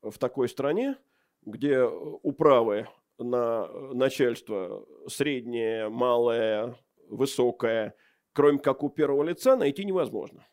в 0.01 0.17
такой 0.19 0.49
стране, 0.49 0.97
где 1.43 1.83
управы 1.83 2.89
на 3.19 3.67
начальство 3.93 4.87
среднее, 5.09 5.89
малое, 5.89 6.77
высокое, 7.17 7.95
кроме 8.33 8.59
как 8.59 8.83
у 8.83 8.91
первого 8.91 9.23
лица, 9.23 9.57
найти 9.57 9.85
невозможно. 9.85 10.47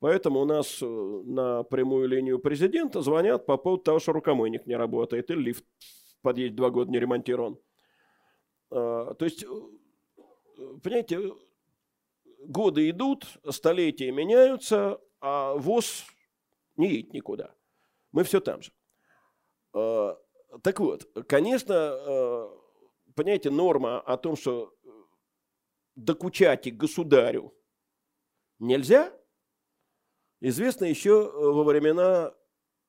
Поэтому 0.00 0.40
у 0.40 0.44
нас 0.44 0.82
э, 0.82 0.86
на 0.86 1.62
прямую 1.62 2.08
линию 2.08 2.38
президента 2.38 3.00
звонят 3.00 3.46
по 3.46 3.56
поводу 3.56 3.84
того, 3.84 3.98
что 4.00 4.12
рукомойник 4.12 4.66
не 4.66 4.76
работает 4.76 5.30
или 5.30 5.40
лифт 5.40 5.64
в 6.18 6.22
подъезде 6.22 6.56
два 6.56 6.70
года 6.70 6.90
не 6.90 6.98
ремонтирован. 6.98 7.58
А, 8.70 9.14
то 9.14 9.24
есть, 9.24 9.44
э, 9.44 9.46
понимаете, 10.82 11.32
годы 12.40 12.90
идут, 12.90 13.26
столетия 13.50 14.10
меняются, 14.10 15.00
а 15.20 15.54
ВОЗ 15.54 16.04
не 16.76 16.90
едет 16.90 17.14
никуда. 17.14 17.54
Мы 18.12 18.24
все 18.24 18.40
там 18.40 18.60
же. 18.60 18.72
А, 19.72 20.18
так 20.62 20.80
вот, 20.80 21.08
конечно, 21.26 21.72
э, 21.72 22.48
понимаете, 23.14 23.50
норма 23.50 24.00
о 24.00 24.16
том, 24.16 24.36
что 24.36 24.73
докучать 25.96 26.74
государю 26.76 27.54
нельзя, 28.58 29.12
известна 30.40 30.84
еще 30.84 31.30
во 31.30 31.64
времена 31.64 32.34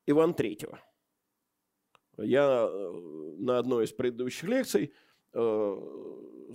Ивана 0.06 0.34
Третьего. 0.34 0.80
Я 2.18 2.68
э, 2.70 3.36
на 3.40 3.58
одной 3.58 3.86
из 3.86 3.92
предыдущих 3.92 4.44
лекций 4.44 4.94
э, 5.34 5.76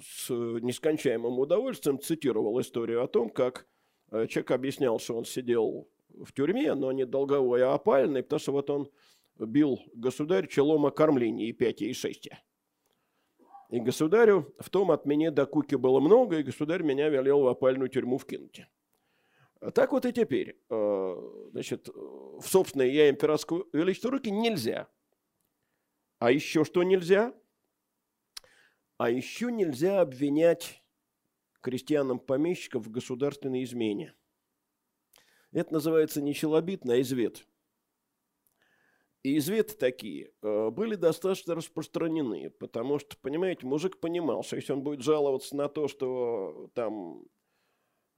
с 0.03 0.31
нескончаемым 0.31 1.39
удовольствием 1.39 2.01
цитировал 2.01 2.61
историю 2.61 3.05
о 3.05 3.09
том, 3.09 3.29
как 3.29 3.67
человек 4.11 4.51
объяснял, 4.51 4.99
что 4.99 5.17
он 5.17 5.25
сидел 5.25 5.89
в 6.09 6.33
тюрьме, 6.33 6.75
но 6.75 6.91
не 6.93 7.07
долговой, 7.07 7.63
а 7.63 7.75
опальный, 7.75 8.23
потому 8.23 8.41
что 8.41 8.53
вот 8.53 8.71
он 8.71 8.91
бил 9.39 9.79
государь 9.95 10.49
челом 10.49 10.87
о 10.87 10.91
кормлении 10.91 11.49
и 11.49 11.53
пяти, 11.53 11.91
и 11.91 11.93
шести. 11.93 12.33
И 13.71 13.79
государю 13.79 14.53
в 14.59 14.69
том 14.69 14.91
от 14.91 15.07
меня 15.07 15.31
до 15.31 15.47
куки 15.47 15.77
было 15.77 16.01
много, 16.01 16.39
и 16.39 16.43
государь 16.43 16.83
меня 16.83 17.09
велел 17.09 17.43
в 17.43 17.47
опальную 17.47 17.89
тюрьму 17.89 18.19
вкинуть. 18.19 18.63
Так 19.75 19.93
вот 19.93 20.07
и 20.07 20.13
теперь. 20.13 20.59
Э, 20.71 21.49
значит, 21.53 21.89
в 21.89 22.43
собственные 22.43 22.93
я 22.93 23.11
императорскую 23.11 23.69
величество 23.73 24.11
руки 24.11 24.31
нельзя. 24.31 24.89
А 26.19 26.33
еще 26.33 26.65
что 26.65 26.83
нельзя? 26.83 27.33
А 28.99 29.09
еще 29.09 29.53
нельзя 29.53 30.01
обвинять 30.01 30.83
крестьянам-помещиков 31.61 32.85
в 32.85 32.91
государственной 32.91 33.63
измене. 33.65 34.15
Это 35.53 35.75
называется 35.75 36.21
не 36.21 36.35
челобитно, 36.35 36.95
а 36.95 37.01
извет. 37.01 37.47
И 39.23 39.37
изветы 39.37 39.77
такие 39.77 40.33
э, 40.43 40.71
были 40.71 40.95
достаточно 40.95 41.55
распространены, 41.55 42.51
потому 42.51 42.99
что, 42.99 43.17
понимаете, 43.19 43.67
мужик 43.67 44.01
понимал, 44.01 44.43
что 44.43 44.57
если 44.57 44.73
он 44.73 44.83
будет 44.83 45.03
жаловаться 45.03 45.55
на 45.57 45.69
то, 45.69 45.89
что 45.89 46.71
там 46.75 47.25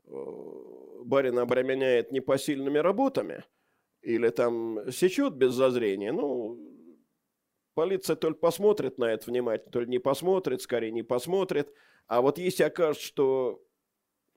э, 0.04 1.00
барин 1.04 1.40
обременяет 1.40 2.12
непосильными 2.12 2.78
работами 2.78 3.44
или 4.02 4.28
там 4.28 4.92
сечет 4.92 5.34
без 5.34 5.54
зазрения, 5.54 6.12
ну, 6.12 6.56
полиция 7.74 8.14
только 8.14 8.38
посмотрит 8.38 8.98
на 8.98 9.06
это 9.06 9.28
внимательно, 9.28 9.72
то 9.72 9.80
ли 9.80 9.88
не 9.88 9.98
посмотрит, 9.98 10.62
скорее 10.62 10.92
не 10.92 11.02
посмотрит. 11.02 11.72
А 12.06 12.20
вот 12.20 12.38
если 12.38 12.62
окажется, 12.62 13.06
что 13.06 13.62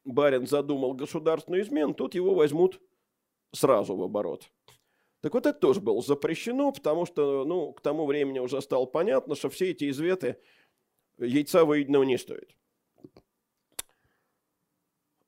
барин 0.04 0.48
задумал 0.48 0.94
государственную 0.94 1.62
измену, 1.62 1.94
тут 1.94 2.16
его 2.16 2.34
возьмут 2.34 2.82
сразу 3.52 3.96
в 3.96 4.02
оборот. 4.02 4.50
Так 5.22 5.34
вот 5.34 5.46
это 5.46 5.60
тоже 5.60 5.82
было 5.82 6.02
запрещено, 6.02 6.72
потому 6.72 7.06
что 7.06 7.46
ну, 7.46 7.74
к 7.74 7.82
тому 7.82 8.06
времени 8.06 8.40
уже 8.40 8.62
стало 8.62 8.86
понятно, 8.86 9.36
что 9.36 9.50
все 9.50 9.72
эти 9.72 9.90
изветы 9.90 10.40
яйца 11.18 11.66
выеденного 11.66 12.04
не 12.04 12.18
стоят. 12.18 12.56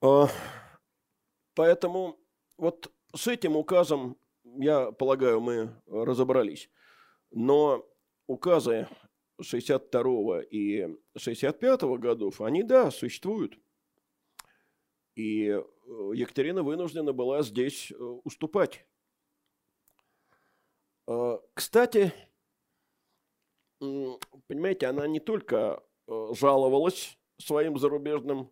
А, 0.01 0.27
поэтому 1.55 2.19
вот 2.57 2.91
с 3.15 3.27
этим 3.27 3.55
указом, 3.55 4.17
я 4.43 4.91
полагаю, 4.91 5.41
мы 5.41 5.73
разобрались. 5.87 6.69
Но 7.31 7.85
указы 8.27 8.87
62 9.41 10.43
и 10.43 10.87
65 11.15 11.81
годов, 11.99 12.41
они, 12.41 12.63
да, 12.63 12.91
существуют. 12.91 13.57
И 15.15 15.47
э, 15.47 15.61
Екатерина 16.13 16.61
вынуждена 16.61 17.11
была 17.11 17.41
здесь 17.41 17.91
э, 17.91 17.95
уступать 17.95 18.85
кстати, 21.53 22.13
понимаете, 23.79 24.87
она 24.87 25.07
не 25.07 25.19
только 25.19 25.83
э, 26.07 26.27
жаловалась 26.33 27.17
своим 27.37 27.77
зарубежным 27.77 28.51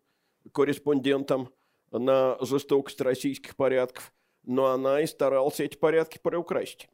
корреспондентам 0.54 1.54
на 1.92 2.38
жестокость 2.42 3.02
российских 3.02 3.56
порядков, 3.56 4.14
но 4.44 4.68
она 4.68 5.02
и 5.02 5.08
старалась 5.08 5.60
эти 5.60 5.76
порядки 5.76 6.18
приукрасить. 6.18 6.88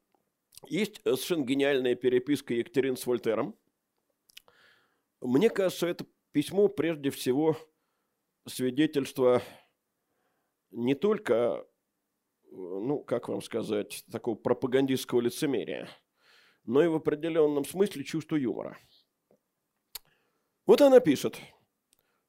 Есть 0.67 1.01
совершенно 1.03 1.43
гениальная 1.43 1.95
переписка 1.95 2.53
Екатерины 2.53 2.97
с 2.97 3.05
Вольтером. 3.05 3.55
Мне 5.19 5.49
кажется, 5.49 5.87
это 5.87 6.05
письмо 6.31 6.67
прежде 6.67 7.09
всего 7.09 7.57
свидетельство 8.47 9.41
не 10.71 10.95
только 10.95 11.67
ну, 12.51 12.99
как 12.99 13.29
вам 13.29 13.41
сказать, 13.41 14.03
такого 14.11 14.35
пропагандистского 14.35 15.21
лицемерия, 15.21 15.89
но 16.65 16.83
и 16.83 16.87
в 16.87 16.95
определенном 16.95 17.65
смысле 17.65 18.03
чувство 18.03 18.35
юмора. 18.35 18.77
Вот 20.65 20.81
она 20.81 20.99
пишет. 20.99 21.39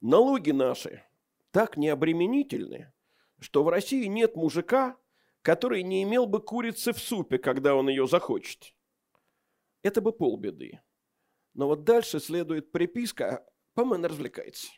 Налоги 0.01 0.51
наши 0.51 1.05
так 1.51 1.77
необременительны, 1.77 2.93
что 3.41 3.62
в 3.62 3.68
России 3.68 4.07
нет 4.07 4.37
мужика, 4.37 4.97
который 5.43 5.83
не 5.83 6.03
имел 6.03 6.27
бы 6.27 6.41
курицы 6.41 6.93
в 6.93 6.99
супе, 6.99 7.39
когда 7.39 7.75
он 7.75 7.89
ее 7.89 8.07
захочет. 8.07 8.75
Это 9.83 10.01
бы 10.01 10.12
полбеды. 10.12 10.81
Но 11.55 11.66
вот 11.66 11.85
дальше 11.85 12.20
следует 12.20 12.73
приписка, 12.73 13.47
по-моему, 13.75 14.07
развлекается. 14.07 14.68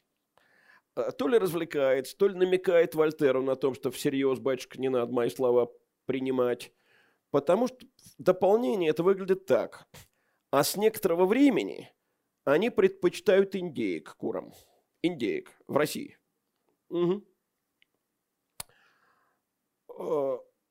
А, 0.95 1.11
то 1.11 1.29
ли 1.29 1.39
развлекается, 1.39 2.17
то 2.17 2.29
ли 2.29 2.35
намекает 2.35 2.95
Вольтеру 2.95 3.43
на 3.43 3.57
том, 3.57 3.75
что 3.75 3.91
всерьез, 3.91 4.39
батюшка, 4.39 4.81
не 4.81 4.89
надо 4.89 5.13
мои 5.13 5.29
слова 5.29 5.73
принимать. 6.07 6.73
Потому 7.31 7.67
что 7.69 7.79
в 8.19 8.23
дополнение 8.23 8.91
это 8.91 9.03
выглядит 9.03 9.47
так. 9.47 9.89
А 10.51 10.63
с 10.63 10.77
некоторого 10.77 11.27
времени 11.27 11.93
они 12.45 12.71
предпочитают 12.71 13.57
индеек 13.57 14.15
курам. 14.17 14.53
Индеек 15.03 15.51
в 15.67 15.77
России. 15.77 16.17
Угу. 16.91 17.25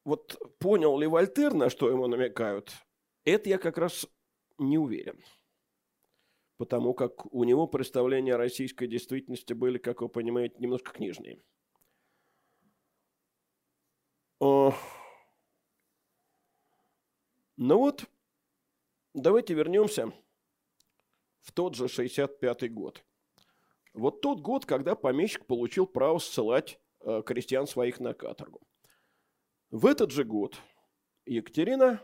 Вот 0.05 0.57
понял 0.59 0.97
ли 0.97 1.07
Вольтер, 1.07 1.53
на 1.53 1.69
что 1.69 1.89
ему 1.89 2.07
намекают, 2.07 2.71
это 3.25 3.49
я 3.49 3.57
как 3.57 3.77
раз 3.77 4.05
не 4.57 4.77
уверен 4.77 5.21
потому 6.57 6.93
как 6.93 7.33
у 7.33 7.43
него 7.43 7.67
представления 7.67 8.35
о 8.35 8.37
российской 8.37 8.87
действительности 8.87 9.53
были, 9.53 9.77
как 9.77 10.01
вы 10.01 10.09
понимаете, 10.09 10.55
немножко 10.59 10.91
книжные. 10.91 11.41
О... 14.39 14.73
Ну 17.55 17.77
вот, 17.77 18.05
давайте 19.13 19.53
вернемся 19.53 20.11
в 21.41 21.51
тот 21.51 21.75
же 21.75 21.85
65-й 21.85 22.69
год. 22.69 23.03
Вот 23.93 24.21
тот 24.21 24.41
год, 24.41 24.65
когда 24.65 24.95
помещик 24.95 25.45
получил 25.45 25.85
право 25.85 26.17
ссылать 26.17 26.79
э, 27.01 27.21
крестьян 27.23 27.67
своих 27.67 27.99
на 27.99 28.13
каторгу. 28.13 28.61
В 29.69 29.85
этот 29.85 30.11
же 30.11 30.23
год 30.23 30.57
Екатерина 31.25 32.01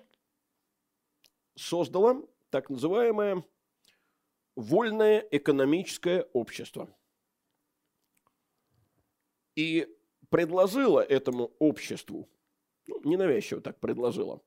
создала 1.55 2.21
так 2.51 2.69
называемое 2.69 3.43
вольное 4.59 5.25
экономическое 5.31 6.23
общество. 6.33 6.93
И 9.55 9.87
предложила 10.29 10.99
этому 10.99 11.55
обществу, 11.59 12.29
ну, 12.87 13.01
ненавязчиво 13.03 13.61
так 13.61 13.79
предложила, 13.79 14.41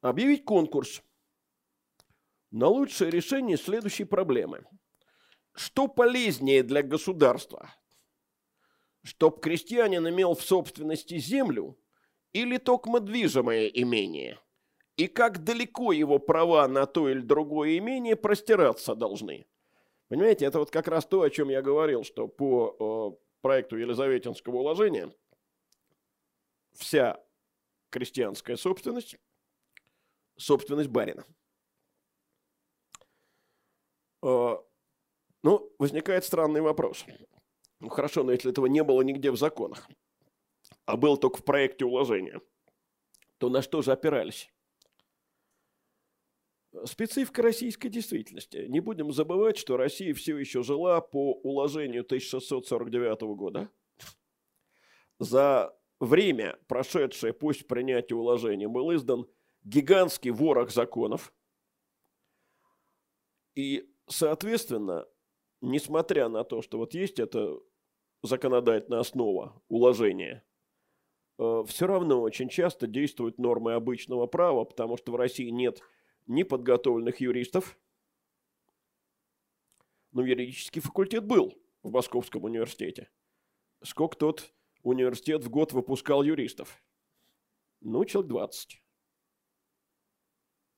объявить 0.00 0.44
конкурс 0.44 1.02
на 2.50 2.68
лучшее 2.68 3.10
решение 3.10 3.56
следующей 3.56 4.04
проблемы. 4.04 4.64
Что 5.54 5.88
полезнее 5.88 6.62
для 6.62 6.82
государства? 6.82 7.74
Чтоб 9.02 9.40
крестьянин 9.40 10.08
имел 10.08 10.34
в 10.34 10.42
собственности 10.42 11.18
землю 11.18 11.76
или 12.32 12.58
токмо 12.58 13.00
движимое 13.00 13.66
имение? 13.66 14.38
И 14.98 15.06
как 15.06 15.44
далеко 15.44 15.92
его 15.92 16.18
права 16.18 16.66
на 16.66 16.84
то 16.84 17.08
или 17.08 17.20
другое 17.20 17.78
имение 17.78 18.16
простираться 18.16 18.96
должны. 18.96 19.46
Понимаете, 20.08 20.44
это 20.44 20.58
вот 20.58 20.70
как 20.70 20.88
раз 20.88 21.06
то, 21.06 21.22
о 21.22 21.30
чем 21.30 21.50
я 21.50 21.62
говорил, 21.62 22.02
что 22.02 22.26
по 22.26 23.14
э, 23.14 23.24
проекту 23.40 23.76
Елизаветинского 23.76 24.56
уложения 24.56 25.14
вся 26.72 27.22
крестьянская 27.90 28.56
собственность– 28.56 29.16
собственность 30.36 30.90
барина. 30.90 31.24
Э, 34.24 34.56
ну, 35.44 35.72
возникает 35.78 36.24
странный 36.24 36.60
вопрос. 36.60 37.04
Ну, 37.78 37.88
хорошо, 37.88 38.24
но 38.24 38.32
если 38.32 38.50
этого 38.50 38.66
не 38.66 38.82
было 38.82 39.02
нигде 39.02 39.30
в 39.30 39.36
законах, 39.36 39.88
а 40.86 40.96
было 40.96 41.16
только 41.16 41.36
в 41.36 41.44
проекте 41.44 41.84
уложения, 41.84 42.40
то 43.38 43.48
на 43.48 43.62
что 43.62 43.80
же 43.80 43.92
опирались? 43.92 44.50
Специфика 46.84 47.42
российской 47.42 47.88
действительности. 47.88 48.66
Не 48.68 48.80
будем 48.80 49.12
забывать, 49.12 49.56
что 49.56 49.76
Россия 49.76 50.12
все 50.12 50.36
еще 50.36 50.62
жила 50.62 51.00
по 51.00 51.32
уложению 51.32 52.02
1649 52.02 53.20
года. 53.36 53.70
За 55.18 55.74
время, 55.98 56.58
прошедшее 56.68 57.32
после 57.32 57.66
принятия 57.66 58.14
уложения, 58.14 58.68
был 58.68 58.94
издан 58.94 59.26
гигантский 59.64 60.30
ворох 60.30 60.70
законов. 60.70 61.32
И, 63.54 63.90
соответственно, 64.06 65.06
несмотря 65.60 66.28
на 66.28 66.44
то, 66.44 66.62
что 66.62 66.78
вот 66.78 66.94
есть 66.94 67.18
эта 67.18 67.58
законодательная 68.22 69.00
основа 69.00 69.60
уложения, 69.68 70.44
э, 71.38 71.64
все 71.66 71.86
равно 71.86 72.20
очень 72.20 72.48
часто 72.48 72.86
действуют 72.86 73.38
нормы 73.38 73.72
обычного 73.72 74.26
права, 74.26 74.64
потому 74.64 74.96
что 74.96 75.12
в 75.12 75.16
России 75.16 75.48
нет 75.48 75.82
неподготовленных 76.28 77.20
юристов. 77.20 77.78
Но 80.12 80.24
юридический 80.24 80.80
факультет 80.80 81.24
был 81.26 81.54
в 81.82 81.90
Московском 81.90 82.44
университете. 82.44 83.10
Сколько 83.82 84.16
тот 84.16 84.54
университет 84.82 85.42
в 85.42 85.50
год 85.50 85.72
выпускал 85.72 86.22
юристов? 86.22 86.82
Ну, 87.80 88.04
человек 88.04 88.30
20. 88.30 88.82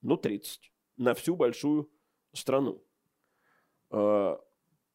Ну, 0.03 0.17
30. 0.17 0.73
На 0.97 1.15
всю 1.15 1.37
большую 1.37 1.91
страну. 2.33 2.85
А, 3.91 4.41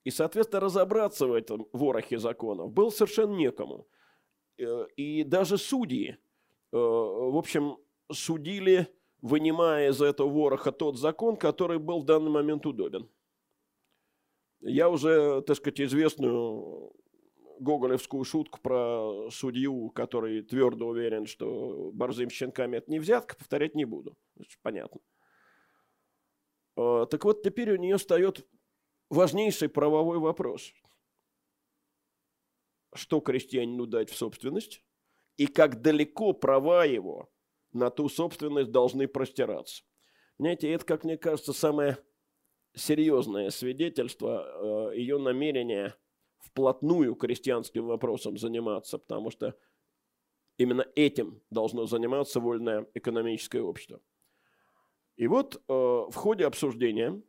и, 0.04 0.12
соответственно, 0.12 0.62
разобраться 0.62 1.28
в 1.28 1.34
этом 1.34 1.68
ворохе 1.74 2.20
законов 2.20 2.72
было 2.72 2.90
совершенно 2.90 3.36
некому. 3.36 3.88
Э, 4.58 4.86
и 4.96 5.24
даже 5.24 5.58
судьи, 5.58 6.12
э, 6.12 6.18
в 6.72 7.38
общем, 7.38 7.78
судили 8.12 8.95
вынимая 9.22 9.90
из 9.90 10.02
этого 10.02 10.30
вороха 10.30 10.72
тот 10.72 10.98
закон, 10.98 11.38
который 11.38 11.80
был 11.80 12.02
в 12.02 12.06
данный 12.06 12.32
момент 12.32 12.66
удобен. 12.66 13.10
Я 14.62 14.90
уже, 14.90 15.42
так 15.42 15.58
сказать, 15.58 15.82
известную 15.82 16.94
гоголевскую 17.60 18.24
шутку 18.24 18.60
про 18.62 19.30
судью, 19.32 19.90
который 19.92 20.42
твердо 20.42 20.88
уверен, 20.88 21.26
что 21.26 21.92
борзым 21.94 22.30
щенками 22.30 22.78
это 22.78 22.92
не 22.92 23.00
взятка, 23.00 23.36
повторять 23.36 23.76
не 23.76 23.86
буду. 23.86 24.18
Понятно. 24.62 25.02
А, 26.76 27.06
так 27.06 27.24
вот, 27.24 27.44
теперь 27.44 27.72
у 27.72 27.78
нее 27.78 27.98
встает 27.98 28.48
важнейший 29.10 29.70
правовой 29.70 30.20
вопрос. 30.20 30.74
Что 32.94 33.20
крестьянину 33.20 33.86
дать 33.86 34.10
в 34.10 34.16
собственность 34.16 34.84
и 35.38 35.48
как 35.48 35.82
далеко 35.82 36.34
права 36.34 36.86
его 36.86 37.30
на 37.76 37.90
ту 37.90 38.08
собственность 38.08 38.72
должны 38.72 39.08
простираться. 39.08 39.84
Понимаете, 40.38 40.72
это, 40.72 40.86
как 40.86 41.04
мне 41.04 41.18
кажется, 41.18 41.52
самое 41.54 41.98
серьезное 42.74 43.50
свидетельство 43.50 44.92
э, 44.92 44.98
ее 44.98 45.18
намерения 45.18 45.96
вплотную 46.40 47.16
крестьянским 47.16 47.86
вопросом 47.86 48.38
заниматься, 48.38 48.98
потому 48.98 49.30
что 49.30 49.58
именно 50.58 50.86
этим 50.96 51.42
должно 51.50 51.86
заниматься 51.86 52.40
вольное 52.40 52.88
экономическое 52.94 53.62
общество. 53.62 54.02
И 55.18 55.28
вот 55.28 55.56
э, 55.56 55.60
в 55.68 56.14
ходе 56.16 56.46
обсуждения 56.46 57.22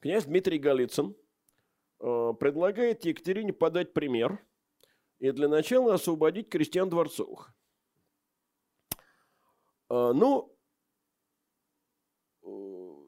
князь 0.00 0.24
Дмитрий 0.24 0.58
Голицын 0.58 1.14
э, 2.00 2.32
предлагает 2.40 3.04
Екатерине 3.04 3.52
подать 3.52 3.92
пример 3.92 4.38
и 5.18 5.30
для 5.30 5.48
начала 5.48 5.94
освободить 5.94 6.48
крестьян 6.48 6.88
дворцовых. 6.88 7.54
А, 9.88 10.12
ну, 10.12 10.54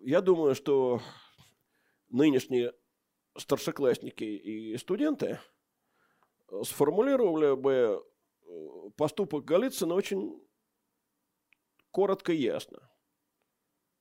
я 0.02 0.20
думаю, 0.20 0.54
что 0.54 1.00
нынешние 2.08 2.72
старшеклассники 3.36 4.24
и 4.24 4.76
студенты 4.76 5.38
сформулировали 6.62 7.54
бы 7.54 8.04
поступок 8.96 9.44
Голицына 9.44 9.94
очень 9.94 10.42
коротко 11.90 12.32
и 12.32 12.36
ясно. 12.36 12.90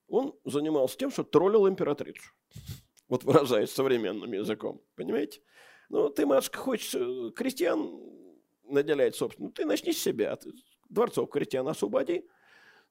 Он 0.08 0.38
занимался 0.44 0.98
тем, 0.98 1.12
что 1.12 1.24
троллил 1.24 1.68
императрицу. 1.68 2.32
Вот 3.08 3.24
выражаясь 3.24 3.72
современным 3.72 4.32
языком. 4.34 4.82
Понимаете? 4.96 5.42
Ну, 5.90 6.10
ты, 6.10 6.26
матушка, 6.26 6.60
хочешь 6.60 6.94
э, 6.96 7.32
крестьян 7.36 8.00
наделять 8.64 9.16
собственно, 9.16 9.52
ты 9.52 9.66
начни 9.66 9.92
с 9.92 10.02
себя. 10.02 10.38
Дворцов 10.90 11.30
крестьян 11.30 11.68
освободи. 11.68 12.28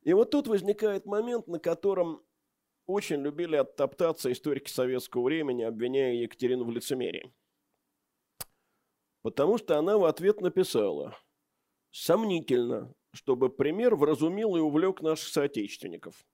И 0.03 0.12
вот 0.12 0.30
тут 0.30 0.46
возникает 0.46 1.07
момент, 1.07 1.49
на 1.49 1.59
котором 1.59 2.22
очень 2.86 3.20
любили 3.20 3.57
оттоптаться 3.57 4.32
историки 4.32 4.70
советского 4.70 5.24
времени, 5.24 5.62
обвиняя 5.62 6.14
Екатерину 6.14 6.64
в 6.64 6.70
лицемерии. 6.70 7.32
Потому 9.22 9.59
что 9.59 9.78
она 9.78 9.99
в 9.99 10.05
ответ 10.05 10.40
написала 10.40 11.16
«Сомнительно, 11.90 12.94
чтобы 13.12 13.51
пример 13.51 13.94
вразумил 13.96 14.57
и 14.57 14.61
увлек 14.61 15.03
наших 15.03 15.28
соотечественников. 15.28 16.24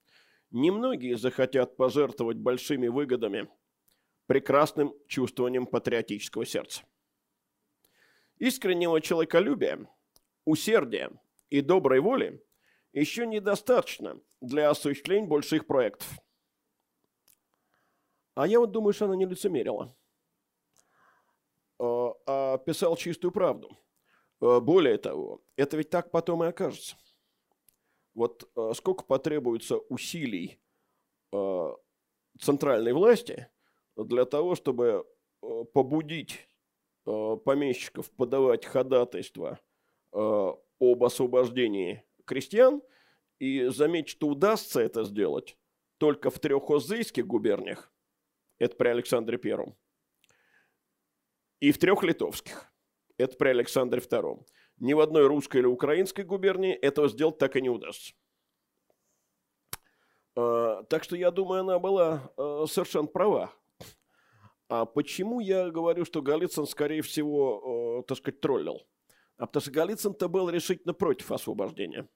Немногие 0.50 1.16
захотят 1.16 1.76
пожертвовать 1.76 2.36
большими 2.36 2.86
выгодами, 2.86 3.48
прекрасным 4.26 4.94
чувствованием 5.08 5.66
патриотического 5.66 6.46
сердца. 6.46 6.84
Искреннего 8.36 9.00
человеколюбия, 9.00 9.88
усердия 10.44 11.10
и 11.50 11.60
доброй 11.60 12.00
воли– 12.00 12.40
еще 13.00 13.26
недостаточно 13.26 14.20
для 14.40 14.70
осуществления 14.70 15.26
больших 15.26 15.66
проектов. 15.66 16.08
А 18.34 18.46
я 18.46 18.58
вот 18.60 18.72
думаю, 18.72 18.92
что 18.92 19.06
она 19.06 19.16
не 19.16 19.26
лицемерила, 19.26 19.94
а, 21.78 22.14
а 22.26 22.58
писал 22.58 22.96
чистую 22.96 23.32
правду. 23.32 23.76
А, 24.40 24.60
более 24.60 24.98
того, 24.98 25.42
это 25.56 25.76
ведь 25.76 25.90
так 25.90 26.10
потом 26.10 26.42
и 26.44 26.48
окажется. 26.48 26.96
Вот 28.14 28.48
а, 28.56 28.72
сколько 28.74 29.04
потребуется 29.04 29.78
усилий 29.78 30.60
центральной 32.38 32.92
власти 32.92 33.48
для 33.96 34.24
того, 34.24 34.54
чтобы 34.54 35.04
побудить 35.72 36.48
помещиков 37.04 38.08
подавать 38.12 38.64
ходатайство 38.64 39.58
об 40.12 41.02
освобождении 41.02 42.04
крестьян, 42.24 42.82
и 43.38 43.66
заметь, 43.66 44.08
что 44.08 44.28
удастся 44.28 44.80
это 44.80 45.04
сделать 45.04 45.56
только 45.98 46.30
в 46.30 46.38
трех 46.38 46.70
озейских 46.70 47.26
губерниях, 47.26 47.92
это 48.58 48.76
при 48.76 48.88
Александре 48.88 49.38
Первом, 49.38 49.76
и 51.60 51.72
в 51.72 51.78
трех 51.78 52.02
литовских, 52.02 52.72
это 53.16 53.36
при 53.36 53.48
Александре 53.48 54.00
Втором. 54.00 54.44
Ни 54.78 54.92
в 54.92 55.00
одной 55.00 55.26
русской 55.26 55.58
или 55.58 55.66
украинской 55.66 56.22
губернии 56.24 56.72
этого 56.72 57.08
сделать 57.08 57.38
так 57.38 57.56
и 57.56 57.62
не 57.62 57.70
удастся. 57.70 58.12
А, 60.36 60.82
так 60.84 61.04
что 61.04 61.16
я 61.16 61.30
думаю, 61.30 61.60
она 61.60 61.78
была 61.78 62.32
а, 62.36 62.66
совершенно 62.66 63.06
права. 63.06 63.52
А 64.68 64.84
почему 64.84 65.40
я 65.40 65.70
говорю, 65.70 66.04
что 66.04 66.22
Голицын, 66.22 66.66
скорее 66.66 67.02
всего, 67.02 68.00
а, 68.00 68.02
так 68.02 68.18
сказать, 68.18 68.40
троллил? 68.40 68.86
А 69.36 69.46
потому 69.46 69.62
что 69.62 69.70
Голицын-то 69.70 70.28
был 70.28 70.48
решительно 70.48 70.94
против 70.94 71.32
освобождения. 71.32 72.08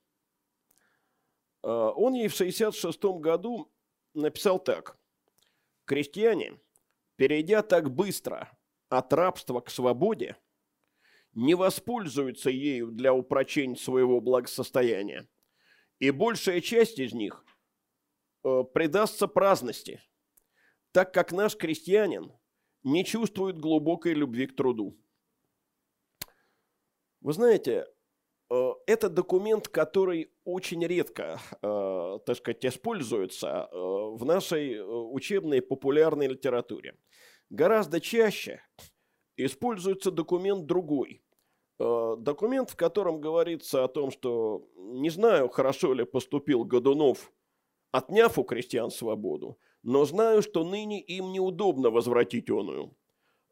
А, 1.62 1.90
он 1.90 2.14
ей 2.14 2.28
в 2.28 2.34
66 2.34 3.02
году 3.20 3.72
написал 4.14 4.58
так. 4.58 4.98
«Крестьяне, 5.84 6.60
перейдя 7.16 7.62
так 7.62 7.90
быстро 7.90 8.56
от 8.88 9.12
рабства 9.12 9.60
к 9.60 9.70
свободе, 9.70 10.36
не 11.34 11.54
воспользуются 11.54 12.50
ею 12.50 12.90
для 12.90 13.14
упрочения 13.14 13.76
своего 13.76 14.20
благосостояния, 14.20 15.28
и 15.98 16.10
большая 16.10 16.60
часть 16.60 16.98
из 16.98 17.12
них 17.12 17.44
э, 18.44 18.64
предастся 18.72 19.28
праздности, 19.28 20.00
так 20.92 21.12
как 21.12 21.32
наш 21.32 21.56
крестьянин 21.56 22.32
не 22.82 23.04
чувствует 23.04 23.58
глубокой 23.58 24.14
любви 24.14 24.46
к 24.46 24.56
труду. 24.56 24.98
Вы 27.28 27.34
знаете, 27.34 27.86
э, 28.50 28.70
это 28.86 29.10
документ, 29.10 29.68
который 29.68 30.32
очень 30.46 30.82
редко, 30.86 31.38
э, 31.60 32.18
так 32.24 32.36
сказать, 32.38 32.64
используется 32.64 33.68
э, 33.70 33.76
в 33.76 34.24
нашей 34.24 34.80
учебной 34.80 35.60
популярной 35.60 36.26
литературе. 36.26 36.96
Гораздо 37.50 38.00
чаще 38.00 38.62
используется 39.36 40.10
документ 40.10 40.64
другой. 40.64 41.22
Документ, 41.78 42.70
в 42.70 42.76
котором 42.76 43.20
говорится 43.20 43.84
о 43.84 43.88
том, 43.88 44.10
что 44.10 44.66
не 44.76 45.10
знаю, 45.10 45.50
хорошо 45.50 45.92
ли 45.92 46.06
поступил 46.06 46.64
Годунов, 46.64 47.30
отняв 47.92 48.38
у 48.38 48.42
крестьян 48.42 48.90
свободу, 48.90 49.58
но 49.82 50.06
знаю, 50.06 50.40
что 50.40 50.64
ныне 50.64 50.98
им 51.02 51.32
неудобно 51.32 51.90
возвратить 51.90 52.48
оную. 52.48 52.96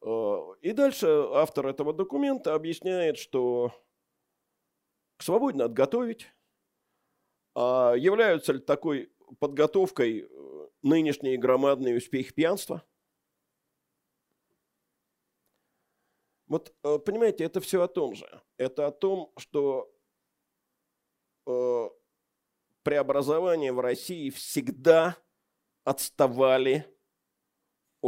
И 0.06 0.72
дальше 0.72 1.06
автор 1.32 1.66
этого 1.66 1.92
документа 1.92 2.54
объясняет, 2.54 3.18
что 3.18 3.72
к 5.16 5.22
свободе 5.22 5.66
готовить. 5.66 6.32
А 7.56 7.94
являются 7.94 8.52
ли 8.52 8.60
такой 8.60 9.12
подготовкой 9.40 10.28
э, 10.30 10.68
нынешние 10.82 11.38
громадные 11.38 11.96
успехи 11.96 12.32
пьянства? 12.32 12.84
Вот, 16.46 16.72
э, 16.84 16.98
понимаете, 16.98 17.44
это 17.44 17.60
все 17.60 17.82
о 17.82 17.88
том 17.88 18.14
же. 18.14 18.42
Это 18.58 18.86
о 18.86 18.92
том, 18.92 19.32
что 19.38 19.92
э, 21.46 21.90
преобразования 22.84 23.72
в 23.72 23.80
России 23.80 24.30
всегда 24.30 25.16
отставали 25.82 26.95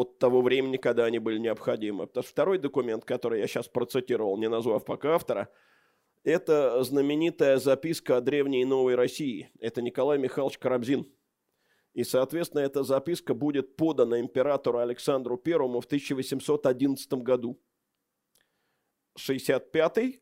от 0.01 0.19
того 0.19 0.43
времени, 0.43 0.77
когда 0.77 1.05
они 1.05 1.19
были 1.19 1.39
необходимы. 1.39 2.07
Потому 2.07 2.23
что 2.23 2.33
второй 2.33 2.59
документ, 2.59 3.05
который 3.05 3.41
я 3.41 3.47
сейчас 3.47 3.69
процитировал, 3.69 4.37
не 4.39 4.49
назвав 4.49 4.85
пока 4.85 5.15
автора– 5.15 5.49
это 6.25 6.83
знаменитая 6.83 7.59
записка 7.59 8.17
о 8.17 8.21
древней 8.21 8.63
и 8.63 8.67
новой 8.67 8.95
России. 8.95 9.51
Это 9.61 9.83
Николай 9.83 10.19
Михайлович 10.19 10.59
Карамзин. 10.59 11.11
И, 11.95 12.05
соответственно, 12.05 12.61
эта 12.61 12.83
записка 12.83 13.35
будет 13.35 13.77
подана 13.77 14.21
императору 14.21 14.79
Александру 14.79 15.37
Первому 15.37 15.81
в 15.81 15.87
1811 15.87 17.13
году. 17.15 17.61
65-й, 19.19 20.21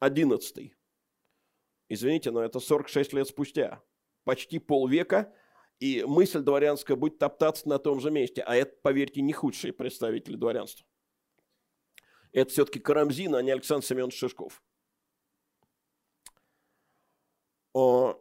11 0.00 0.72
Извините, 1.88 2.30
но 2.30 2.42
это 2.42 2.58
46 2.58 3.12
лет 3.12 3.28
спустя. 3.28 3.82
Почти 4.24 4.58
полвека, 4.58 5.32
и 5.82 6.04
мысль 6.04 6.40
дворянская 6.40 6.96
будет 6.96 7.18
топтаться 7.18 7.68
на 7.68 7.78
том 7.78 8.00
же 8.00 8.10
месте. 8.10 8.42
А 8.42 8.54
это, 8.54 8.76
поверьте, 8.82 9.20
не 9.20 9.32
худшие 9.32 9.72
представители 9.72 10.36
дворянства 10.36 10.86
это 12.32 12.50
все-таки 12.50 12.80
Карамзин, 12.80 13.34
а 13.34 13.42
не 13.42 13.50
Александр 13.50 13.84
Семенович 13.84 14.18
Шишков. 14.18 14.62
Но 17.74 18.18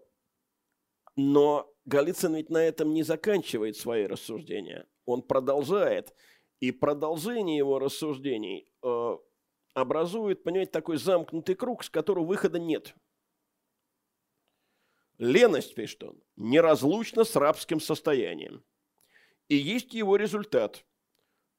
Голицын 1.86 2.36
ведь 2.36 2.49
на 2.49 2.64
этом 2.64 2.93
не 2.93 3.03
заканчивает 3.03 3.78
свои 3.78 4.05
рассуждения. 4.05 4.88
Он 5.05 5.22
продолжает. 5.22 6.14
И 6.59 6.72
продолжение 6.72 7.57
его 7.57 7.80
рассуждений 7.80 8.72
э, 8.84 9.18
образует, 9.74 10.43
понимаете, 10.43 10.72
такой 10.72 10.97
замкнутый 10.97 11.55
круг, 11.55 11.84
с 11.84 11.89
которого 11.89 12.24
выхода 12.24 12.59
нет. 12.59 12.93
Леность, 15.22 15.76
пишет 15.76 16.03
он, 16.03 16.22
неразлучна 16.36 17.24
с 17.24 17.36
рабским 17.36 17.80
состоянием. 17.80 18.63
И 19.47 19.55
есть 19.55 19.93
его 19.93 20.17
результат– 20.17 20.86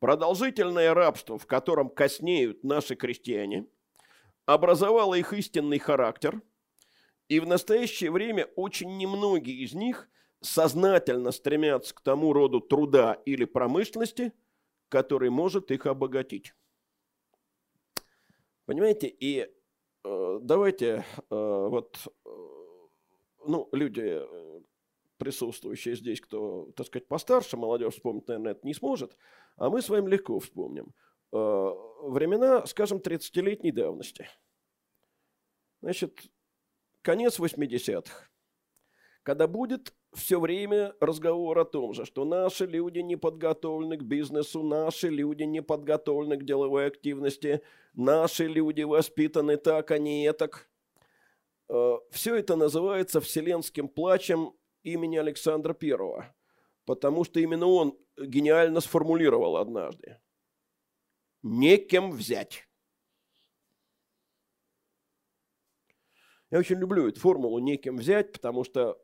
Продолжительное 0.02 0.94
рабство, 0.94 1.38
в 1.38 1.46
котором 1.46 1.88
коснеют 1.88 2.64
наши 2.64 2.96
крестьяне, 2.96 3.68
образовало 4.46 5.14
их 5.14 5.32
истинный 5.32 5.78
характер, 5.78 6.42
и 7.28 7.38
в 7.38 7.46
настоящее 7.46 8.10
время 8.10 8.46
очень 8.56 8.96
немногие 8.96 9.58
из 9.58 9.74
них 9.74 10.08
сознательно 10.40 11.30
стремятся 11.30 11.94
к 11.94 12.00
тому 12.00 12.32
роду 12.32 12.58
труда 12.58 13.22
или 13.26 13.44
промышленности, 13.44 14.32
который 14.88 15.30
может 15.30 15.70
их 15.70 15.86
обогатить. 15.86 16.52
Понимаете, 18.64 19.06
и 19.06 19.48
э, 20.02 20.38
давайте 20.42 21.04
э, 21.16 21.24
вот, 21.30 21.96
э, 22.24 22.30
ну, 23.46 23.68
люди, 23.72 24.02
э, 24.04 24.60
присутствующие 25.18 25.94
здесь, 25.94 26.20
кто, 26.20 26.70
так 26.76 26.86
сказать, 26.86 27.08
постарше, 27.08 27.56
молодежь 27.56 27.94
вспомнить, 27.94 28.26
наверное, 28.28 28.52
это 28.52 28.66
не 28.66 28.74
сможет– 28.74 29.16
а 29.56 29.70
мы 29.70 29.82
с 29.82 29.88
вами 29.88 30.08
легко 30.08 30.38
вспомним. 30.38 30.94
Э, 31.32 31.70
времена, 32.02 32.66
скажем, 32.66 32.98
30-летней 32.98 33.72
давности. 33.72 34.28
Значит, 35.80 36.20
конец 37.02 37.38
80-х. 37.38 38.28
Когда 39.22 39.46
будет 39.46 39.94
все 40.12 40.40
время 40.40 40.94
разговор 41.00 41.58
о 41.58 41.64
том 41.64 41.94
же, 41.94 42.04
что 42.04 42.24
наши 42.24 42.66
люди 42.66 42.98
не 42.98 43.16
подготовлены 43.16 43.96
к 43.96 44.02
бизнесу, 44.02 44.62
наши 44.62 45.08
люди 45.08 45.44
не 45.44 45.62
подготовлены 45.62 46.36
к 46.36 46.44
деловой 46.44 46.86
активности, 46.86 47.62
наши 47.94 48.46
люди 48.46 48.82
воспитаны 48.82 49.56
так, 49.56 49.90
а 49.90 49.98
не 49.98 50.32
так. 50.32 50.68
Э, 51.72 51.98
все 52.10 52.34
это 52.36 52.54
называется 52.54 53.20
вселенским 53.22 53.88
плачем 53.88 54.52
имени 54.82 55.16
Александра 55.16 55.72
Первого, 55.72 56.34
потому 56.84 57.24
что 57.24 57.40
именно 57.40 57.66
он 57.66 57.98
гениально 58.18 58.80
сформулировал 58.80 59.56
однажды. 59.56 60.20
Некем 61.42 62.10
взять. 62.10 62.68
Я 66.50 66.58
очень 66.58 66.76
люблю 66.76 67.08
эту 67.08 67.18
формулу 67.18 67.58
«некем 67.58 67.96
взять», 67.96 68.32
потому 68.32 68.64
что 68.64 69.00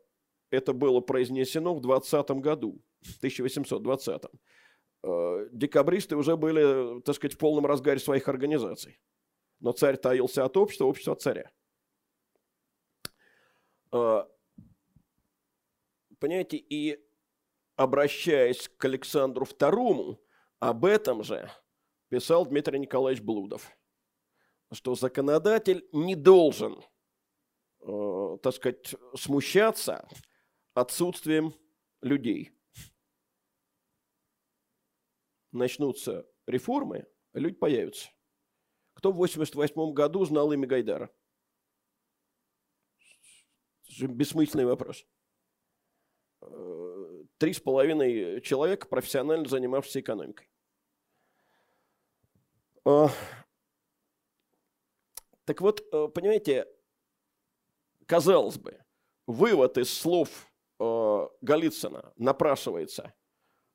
это 0.51 0.71
было 0.71 1.01
произнесено 1.01 1.73
в 1.73 1.81
20 1.81 2.29
году, 2.39 2.79
в 3.01 3.17
1820 3.17 4.25
-м. 4.25 4.39
Э, 5.01 5.49
декабристы 5.51 6.15
уже 6.15 6.37
были, 6.37 7.01
так 7.01 7.15
сказать, 7.15 7.33
в 7.33 7.39
полном 7.39 7.65
разгаре 7.65 7.99
своих 7.99 8.27
организаций. 8.27 8.99
Но 9.59 9.71
царь 9.71 9.97
таился 9.97 10.45
от 10.45 10.55
общества, 10.55 10.85
общество 10.85 11.13
от 11.13 11.21
царя. 11.23 11.51
Э, 13.91 14.23
понимаете, 16.19 16.57
и 16.57 16.99
обращаясь 17.75 18.67
к 18.67 18.85
Александру 18.85 19.45
II, 19.45 20.19
об 20.59 20.85
этом 20.85 21.23
же 21.23 21.49
писал 22.09 22.45
Дмитрий 22.45 22.79
Николаевич 22.79 23.23
Блудов, 23.23 23.71
что 24.71 24.95
законодатель 24.95 25.87
не 25.91 26.15
должен, 26.15 26.83
э, 27.81 28.37
так 28.43 28.53
сказать, 28.53 28.95
смущаться 29.15 30.07
отсутствием 30.73 31.53
людей. 32.01 32.51
Начнутся 35.51 36.27
реформы, 36.45 37.07
люди 37.33 37.55
появятся. 37.55 38.09
Кто 38.93 39.11
в 39.11 39.15
88 39.15 39.93
году 39.93 40.25
знал 40.25 40.51
имя 40.51 40.67
Гайдара? 40.67 41.09
Бессмысленный 43.97 44.65
вопрос. 44.65 45.05
Э, 46.41 47.23
три 47.37 47.53
с 47.53 47.59
половиной 47.59 48.41
человека, 48.41 48.87
профессионально 48.87 49.47
занимавшихся 49.47 50.01
экономикой. 50.01 50.49
А, 52.85 53.09
так 55.45 55.61
вот, 55.61 55.81
э, 55.91 56.07
понимаете, 56.13 56.67
казалось 58.05 58.57
бы, 58.57 58.79
вывод 59.27 59.77
из 59.77 59.91
слов 59.91 60.51
э, 60.79 61.27
Голицына 61.41 62.13
напрашивается. 62.15 63.13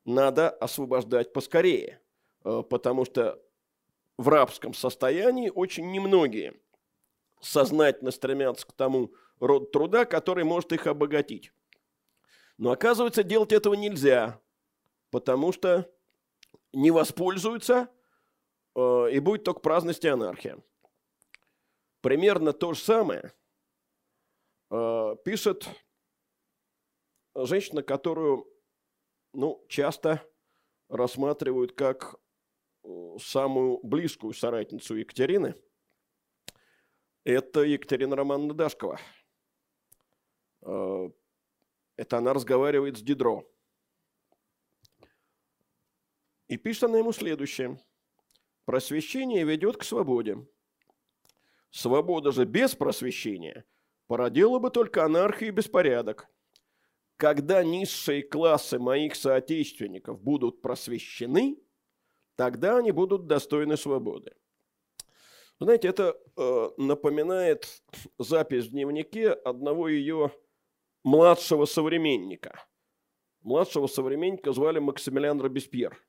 Надо 0.05 0.51
освобождать 0.51 1.33
поскорее, 1.33 2.03
потому 2.43 3.07
что 3.07 3.43
в 4.19 4.29
рабском 4.29 4.75
состоянии 4.75 5.49
очень 5.49 5.91
немногие 5.93 6.61
сознательно 7.41 8.11
стремятся 8.11 8.67
к 8.67 8.73
тому 8.73 9.15
роду 9.47 9.67
труда, 9.67 10.05
который 10.05 10.45
может 10.45 10.73
их 10.73 10.87
обогатить. 10.87 11.53
Но 12.57 12.71
оказывается, 12.71 13.23
делать 13.23 13.53
этого 13.53 13.75
нельзя, 13.75 14.41
потому 15.11 15.53
что 15.53 15.91
не 16.73 16.91
воспользуются, 16.91 17.89
э, 18.75 19.09
и 19.13 19.19
будет 19.19 19.45
только 19.45 19.61
праздность 19.61 20.05
и 20.05 20.09
анархия. 20.09 20.59
Примерно 22.01 22.53
то 22.53 22.75
же 22.75 22.81
самое 22.81 23.33
э, 24.71 25.17
пишет 25.25 25.69
женщина, 27.35 27.83
которую 27.83 28.47
ну, 29.33 29.65
часто 29.69 30.23
рассматривают 30.89 31.73
как 31.73 32.17
э, 32.85 33.17
самую 33.21 33.81
близкую 33.83 34.33
соратницу 34.33 34.95
Екатерины. 34.97 35.55
Это 37.25 37.63
Екатерина 37.63 38.17
Романовна 38.17 38.55
Дашкова. 38.55 39.01
Э, 40.65 41.11
это 41.97 42.19
она 42.19 42.33
разговаривает 42.33 42.99
с 42.99 43.03
Дидро. 43.03 43.49
И 46.49 46.57
пишет 46.57 46.85
она 46.85 46.99
ему 46.99 47.13
следующее. 47.13 47.81
Просвещение 48.65 49.45
ведет 49.45 49.77
к 49.77 49.85
свободе. 49.85 50.47
Свобода 51.71 52.33
же 52.33 52.45
без 52.45 52.75
просвещения 52.75 53.65
породила 54.07 54.59
бы 54.59 54.71
только 54.71 55.05
анархию 55.05 55.49
и 55.49 55.53
беспорядок. 55.53 56.29
Когда 57.17 57.63
низшие 57.63 58.23
классы 58.23 58.79
моих 58.79 59.15
соотечественников 59.15 60.21
будут 60.21 60.63
просвещены, 60.63 61.59
тогда 62.37 62.79
они 62.79 62.91
будут 62.91 63.27
достойны 63.27 63.77
свободы. 63.77 64.35
Знаете, 65.61 65.89
это 65.89 66.17
э, 66.37 66.71
напоминает 66.77 67.83
запись 68.19 68.67
в 68.67 68.71
дневнике 68.71 69.31
одного 69.31 69.89
ее 69.89 70.33
младшего 71.05 71.67
современника. 71.67 72.67
Младшего 73.43 73.87
современника 73.87 74.53
звали 74.53 74.81
Максимилиан 74.81 75.41
Робеспьер. 75.41 76.03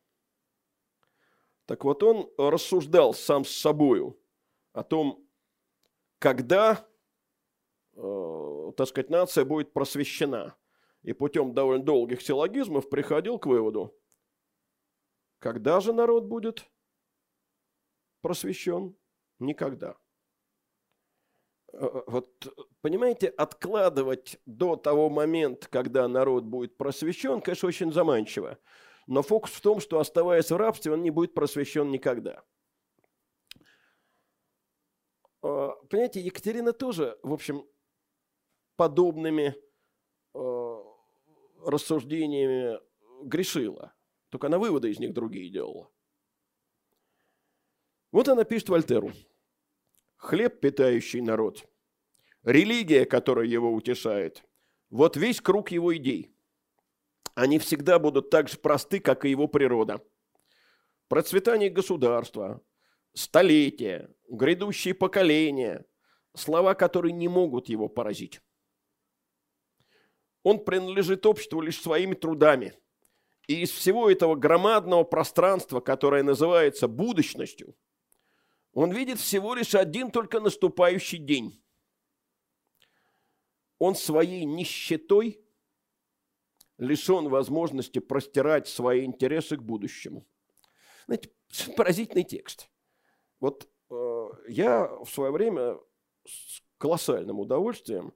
Так 1.66 1.84
вот, 1.84 2.02
он 2.02 2.32
рассуждал 2.38 3.14
сам 3.14 3.44
с 3.44 3.52
собою 3.52 4.20
о 4.72 4.84
том, 4.84 5.28
когда, 6.20 6.88
э, 7.94 8.72
так 8.78 8.88
сказать, 8.88 9.10
нация 9.10 9.46
будет 9.46 9.74
просвещена. 9.74 10.56
И 11.02 11.14
путем 11.14 11.54
довольно 11.54 11.84
долгих 11.84 12.22
силлогизмов 12.22 12.90
приходил 12.90 13.38
к 13.38 13.46
выводу, 13.46 13.96
когда 15.38 15.80
же 15.80 15.94
народ 15.94 16.24
будет 16.24 16.68
просвещен? 18.22 18.96
Никогда. 19.38 19.98
Э, 21.78 22.04
вот, 22.08 22.48
понимаете, 22.82 23.28
откладывать 23.28 24.40
до 24.46 24.78
того 24.78 25.10
момента, 25.10 25.68
когда 25.70 26.08
народ 26.08 26.46
будет 26.46 26.78
просвещен, 26.78 27.42
конечно, 27.42 27.68
очень 27.68 27.92
заманчиво. 27.92 28.58
Но 29.08 29.22
фокус 29.22 29.52
в 29.52 29.62
том, 29.62 29.80
что 29.80 30.00
оставаясь 30.00 30.52
в 30.52 30.56
рабстве, 30.56 30.94
он 30.94 31.04
не 31.04 31.12
будет 31.12 31.34
просвещен 31.34 31.92
никогда. 31.92 32.44
Э, 35.44 35.72
понимаете, 35.90 36.22
Екатерина 36.22 36.72
тоже, 36.72 37.20
в 37.24 37.34
общем, 37.34 37.68
подобными 38.78 39.56
э, 40.34 40.84
рассуждениями 41.66 42.80
грешила. 43.24 43.94
Только 44.30 44.48
она 44.48 44.60
выводы 44.60 44.92
из 44.92 45.00
них 45.00 45.14
другие 45.14 45.50
делала. 45.50 45.92
Вот 48.14 48.30
она 48.30 48.46
пишет 48.46 48.70
Вольтеру. 48.70 49.12
Хлеб, 50.26 50.60
питающий 50.60 51.22
народ. 51.22 51.68
Религия, 52.42 53.06
которая 53.06 53.46
его 53.46 53.72
утешает. 53.72 54.44
Вот 54.90 55.18
весь 55.18 55.40
круг 55.40 55.70
его 55.70 55.96
идей. 55.96 56.36
Они 57.36 57.60
всегда 57.60 58.00
будут 58.00 58.32
так 58.32 58.50
же 58.50 58.58
просты, 58.58 59.00
как 59.00 59.24
и 59.24 59.30
его 59.30 59.48
природа. 59.48 60.02
Процветание 61.10 61.70
государства, 61.70 62.60
столетия, 63.14 64.10
грядущие 64.28 64.96
поколения, 64.96 65.86
слова, 66.36 66.74
которые 66.74 67.12
не 67.12 67.28
могут 67.28 67.70
его 67.70 67.88
поразить. 67.88 68.42
Он 70.42 70.58
принадлежит 70.66 71.24
обществу 71.28 71.62
лишь 71.62 71.80
своими 71.80 72.16
трудами. 72.16 72.74
И 73.46 73.62
из 73.62 73.70
всего 73.70 74.10
этого 74.10 74.34
громадного 74.34 75.04
пространства, 75.04 75.82
которое 75.82 76.24
называется 76.24 76.88
будущностью, 76.88 77.76
он 78.76 78.92
видит 78.92 79.20
всего 79.20 79.56
лишь 79.56 79.74
один 79.74 80.12
только 80.12 80.42
наступающий 80.42 81.18
день. 81.18 81.64
Он 83.80 83.96
своей 83.96 84.44
нищетой 84.44 85.42
лишен 86.78 87.30
возможности 87.30 88.00
простирать 88.00 88.68
свои 88.68 89.06
интересы 89.06 89.56
к 89.56 89.64
будущему. 89.64 90.28
Знаете, 91.06 91.32
поразительный 91.78 92.26
текст. 92.26 92.70
Вот 93.40 93.66
э, 93.90 94.28
я 94.50 94.88
в 94.88 95.08
свое 95.08 95.32
время 95.32 95.80
с 96.28 96.62
колоссальным 96.78 97.40
удовольствием 97.40 98.14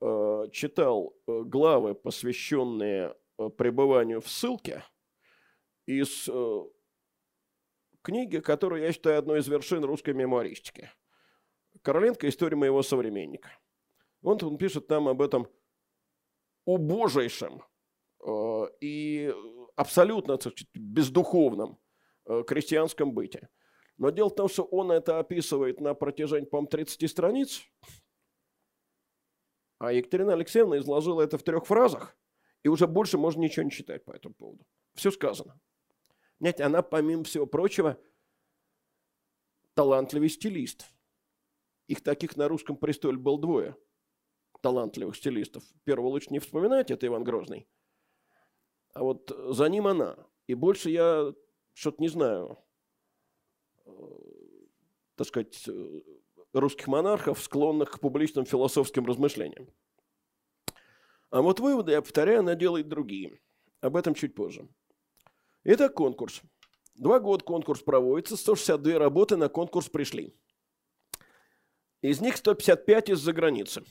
э, 0.00 0.44
читал 0.52 1.14
э, 1.26 1.42
главы, 1.42 1.94
посвященные 1.94 3.14
э, 3.36 3.50
пребыванию 3.50 4.22
в 4.22 4.28
ссылке 4.28 4.84
из 5.84 6.28
э, 6.28 6.64
книги, 8.02 8.38
которую 8.38 8.82
я 8.82 8.92
считаю 8.92 9.18
одной 9.18 9.40
из 9.40 9.48
вершин 9.48 9.84
русской 9.84 10.14
мемуаристики. 10.14 10.90
Короленко 11.82 12.28
«История 12.28 12.56
моего 12.56 12.82
современника». 12.82 13.50
Он, 14.22 14.38
он 14.42 14.58
пишет 14.58 14.88
нам 14.88 15.08
об 15.08 15.22
этом 15.22 15.48
убожайшем 16.64 17.62
э, 18.26 18.64
и 18.80 19.32
абсолютно 19.76 20.36
сказать, 20.36 20.66
бездуховном 20.74 21.78
э, 22.26 22.42
крестьянском 22.46 23.12
быте. 23.12 23.48
Но 23.96 24.10
дело 24.10 24.28
в 24.28 24.34
том, 24.34 24.48
что 24.48 24.64
он 24.64 24.90
это 24.90 25.18
описывает 25.18 25.80
на 25.80 25.94
протяжении, 25.94 26.46
по-моему, 26.46 26.68
30 26.68 27.10
страниц, 27.10 27.62
а 29.78 29.92
Екатерина 29.92 30.32
Алексеевна 30.32 30.78
изложила 30.78 31.22
это 31.22 31.38
в 31.38 31.42
трех 31.42 31.66
фразах, 31.66 32.16
и 32.64 32.68
уже 32.68 32.86
больше 32.86 33.18
можно 33.18 33.40
ничего 33.40 33.64
не 33.64 33.70
читать 33.70 34.04
по 34.04 34.12
этому 34.12 34.34
поводу. 34.34 34.64
Все 34.94 35.10
сказано. 35.10 35.60
Знаете, 36.40 36.64
она, 36.64 36.82
помимо 36.82 37.24
всего 37.24 37.46
прочего, 37.46 37.98
талантливый 39.74 40.28
стилист. 40.28 40.86
Их 41.86 42.02
таких 42.02 42.36
на 42.36 42.48
русском 42.48 42.76
престоле 42.76 43.16
было 43.16 43.40
двое 43.40 43.76
талантливых 44.60 45.16
стилистов. 45.16 45.62
Первого 45.84 46.08
лучше 46.08 46.28
не 46.30 46.40
вспоминать, 46.40 46.90
это 46.90 47.06
Иван 47.06 47.22
Грозный. 47.22 47.68
А 48.92 49.02
вот 49.02 49.30
за 49.50 49.68
ним 49.68 49.86
она. 49.86 50.16
И 50.46 50.54
больше 50.54 50.90
я 50.90 51.32
что-то 51.74 52.02
не 52.02 52.08
знаю 52.08 52.58
так 55.18 55.26
сказать, 55.26 55.68
э, 55.68 56.00
русских 56.52 56.86
монархов, 56.86 57.42
склонных 57.42 57.90
к 57.90 58.00
публичным 58.00 58.46
философским 58.46 59.04
размышлениям. 59.04 59.68
А 61.30 61.42
вот 61.42 61.60
выводы, 61.60 61.92
я 61.92 62.00
повторяю, 62.00 62.40
она 62.40 62.54
делает 62.54 62.88
другие. 62.88 63.40
Об 63.80 63.96
этом 63.96 64.14
чуть 64.14 64.34
позже. 64.34 64.68
Итак, 65.64 65.94
конкурс. 65.94 66.42
Два 66.94 67.20
года 67.20 67.44
конкурс 67.44 67.82
проводится, 67.82 68.36
162 68.36 68.98
работы 68.98 69.36
на 69.36 69.48
конкурс 69.48 69.88
пришли. 69.88 70.34
Из 72.02 72.20
них 72.20 72.36
155 72.36 73.10
из-за 73.10 73.32
границы. 73.32 73.82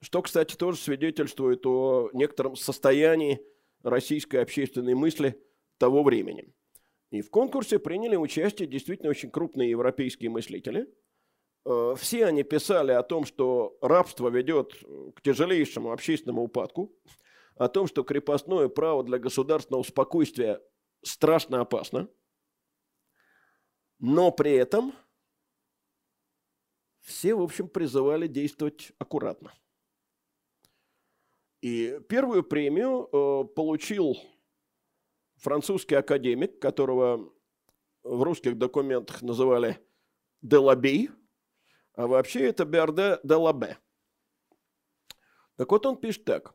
Что, 0.00 0.20
кстати, 0.22 0.54
тоже 0.56 0.78
свидетельствует 0.78 1.64
о 1.64 2.10
некотором 2.12 2.56
состоянии 2.56 3.40
российской 3.82 4.36
общественной 4.36 4.94
мысли 4.94 5.40
того 5.78 6.02
времени. 6.02 6.52
И 7.10 7.20
в 7.20 7.30
конкурсе 7.30 7.78
приняли 7.78 8.16
участие 8.16 8.68
действительно 8.68 9.10
очень 9.10 9.30
крупные 9.30 9.70
европейские 9.70 10.30
мыслители. 10.30 10.88
Э, 11.64 11.94
все 11.96 12.26
они 12.26 12.42
писали 12.42 12.92
о 12.92 13.02
том, 13.02 13.24
что 13.24 13.76
рабство 13.80 14.28
ведет 14.28 14.74
к 15.14 15.22
тяжелейшему 15.22 15.92
общественному 15.92 16.42
упадку, 16.42 16.92
о 17.56 17.68
том, 17.68 17.86
что 17.86 18.02
крепостное 18.02 18.68
право 18.68 19.02
для 19.02 19.18
государственного 19.18 19.82
спокойствия 19.82 20.60
страшно 21.02 21.60
опасно, 21.60 22.08
но 23.98 24.30
при 24.32 24.52
этом 24.52 24.94
все, 27.00 27.34
в 27.34 27.42
общем, 27.42 27.68
призывали 27.68 28.26
действовать 28.26 28.92
аккуратно. 28.98 29.52
И 31.60 32.00
первую 32.08 32.42
премию 32.42 33.08
э, 33.12 33.44
получил 33.54 34.16
французский 35.36 35.94
академик, 35.94 36.58
которого 36.60 37.32
в 38.02 38.22
русских 38.22 38.58
документах 38.58 39.22
называли 39.22 39.78
Делабей, 40.40 41.10
а 41.94 42.06
вообще 42.06 42.48
это 42.48 42.64
Берде 42.64 43.20
Делабе. 43.22 43.78
Так 45.56 45.70
вот 45.70 45.86
он 45.86 45.96
пишет 45.96 46.24
так. 46.24 46.54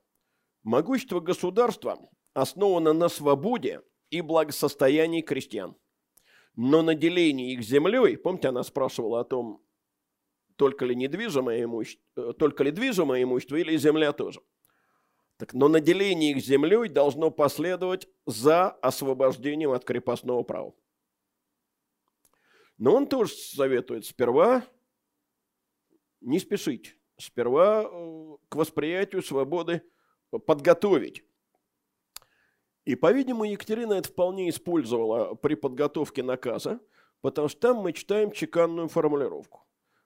Могущество 0.68 1.22
государства 1.22 1.98
основано 2.34 2.91
на 2.91 3.07
свободе 3.07 3.81
и 4.10 4.19
благосостоянии 4.19 5.22
крестьян. 5.22 5.77
Но 6.57 6.81
наделение 6.81 7.53
их 7.53 7.61
землей, 7.61 8.18
помните, 8.18 8.49
она 8.49 8.64
спрашивала 8.64 9.22
о 9.22 9.23
том, 9.23 9.64
только 10.57 10.84
ли 10.84 10.94
недвижимое 10.94 11.64
имущество, 11.64 12.34
только 12.34 12.65
ли 12.65 12.72
движимое 12.72 13.23
имущество 13.23 13.56
или 13.56 13.77
земля 13.77 14.11
тоже– 14.11 14.41
так, 15.38 15.53
но 15.53 15.69
наделение 15.69 16.31
их 16.31 16.44
землей 16.44 16.89
должно 16.89 17.31
последовать 17.31 18.10
за 18.26 18.69
освобождением 18.69 19.72
от 19.72 19.85
крепостного 19.85 20.44
права. 20.44 20.73
Но 22.77 22.94
он 22.94 23.07
тоже 23.07 23.34
советует 23.34 24.06
сперва 24.06 24.65
не 26.22 26.39
спешить, 26.39 26.98
сперва 27.18 27.84
э, 27.84 28.38
к 28.49 28.56
восприятию 28.56 29.22
свободы 29.22 29.84
подготовить. 30.45 31.23
И, 32.85 32.95
по-видимому, 32.95 33.45
Екатерина 33.45 33.93
это 33.93 34.09
вполне 34.09 34.49
использовала 34.49 35.35
при 35.35 35.55
подготовке 35.55 36.23
наказа, 36.23 36.79
потому 37.21 37.49
что 37.49 37.59
там 37.59 37.77
мы 37.77 37.93
читаем 37.93 38.31
чеканную 38.31 38.87
формулировку. 38.87 39.65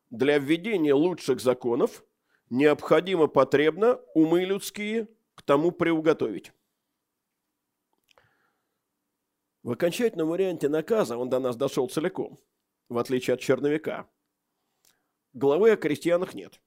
Для 0.09 0.39
введения 0.39 0.93
лучших 0.93 1.39
законов 1.39 2.03
необходимо 2.49 3.27
потребно 3.27 3.99
умы 4.13 4.43
людские– 4.45 5.07
к 5.41 5.43
тому 5.43 5.71
приуготовить. 5.71 6.53
В 9.63 9.71
окончательном 9.71 10.29
варианте 10.29 10.69
наказа 10.69 11.17
он 11.17 11.29
до 11.29 11.39
нас 11.39 11.55
дошел 11.55 11.87
целиком, 11.89 12.39
в 12.89 12.97
отличие 12.97 13.33
от 13.35 13.39
черновика. 13.39 14.07
главы 15.33 15.71
о 15.71 15.77
крестьянах 15.77 16.35
нет. 16.35 16.61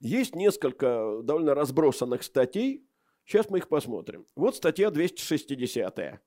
Есть 0.00 0.34
несколько 0.34 1.20
довольно 1.22 1.54
разбросанных 1.54 2.22
статей. 2.22 2.86
Сейчас 3.24 3.50
мы 3.50 3.58
их 3.58 3.68
посмотрим. 3.68 4.26
Вот 4.36 4.56
статья 4.56 4.90
260. 4.90 6.20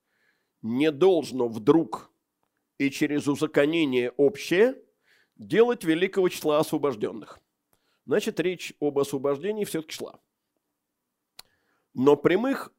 Не 0.62 0.90
должно 0.90 1.48
вдруг 1.48 2.12
и 2.78 2.90
через 2.90 3.26
узаконение 3.26 4.10
общее 4.12 4.76
делать 5.36 5.84
великого 5.84 6.28
числа 6.28 6.58
освобожденных. 6.58 7.40
Значит, 8.06 8.40
речь 8.40 8.74
об 8.80 8.98
освобождении 8.98 9.64
все-таки 9.64 9.94
шла. 9.94 10.20
Но 11.94 12.16
прямых 12.16 12.72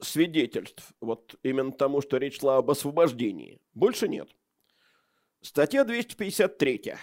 свидетельств 0.00 0.92
вот 1.00 1.34
именно 1.42 1.72
тому, 1.72 2.00
что 2.00 2.16
речь 2.16 2.40
шла 2.40 2.58
об 2.58 2.70
освобождении, 2.70 3.60
больше 3.74 4.08
нет. 4.08 4.28
Статья 5.40 5.84
253. 5.84 6.94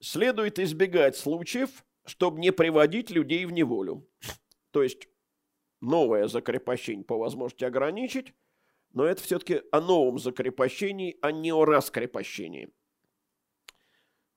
Следует 0.00 0.58
избегать 0.58 1.16
случаев, 1.16 1.84
чтобы 2.04 2.40
не 2.40 2.52
приводить 2.52 3.10
людей 3.10 3.44
в 3.44 3.52
неволю. 3.52 4.08
То 4.70 4.82
есть 4.82 5.08
новое 5.80 6.28
закрепощение 6.28 7.04
по 7.04 7.18
возможности 7.18 7.64
ограничить, 7.64 8.34
но 8.92 9.04
это 9.04 9.22
все-таки 9.22 9.62
о 9.70 9.80
новом 9.80 10.18
закрепощении, 10.18 11.18
а 11.20 11.32
не 11.32 11.52
о 11.52 11.64
раскрепощении. 11.64 12.72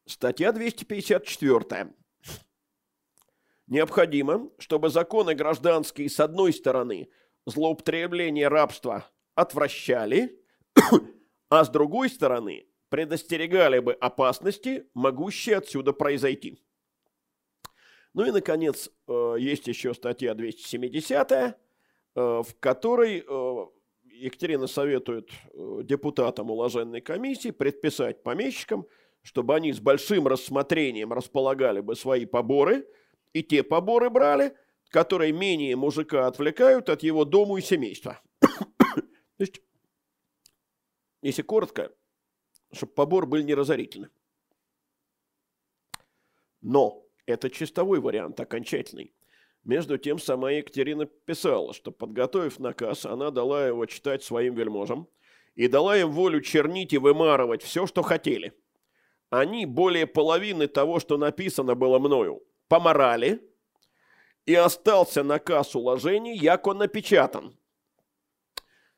Статья 0.06 0.52
254. 0.52 1.94
Необходимо, 3.68 4.50
чтобы 4.58 4.90
законы 4.90 5.34
гражданские 5.36 6.10
с 6.10 6.20
одной 6.20 6.54
стороны 6.54 7.10
злоупотребление 7.46 8.48
рабства 8.48 9.10
отвращали, 9.36 10.44
а 11.50 11.64
с 11.64 11.70
другой 11.70 12.10
стороны 12.10 12.68
предостерегали 12.92 13.80
бы 13.80 13.94
опасности, 13.94 14.86
могущие 14.94 15.56
отсюда 15.56 15.94
произойти. 15.94 16.60
Ну 18.14 18.26
и, 18.26 18.32
наконец, 18.32 18.92
э, 19.08 19.36
есть 19.40 19.66
еще 19.68 19.94
статья 19.94 20.34
270, 20.34 21.32
э, 21.32 21.54
в 22.16 22.48
которой 22.60 23.24
э, 23.26 23.66
Екатерина 24.12 24.68
советует 24.68 25.30
депутатам 25.84 26.52
уложенной 26.52 27.00
комиссии 27.00 27.52
предписать 27.52 28.24
помещикам, 28.24 28.86
чтобы 29.22 29.56
они 29.56 29.72
с 29.72 29.80
большим 29.80 30.28
рассмотрением 30.28 31.14
располагали 31.14 31.80
бы 31.80 31.96
свои 31.96 32.26
поборы, 32.26 32.86
и 33.32 33.42
те 33.42 33.64
поборы 33.64 34.10
брали, 34.10 34.54
которые 34.90 35.32
менее 35.32 35.78
мужика 35.78 36.28
отвлекают 36.28 36.90
от 36.90 37.04
его 37.04 37.24
дому 37.24 37.56
и 37.56 37.62
семейства. 37.62 38.20
То 38.42 39.40
есть, 39.40 39.62
если 41.22 41.42
коротко, 41.42 41.94
чтобы 42.72 42.94
побор 42.94 43.26
был 43.26 43.42
не 43.42 43.54
разорительный. 43.54 44.10
Но 46.62 47.04
это 47.26 47.50
чистовой 47.50 48.00
вариант, 48.00 48.40
окончательный. 48.40 49.14
Между 49.64 49.98
тем, 49.98 50.20
сама 50.20 50.52
Екатерина 50.52 51.06
писала, 51.06 51.74
что, 51.74 51.92
подготовив 51.92 52.60
наказ, 52.60 53.06
она 53.06 53.30
дала 53.30 53.68
его 53.68 53.86
читать 53.86 54.24
своим 54.24 54.56
вельможам 54.56 55.08
и 55.56 55.68
дала 55.68 55.98
им 55.98 56.12
волю 56.12 56.42
чернить 56.42 56.94
и 56.94 56.98
вымарывать 56.98 57.62
все, 57.62 57.86
что 57.86 58.02
хотели. 58.02 58.54
Они 59.30 59.66
более 59.66 60.08
половины 60.08 60.68
того, 60.68 61.00
что 61.00 61.18
написано 61.18 61.76
было 61.76 62.00
мною, 62.00 62.44
поморали, 62.68 63.48
и 64.46 64.56
остался 64.56 65.24
наказ 65.24 65.76
уложений, 65.76 66.38
як 66.38 66.66
он 66.68 66.80
напечатан. 66.80 67.56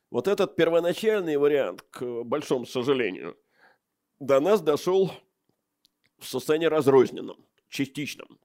Вот 0.10 0.28
этот 0.28 0.56
первоначальный 0.56 1.38
вариант, 1.38 1.84
к 1.90 2.24
большому 2.24 2.66
сожалению, 2.66 3.38
до 4.24 4.40
нас 4.40 4.62
дошел 4.62 5.12
в 6.18 6.26
состоянии 6.26 6.68
разрозненном, 6.68 7.46
частичном. 7.68 8.40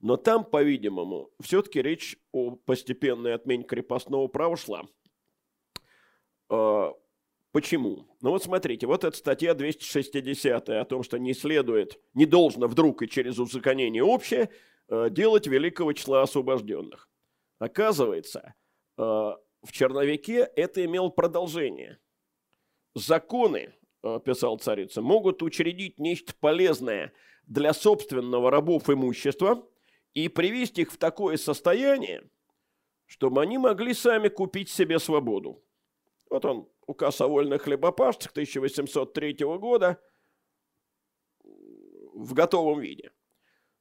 Но 0.00 0.16
там, 0.16 0.44
по-видимому, 0.44 1.30
все-таки 1.40 1.80
речь 1.80 2.16
о 2.32 2.52
постепенной 2.52 3.34
отмене 3.34 3.62
крепостного 3.62 4.26
права 4.26 4.56
шла. 4.56 4.84
А, 6.48 6.92
почему? 7.52 8.08
Ну 8.20 8.30
вот 8.30 8.42
смотрите, 8.42 8.86
вот 8.86 9.04
эта 9.04 9.16
статья 9.16 9.54
260 9.54 10.68
о 10.70 10.84
том, 10.86 11.02
что 11.02 11.18
не 11.18 11.34
следует, 11.34 12.00
не 12.14 12.26
должно 12.26 12.66
вдруг 12.66 13.02
и 13.02 13.08
через 13.08 13.38
узаконение 13.38 14.02
общее 14.02 14.50
э, 14.88 15.08
делать 15.10 15.46
великого 15.46 15.92
числа 15.92 16.22
освобожденных. 16.22 17.08
Оказывается, 17.58 18.54
э, 18.96 19.02
в 19.02 19.70
черновике 19.70 20.50
это 20.56 20.84
имело 20.84 21.10
продолжение. 21.10 22.00
Законы, 22.94 23.72
писал 24.24 24.58
царица, 24.58 25.00
могут 25.00 25.42
учредить 25.42 25.98
нечто 25.98 26.34
полезное 26.40 27.12
для 27.46 27.72
собственного 27.72 28.50
рабов 28.50 28.90
имущества 28.90 29.66
и 30.14 30.28
привести 30.28 30.82
их 30.82 30.92
в 30.92 30.96
такое 30.96 31.36
состояние, 31.36 32.28
чтобы 33.06 33.42
они 33.42 33.58
могли 33.58 33.94
сами 33.94 34.28
купить 34.28 34.68
себе 34.68 34.98
свободу. 34.98 35.62
Вот 36.30 36.44
он, 36.44 36.68
указ 36.86 37.20
о 37.20 37.28
вольных 37.28 37.62
хлебопашцах 37.62 38.32
1803 38.32 39.34
года 39.58 40.00
в 42.14 42.34
готовом 42.34 42.80
виде. 42.80 43.12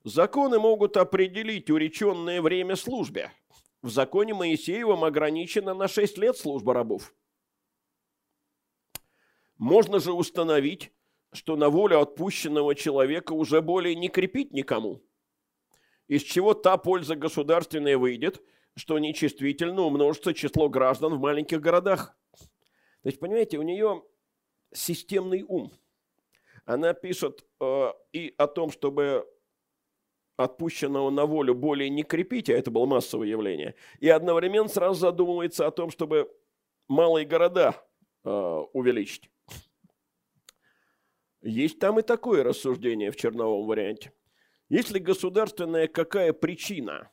Законы 0.04 0.60
могут 0.60 0.98
определить 0.98 1.70
уреченное 1.70 2.42
время 2.42 2.76
службе. 2.76 3.32
В 3.82 3.90
законе 3.90 4.34
Моисеевом 4.34 5.04
ограничено 5.04 5.74
на 5.74 5.88
6 5.88 6.18
лет 6.18 6.38
служба 6.38 6.74
рабов. 6.74 7.14
Можно 9.62 10.00
же 10.00 10.12
установить, 10.12 10.92
что 11.34 11.56
на 11.56 11.70
волю 11.70 12.00
отпущенного 12.00 12.74
человека 12.74 13.34
уже 13.34 13.62
более 13.62 13.94
не 13.94 14.10
крепить 14.10 14.52
никому. 14.52 15.04
Из 16.08 16.24
чего 16.24 16.56
та 16.56 16.78
польза 16.78 17.16
государственная 17.16 17.96
выйдет, 17.96 18.42
что 18.76 18.98
нечувствительно 18.98 19.84
умножится 19.84 20.34
число 20.34 20.68
граждан 20.68 21.14
в 21.14 21.20
маленьких 21.20 21.62
городах. 21.62 22.18
То 22.40 23.10
есть, 23.10 23.20
понимаете, 23.20 23.60
у 23.60 23.62
нее 23.62 24.04
системный 24.74 25.44
ум. 25.48 25.72
Она 26.66 26.96
пишет 26.96 27.46
э, 27.60 27.94
и 28.14 28.34
о 28.40 28.48
том, 28.48 28.72
чтобы 28.72 29.28
отпущенного 30.38 31.12
на 31.12 31.28
волю 31.28 31.54
более 31.54 31.92
не 31.92 32.02
крепить, 32.02 32.50
а 32.50 32.54
это 32.54 32.72
было 32.72 32.88
массовое 32.88 33.28
явление, 33.28 33.76
и 34.00 34.10
одновременно 34.10 34.70
сразу 34.70 35.02
задумывается 35.02 35.68
о 35.68 35.72
том, 35.72 35.92
чтобы 35.92 36.36
малые 36.88 37.28
города 37.28 37.76
э, 38.24 38.30
увеличить. 38.74 39.30
Есть 41.42 41.80
там 41.80 42.00
и 42.00 42.04
такое 42.04 42.44
рассуждение 42.44 43.12
в 43.12 43.16
черновом 43.16 43.66
варианте. 43.66 44.14
Если 44.70 45.00
государственная 45.00 45.88
какая 45.88 46.34
причина 46.34 47.12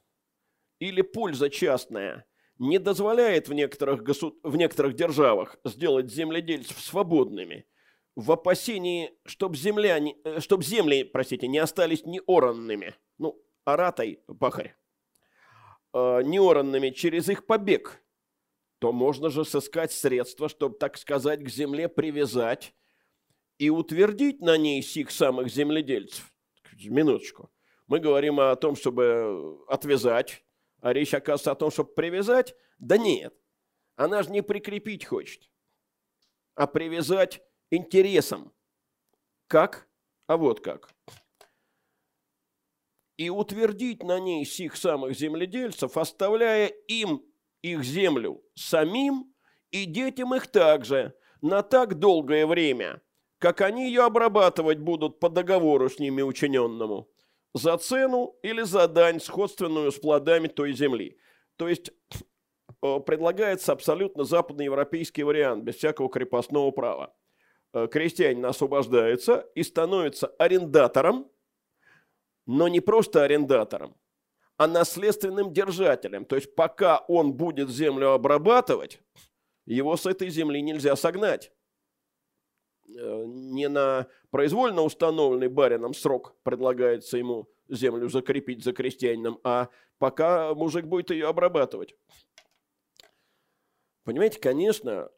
или 0.78 1.02
польза 1.02 1.50
частная 1.50 2.26
не 2.58 2.78
дозволяет 2.78 3.48
в 3.48 3.52
некоторых, 3.52 4.02
госу... 4.02 4.38
в 4.42 4.56
некоторых 4.56 4.94
державах 4.94 5.56
сделать 5.64 6.10
земледельцев 6.10 6.78
свободными, 6.78 7.66
в 8.16 8.32
опасении, 8.32 9.12
чтобы, 9.24 9.56
земля 9.56 9.98
не... 9.98 10.16
Э, 10.24 10.40
чтоб 10.40 10.62
земли, 10.62 11.04
простите, 11.04 11.46
не 11.46 11.58
остались 11.58 12.04
неоранными, 12.04 12.94
ну, 13.16 13.40
аратой, 13.64 14.22
пахарь, 14.40 14.76
э, 15.94 16.22
неоранными 16.24 16.90
через 16.90 17.28
их 17.28 17.46
побег, 17.46 18.02
то 18.80 18.92
можно 18.92 19.30
же 19.30 19.44
сыскать 19.44 19.92
средства, 19.92 20.48
чтобы, 20.48 20.76
так 20.76 20.98
сказать, 20.98 21.44
к 21.44 21.48
земле 21.48 21.88
привязать 21.88 22.74
и 23.58 23.70
утвердить 23.70 24.40
на 24.40 24.56
ней 24.56 24.82
сих 24.82 25.10
самых 25.10 25.48
земледельцев. 25.48 26.32
Минуточку. 26.84 27.50
Мы 27.88 27.98
говорим 27.98 28.38
о 28.38 28.54
том, 28.54 28.76
чтобы 28.76 29.64
отвязать, 29.66 30.44
а 30.80 30.92
речь 30.92 31.12
оказывается 31.12 31.50
о 31.50 31.56
том, 31.56 31.70
чтобы 31.70 31.92
привязать. 31.92 32.54
Да 32.78 32.96
нет, 32.96 33.34
она 33.96 34.22
же 34.22 34.30
не 34.30 34.42
прикрепить 34.42 35.04
хочет, 35.04 35.50
а 36.54 36.68
привязать 36.68 37.42
интересом. 37.70 38.54
Как? 39.48 39.88
А 40.28 40.36
вот 40.36 40.60
как. 40.60 40.90
И 43.16 43.30
утвердить 43.30 44.04
на 44.04 44.20
ней 44.20 44.44
сих 44.44 44.76
самых 44.76 45.16
земледельцев, 45.16 45.96
оставляя 45.96 46.68
им 46.68 47.24
их 47.62 47.82
землю 47.82 48.44
самим 48.54 49.34
и 49.72 49.84
детям 49.86 50.32
их 50.34 50.46
также 50.46 51.18
на 51.40 51.64
так 51.64 51.98
долгое 51.98 52.46
время– 52.46 53.02
как 53.38 53.60
они 53.60 53.86
ее 53.86 54.02
обрабатывать 54.02 54.78
будут 54.78 55.20
по 55.20 55.28
договору 55.28 55.88
с 55.88 55.98
ними 55.98 56.22
учиненному, 56.22 57.08
за 57.54 57.76
цену 57.78 58.36
или 58.42 58.62
за 58.62 58.88
дань, 58.88 59.20
сходственную 59.20 59.92
с 59.92 59.96
плодами 59.96 60.48
той 60.48 60.72
земли. 60.72 61.18
То 61.56 61.68
есть 61.68 61.92
э, 62.82 63.00
предлагается 63.00 63.72
абсолютно 63.72 64.24
западноевропейский 64.24 65.22
вариант, 65.22 65.64
без 65.64 65.76
всякого 65.76 66.08
крепостного 66.08 66.70
права. 66.70 67.14
Э, 67.72 67.86
крестьянин 67.90 68.44
освобождается 68.44 69.48
и 69.54 69.62
становится 69.62 70.28
арендатором, 70.38 71.30
но 72.46 72.68
не 72.68 72.80
просто 72.80 73.22
арендатором, 73.22 73.96
а 74.56 74.66
наследственным 74.66 75.52
держателем. 75.52 76.24
То 76.24 76.36
есть 76.36 76.54
пока 76.54 76.98
он 77.08 77.34
будет 77.34 77.70
землю 77.70 78.12
обрабатывать, 78.12 79.00
его 79.64 79.96
с 79.96 80.06
этой 80.06 80.28
земли 80.30 80.60
нельзя 80.60 80.96
согнать 80.96 81.52
не 83.26 83.68
на 83.68 84.06
произвольно 84.30 84.82
установленный 84.82 85.48
барином 85.48 85.94
срок 85.94 86.34
предлагается 86.42 87.16
ему 87.16 87.48
землю 87.68 88.08
закрепить 88.08 88.64
за 88.64 88.72
крестьянином, 88.72 89.38
а 89.44 89.68
пока 89.98 90.54
мужик 90.54 90.86
будет 90.86 91.10
ее 91.10 91.28
обрабатывать. 91.28 91.94
Понимаете, 94.04 94.40
конечно, 94.40 95.10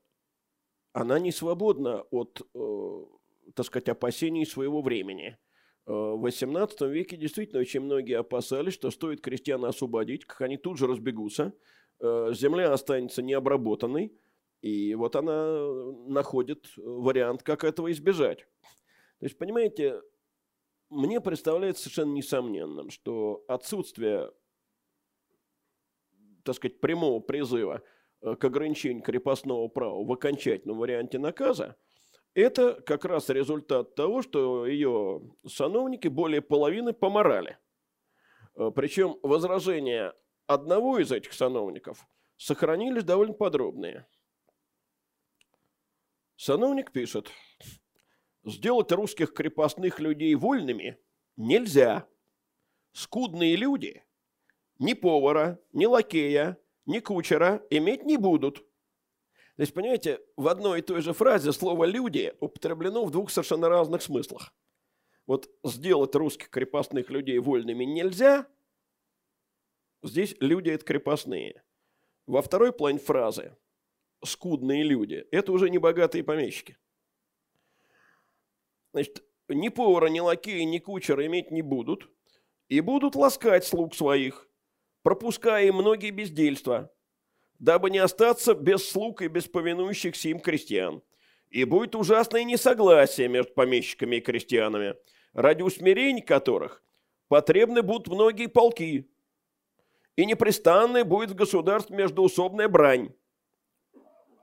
она 0.93 1.19
не 1.19 1.31
свободна 1.31 2.03
от, 2.11 2.43
э, 2.55 3.05
так 3.55 3.67
сказать, 3.67 3.89
опасений 3.89 4.45
своего 4.45 4.83
времени. 4.83 5.39
Э, 5.87 5.93
в 5.93 6.27
XVIII 6.27 6.89
веке 6.89 7.17
действительно 7.17 7.61
очень 7.61 7.81
многие 7.81 8.19
опасались, 8.19 8.75
что 8.75 8.91
стоит 8.91 9.21
крестьян 9.21 9.65
освободить, 9.65 10.25
как 10.25 10.41
они 10.41 10.57
тут 10.57 10.79
же 10.79 10.89
разбегутся, 10.89 11.53
э, 12.01 12.33
земля 12.35 12.73
останется 12.73 13.23
необработанной, 13.23 14.13
и 14.61 14.95
вот 14.95 15.17
она 15.17 15.59
находит 16.07 16.67
вариант, 16.77 17.43
как 17.43 17.65
этого 17.65 17.91
избежать. 17.91 18.41
То 19.19 19.27
есть, 19.27 19.39
понимаете, 19.39 20.03
мне 20.91 21.21
представляется 21.21 21.85
совершенно 21.85 22.13
несомненным, 22.13 22.91
что 22.91 23.45
отсутствие, 23.49 24.33
так 26.45 26.57
сказать, 26.57 26.81
прямого 26.81 27.21
призыва 27.21 27.83
э, 28.23 28.35
к 28.35 28.45
ограничению 28.45 29.03
крепостного 29.03 29.69
права 29.69 30.05
в 30.05 30.13
окончательном 30.13 30.79
варианте 30.79 31.19
наказа, 31.19 31.77
это 32.35 32.81
как 32.83 33.05
раз 33.05 33.29
результат 33.29 33.95
того, 33.95 34.23
что 34.23 34.67
ее 34.67 35.23
сановники 35.47 36.09
более 36.09 36.43
половины 36.43 36.93
поморали. 36.93 37.59
Э, 38.57 38.71
Причем 38.75 39.19
возражения 39.23 40.15
одного 40.47 40.99
из 40.99 41.13
этих 41.13 41.33
сановников 41.33 42.07
сохранились 42.37 43.05
довольно 43.05 43.35
подробные. 43.35 44.07
Сановник 46.41 46.91
пишет– 46.91 47.31
Сделать 48.45 48.91
русских 48.93 49.35
крепостных 49.35 50.01
людей 50.01 50.35
вольными 50.35 50.99
нельзя. 51.37 52.09
Скудные 52.93 53.55
люди 53.55 54.03
ни 54.79 54.95
повара, 54.95 55.61
ни 55.73 55.85
лакея, 55.85 56.57
ни 56.87 57.01
кучера 57.01 57.63
иметь 57.69 58.05
не 58.05 58.17
будут. 58.17 58.61
То 59.57 59.63
есть, 59.63 59.75
понимаете, 59.75 60.21
в 60.37 60.49
одной 60.49 60.79
и 60.79 60.83
той 60.83 61.03
же 61.03 61.13
фразе 61.13 61.53
слово 61.53 61.85
«люди» 61.85 62.33
употреблено 62.41 63.05
в 63.05 63.11
двух 63.11 63.31
совершенно 63.31 63.69
разных 63.69 64.01
смыслах. 64.01 64.55
Вот 65.27 65.51
сделать 65.63 66.15
русских 66.15 66.49
крепостных 66.49 67.11
людей 67.11 67.39
вольными 67.39 67.85
нельзя, 67.85 68.49
здесь 70.03 70.35
люди– 70.41 70.71
это 70.71 70.87
крепостные. 70.87 71.63
Во 72.27 72.41
второй 72.41 72.73
плане 72.73 72.99
фразы 72.99 73.55
«скудные 74.25 74.83
люди»– 74.83 75.27
это 75.31 75.53
уже 75.53 75.71
не 75.71 75.79
богатые 75.79 76.25
помещики– 76.25 76.77
Значит, 78.93 79.23
ни 79.49 79.69
повара, 79.69 80.07
ни 80.07 80.21
лакея, 80.21 80.65
ни 80.65 80.79
кучера 80.79 81.25
иметь 81.27 81.51
не 81.51 81.63
будут, 81.63 82.09
и 82.69 82.81
будут 82.81 83.15
ласкать 83.15 83.65
слуг 83.65 83.95
своих, 83.95 84.49
пропуская 85.03 85.67
им 85.67 85.77
многие 85.77 86.11
бездельства, 86.11 86.93
дабы 87.59 87.91
не 87.91 87.99
остаться 87.99 88.55
без 88.55 88.89
слуг 88.89 89.23
и 89.23 89.29
без 89.29 89.47
повинующихся 89.47 90.29
им 90.29 90.41
крестьян. 90.41 91.03
И 91.51 91.65
будет 91.65 91.97
ужасное 91.97 92.45
несогласие 92.45 93.29
между 93.29 93.53
помещиками 93.53 94.17
и 94.17 94.21
крестьянами, 94.21 94.95
ради 95.33 95.63
усмирения 95.63 96.23
которых 96.23 96.83
потребны 97.29 97.83
будут 97.83 98.09
многие 98.09 98.47
полки, 98.47 99.11
и 100.17 100.27
непрестанная 100.27 101.05
будет 101.05 101.31
в 101.31 101.35
государстве 101.35 101.97
междуусобная 101.97 102.69
брань. 102.69 103.15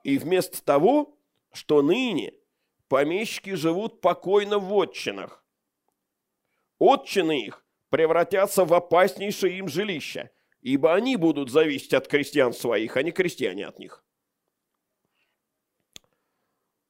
И 0.07 0.17
вместо 0.17 0.63
того, 0.63 1.19
что 1.51 1.81
ныне– 1.81 2.33
помещики 2.87 3.55
живут 3.55 3.99
покойно 3.99 4.57
в 4.57 4.73
отчинах. 4.73 5.43
Отчины 6.79 7.45
их 7.45 7.65
превратятся 7.89 8.63
в 8.63 8.73
опаснейшее 8.73 9.57
им 9.57 9.67
жилище, 9.67 10.31
ибо 10.61 10.93
они 10.93 11.17
будут 11.17 11.49
зависеть 11.49 11.93
от 11.93 12.07
крестьян 12.07 12.53
своих, 12.53 12.95
а 12.95 13.03
не 13.03 13.11
крестьяне 13.11 13.67
от 13.67 13.79
них. 13.79 14.05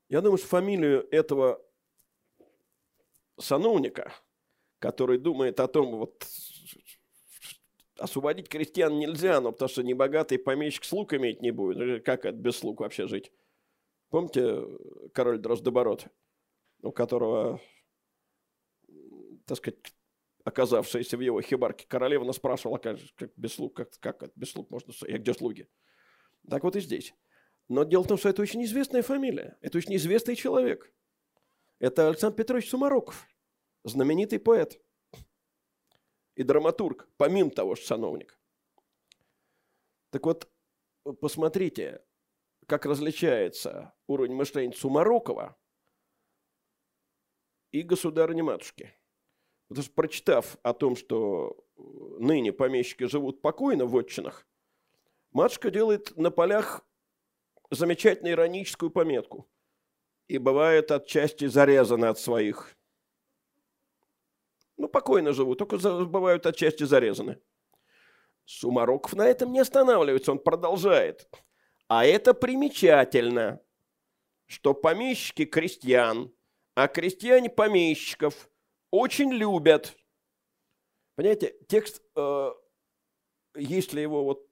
Я 0.10 0.22
думаю, 0.22 0.38
что 0.38 0.48
фамилию 0.48 1.08
этого 1.10 1.60
сановника, 3.40 4.14
который 4.78 5.18
думает 5.18 5.60
о 5.60 5.68
том, 5.68 5.96
вот 5.96 6.24
освободить 8.00 8.50
крестьян 8.50 8.98
нельзя, 8.98 9.42
но 9.42 9.52
потому 9.52 9.70
что 9.70 9.84
небогатый 9.84 10.40
помещик 10.40 10.84
слуг 10.84 11.14
иметь 11.14 11.42
не 11.42 11.52
будет. 11.52 12.04
Как 12.04 12.26
это 12.26 12.38
без 12.38 12.58
слуг 12.58 12.80
вообще 12.80 13.08
жить? 13.08 13.32
Помните 14.10 14.64
король 15.14 15.40
Дроздоборот, 15.40 16.08
у 16.82 16.92
которого, 16.92 17.60
так 19.46 19.58
сказать, 19.58 19.80
оказавшаяся 20.44 21.18
в 21.18 21.22
его 21.22 21.42
хибарке 21.42 21.86
королева 21.88 22.32
спрашивала, 22.32 22.78
как, 22.78 23.00
как 23.16 23.32
без 23.36 23.54
слуг, 23.54 23.76
как, 23.76 23.92
как 24.00 24.32
без 24.36 24.52
слуг 24.52 24.70
можно, 24.70 24.94
я 25.08 25.18
где 25.18 25.34
слуги? 25.34 25.68
Так 26.50 26.64
вот 26.64 26.76
и 26.78 26.80
здесь. 26.80 27.14
Но 27.68 27.84
дело 27.84 28.04
в 28.04 28.08
том, 28.08 28.18
что 28.18 28.30
это 28.30 28.42
очень 28.42 28.64
известная 28.64 29.02
фамилия, 29.02 29.58
это 29.60 29.78
очень 29.78 29.96
известный 29.98 30.36
человек. 30.36 30.94
Это 31.80 32.08
Александр 32.08 32.38
Петрович 32.38 32.70
Сумароков, 32.70 33.28
знаменитый 33.84 34.40
поэт 34.40 34.80
и 36.38 36.44
драматург, 36.44 37.10
помимо 37.18 37.50
того, 37.50 37.76
что 37.76 37.88
сановник. 37.88 38.40
Так 40.12 40.24
вот, 40.26 40.48
посмотрите, 41.20 42.06
как 42.68 42.86
различается 42.86 43.96
уровень 44.06 44.36
мышления 44.36 44.76
Сумарокова 44.76 45.58
и 47.72 47.82
государыни-матушки. 47.82 48.94
Потому 49.68 49.84
что, 49.84 49.94
прочитав 49.94 50.58
о 50.62 50.74
том, 50.74 50.96
что 50.96 51.66
ныне 51.76 52.54
помещики 52.54 53.06
живут 53.06 53.42
покойно 53.42 53.88
в 53.88 53.98
отчинах, 53.98 54.48
матушка 55.32 55.72
делает 55.72 56.16
на 56.18 56.30
полях 56.30 56.88
замечательную 57.72 58.36
ироническую 58.36 58.92
пометку. 58.92 59.50
И 60.28 60.38
бывает 60.38 60.92
отчасти 60.92 61.48
зарезаны 61.48 62.06
от 62.06 62.20
своих. 62.20 62.78
Ну, 64.78 64.88
покойно 64.88 65.34
живут, 65.34 65.58
только 65.58 65.78
бывают 66.06 66.46
отчасти 66.46 66.84
зарезаны. 66.84 67.40
Сумароков 68.46 69.14
на 69.14 69.28
этом 69.28 69.52
не 69.52 69.60
останавливается, 69.60 70.32
он 70.32 70.40
продолжает– 70.40 71.28
а 71.88 72.06
это 72.06 72.34
примечательно, 72.34 73.62
что 74.46 74.74
помещики 74.74 75.46
крестьян, 75.46 76.34
а 76.76 76.88
крестьяне 76.88 77.50
помещиков 77.50 78.50
очень 78.92 79.32
любят. 79.32 79.96
Понимаете, 81.16 81.56
текст, 81.68 82.02
э, 82.16 82.52
если 83.56 84.02
его 84.02 84.24
вот 84.24 84.50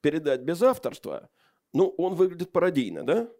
передать 0.00 0.40
без 0.40 0.62
авторства, 0.62 1.30
ну, 1.72 1.88
он 1.98 2.14
выглядит 2.14 2.50
пародийно, 2.50 3.04
да? 3.04 3.30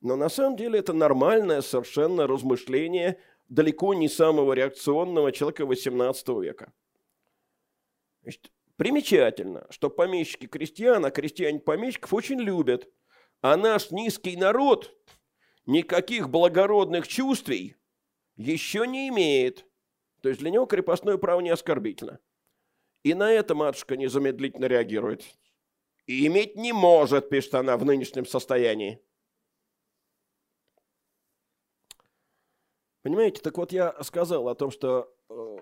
Но 0.00 0.16
на 0.16 0.28
самом 0.28 0.56
деле 0.56 0.78
это 0.78 0.92
нормальное 0.92 1.62
совершенно 1.62 2.26
размышление 2.26 3.18
далеко 3.48 3.94
не 3.94 4.08
самого 4.08 4.52
реакционного 4.52 5.32
человека 5.32 5.64
XVIII 5.64 6.42
века. 6.42 6.72
Значит, 8.22 8.50
Примечательно, 8.76 9.66
что 9.70 9.88
помещики 9.88 10.46
крестьян, 10.46 11.04
а 11.04 11.10
крестьяне 11.10 11.60
помещиков 11.60 12.12
очень 12.12 12.40
любят. 12.40 12.88
А 13.40 13.56
наш 13.56 13.90
низкий 13.90 14.36
народ 14.36 14.92
никаких 15.66 16.28
благородных 16.28 17.06
чувствий 17.06 17.76
еще 18.36 18.86
не 18.86 19.08
имеет. 19.08 19.66
То 20.22 20.28
есть 20.28 20.40
для 20.40 20.50
него 20.50 20.66
крепостное 20.66 21.18
право 21.18 21.40
не 21.40 21.50
оскорбительно. 21.50 22.18
И 23.04 23.14
на 23.14 23.30
это 23.30 23.54
матушка 23.54 23.96
незамедлительно 23.96 24.64
реагирует. 24.64 25.22
И 26.06 26.26
иметь 26.26 26.56
не 26.56 26.72
может, 26.72 27.28
пишет 27.28 27.54
она, 27.54 27.76
в 27.76 27.84
нынешнем 27.84 28.26
состоянии. 28.26 29.00
Понимаете, 33.04 33.42
так 33.42 33.58
вот 33.58 33.70
я 33.70 34.02
сказал 34.02 34.48
о 34.48 34.54
том, 34.54 34.70
что 34.70 35.14
э, 35.28 35.56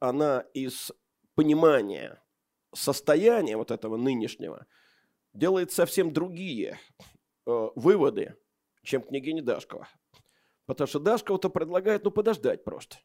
она 0.00 0.40
из 0.54 0.90
понимания 1.36 2.20
состояние 2.74 3.56
вот 3.56 3.70
этого 3.70 3.96
нынешнего 3.96 4.66
делает 5.32 5.70
совсем 5.70 6.12
другие 6.12 6.80
э, 7.46 7.68
выводы, 7.76 8.34
чем 8.82 9.02
княгиня 9.02 9.40
Дашкова. 9.40 9.88
Потому 10.66 10.88
что 10.88 10.98
Дашкова-то 10.98 11.48
предлагает, 11.48 12.02
ну, 12.02 12.10
подождать 12.10 12.64
просто. 12.64 12.96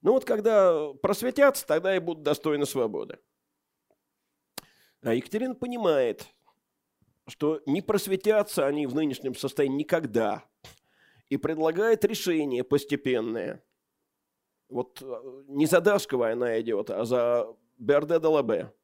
Ну, 0.00 0.12
вот 0.12 0.24
когда 0.24 0.94
просветятся, 0.94 1.66
тогда 1.66 1.94
и 1.94 1.98
будут 1.98 2.22
достойны 2.22 2.64
свободы. 2.64 3.18
А 5.02 5.12
Екатерина 5.12 5.54
понимает, 5.54 6.26
что 7.28 7.60
не 7.66 7.82
просветятся 7.82 8.66
они 8.66 8.86
в 8.86 8.94
нынешнем 8.94 9.34
состоянии 9.34 9.80
никогда. 9.80 10.50
И 11.32 11.38
предлагает 11.38 12.04
решение 12.04 12.62
постепенное. 12.62 13.64
Вот 14.68 15.00
э, 15.00 15.44
не 15.48 15.64
за 15.64 15.80
Дашковой 15.80 16.32
она 16.32 16.60
идет, 16.60 16.90
а 16.90 17.04
за 17.04 17.56
Берде 17.78 18.20
де 18.20 18.26
Лабе. 18.26 18.74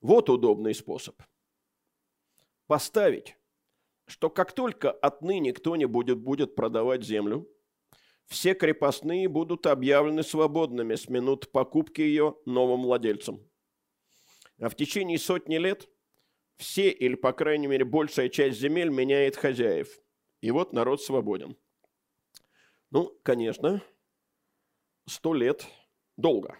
Вот 0.00 0.28
удобный 0.30 0.74
способ. 0.74 1.22
Поставить 2.66 3.36
что 4.06 4.30
как 4.30 4.52
только 4.52 4.90
отныне 4.90 5.52
кто-нибудь 5.52 6.12
будет 6.14 6.54
продавать 6.54 7.04
землю, 7.04 7.48
все 8.26 8.54
крепостные 8.54 9.28
будут 9.28 9.66
объявлены 9.66 10.22
свободными 10.22 10.94
с 10.94 11.08
минут 11.08 11.52
покупки 11.52 12.00
ее 12.00 12.36
новым 12.46 12.82
владельцам. 12.82 13.40
А 14.58 14.68
в 14.68 14.74
течение 14.76 15.18
сотни 15.18 15.56
лет 15.56 15.88
все 16.56 16.90
или, 16.90 17.14
по 17.14 17.32
крайней 17.32 17.66
мере, 17.66 17.84
большая 17.84 18.28
часть 18.28 18.58
земель 18.58 18.88
меняет 18.88 19.36
хозяев. 19.36 20.00
И 20.44 20.50
вот 20.50 20.74
народ 20.74 21.00
свободен. 21.00 21.56
Ну, 22.90 23.18
конечно, 23.22 23.82
сто 25.06 25.32
лет 25.32 25.66
долго. 26.18 26.58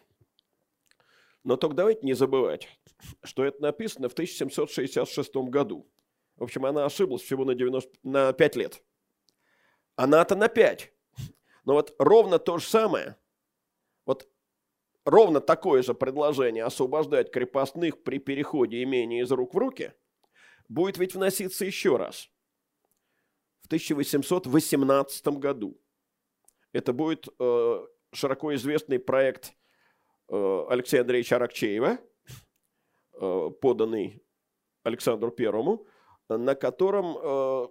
Но 1.43 1.59
только 1.59 1.77
давайте 1.77 2.07
не 2.07 2.15
забывать, 2.15 2.67
что 3.25 3.45
это 3.45 3.61
написано 3.61 4.09
в 4.09 4.15
1766 4.15 5.37
году. 5.51 5.87
В 6.37 6.45
общем, 6.45 6.65
она 6.65 6.87
ошиблась 6.87 7.21
всего 7.21 7.45
на, 7.45 7.55
90, 7.55 7.99
на 8.05 8.33
5 8.33 8.57
лет. 8.57 8.83
Она-то 9.97 10.35
на 10.35 10.49
5. 10.49 10.91
Но 11.67 11.75
вот 11.75 11.95
ровно 11.99 12.39
то 12.39 12.57
же 12.57 12.67
самое, 12.67 13.19
вот 14.07 14.27
ровно 15.05 15.43
такое 15.43 15.83
же 15.83 15.93
предложение 15.93 16.65
освобождать 16.65 17.31
крепостных 17.31 18.03
при 18.03 18.19
переходе 18.19 18.83
имения 18.83 19.21
из 19.25 19.31
рук 19.31 19.53
в 19.53 19.59
руки 19.59 19.93
будет 20.71 20.97
ведь 20.97 21.15
вноситься 21.15 21.67
еще 21.67 21.99
раз 21.99 22.31
в 23.65 23.67
1818 23.67 25.27
году. 25.39 25.81
Это 26.73 26.93
будет 26.93 27.29
э, 27.39 27.87
широко 28.13 28.55
известный 28.55 28.99
проект 28.99 29.55
э, 30.29 30.65
Алексея 30.69 31.01
Андреевича 31.01 31.37
Аракчеева, 31.37 31.99
э, 33.15 33.51
поданный 33.63 34.23
Александру 34.83 35.31
Первому, 35.31 35.87
на 36.29 36.55
котором, 36.55 37.17
э, 37.17 37.69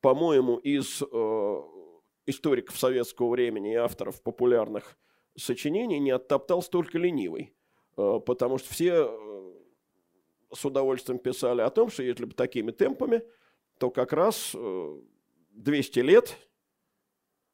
по-моему, 0.00 0.58
из 0.58 1.02
э, 1.02 1.60
историков 2.26 2.78
советского 2.78 3.30
времени 3.30 3.72
и 3.72 3.76
авторов 3.76 4.22
популярных 4.22 4.96
сочинений 5.36 5.98
не 5.98 6.12
оттоптал 6.12 6.62
столько 6.62 6.98
ленивый. 6.98 7.52
Э, 7.96 8.20
потому 8.24 8.58
что 8.58 8.72
все 8.72 9.08
э, 9.08 9.52
с 10.52 10.64
удовольствием 10.64 11.18
писали 11.18 11.62
о 11.62 11.70
том, 11.70 11.90
что 11.90 12.04
если 12.04 12.26
бы 12.26 12.34
такими 12.34 12.70
темпами, 12.70 13.22
то 13.78 13.90
как 13.90 14.12
раз 14.12 14.54
200 15.50 15.98
э, 15.98 16.02
лет 16.02 16.36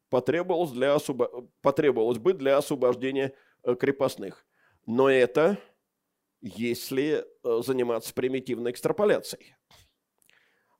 потребовалось, 0.09 0.73
для 0.73 0.95
освобо... 0.95 1.49
потребовалось 1.63 2.19
бы 2.19 2.33
для 2.35 2.57
освобождения 2.57 3.35
крепостных. 3.79 4.47
Но 4.87 5.09
это 5.09 5.59
если 6.41 7.27
заниматься 7.43 8.15
примитивной 8.15 8.71
экстраполяцией. 8.71 9.55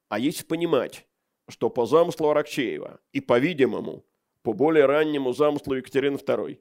А 0.09 0.19
если 0.19 0.45
понимать, 0.45 1.07
что 1.49 1.71
по 1.71 1.87
замыслу 1.87 2.31
Аракчеева 2.31 3.01
и, 3.12 3.21
по-видимому, 3.21 4.05
по 4.43 4.53
более 4.53 4.87
раннему 4.87 5.33
замыслу 5.33 5.75
Екатерины 5.75 6.17
II 6.17 6.59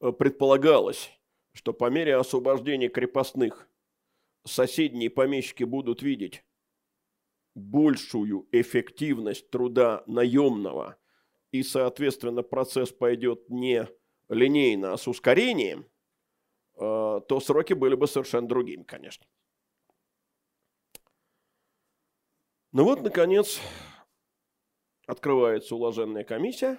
э, 0.00 0.12
предполагалось, 0.12 1.10
что 1.52 1.72
по 1.72 1.90
мере 1.90 2.16
освобождения 2.16 2.88
крепостных 2.88 3.68
соседние 4.44 5.10
помещики 5.10 5.64
будут 5.64 6.02
видеть 6.02 6.44
большую 7.58 8.48
эффективность 8.52 9.50
труда 9.50 10.02
наемного, 10.06 10.96
и, 11.50 11.62
соответственно, 11.62 12.42
процесс 12.42 12.92
пойдет 12.92 13.48
не 13.50 13.88
линейно, 14.28 14.92
а 14.92 14.98
с 14.98 15.08
ускорением, 15.08 15.86
э, 16.76 16.80
то 16.80 17.40
сроки 17.40 17.72
были 17.72 17.94
бы 17.94 18.06
совершенно 18.06 18.48
другими, 18.48 18.82
конечно. 18.82 19.26
Ну 22.72 22.84
вот, 22.84 23.00
наконец, 23.00 23.60
открывается 25.06 25.74
уложенная 25.74 26.24
комиссия. 26.24 26.78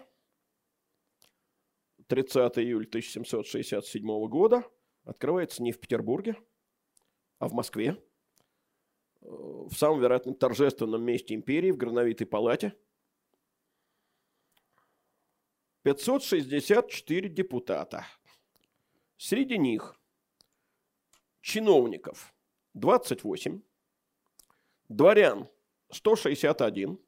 30 2.08 2.60
июля 2.60 2.88
1767 2.88 4.28
года. 4.28 4.64
Открывается 5.04 5.64
не 5.64 5.72
в 5.72 5.80
Петербурге, 5.80 6.36
а 7.40 7.48
в 7.48 7.54
Москве. 7.54 7.98
В 9.22 9.74
самом, 9.74 10.00
вероятно, 10.00 10.34
торжественном 10.34 11.04
месте 11.04 11.36
империи, 11.36 11.72
в 11.72 11.78
Грановитой 11.78 12.26
палате. 12.26 12.76
564 15.84 17.30
депутата. 17.30 18.06
Среди 19.18 19.58
них 19.58 20.00
чиновников 21.42 22.34
28, 22.74 23.62
дворян 24.88 25.50
161, 25.92 27.00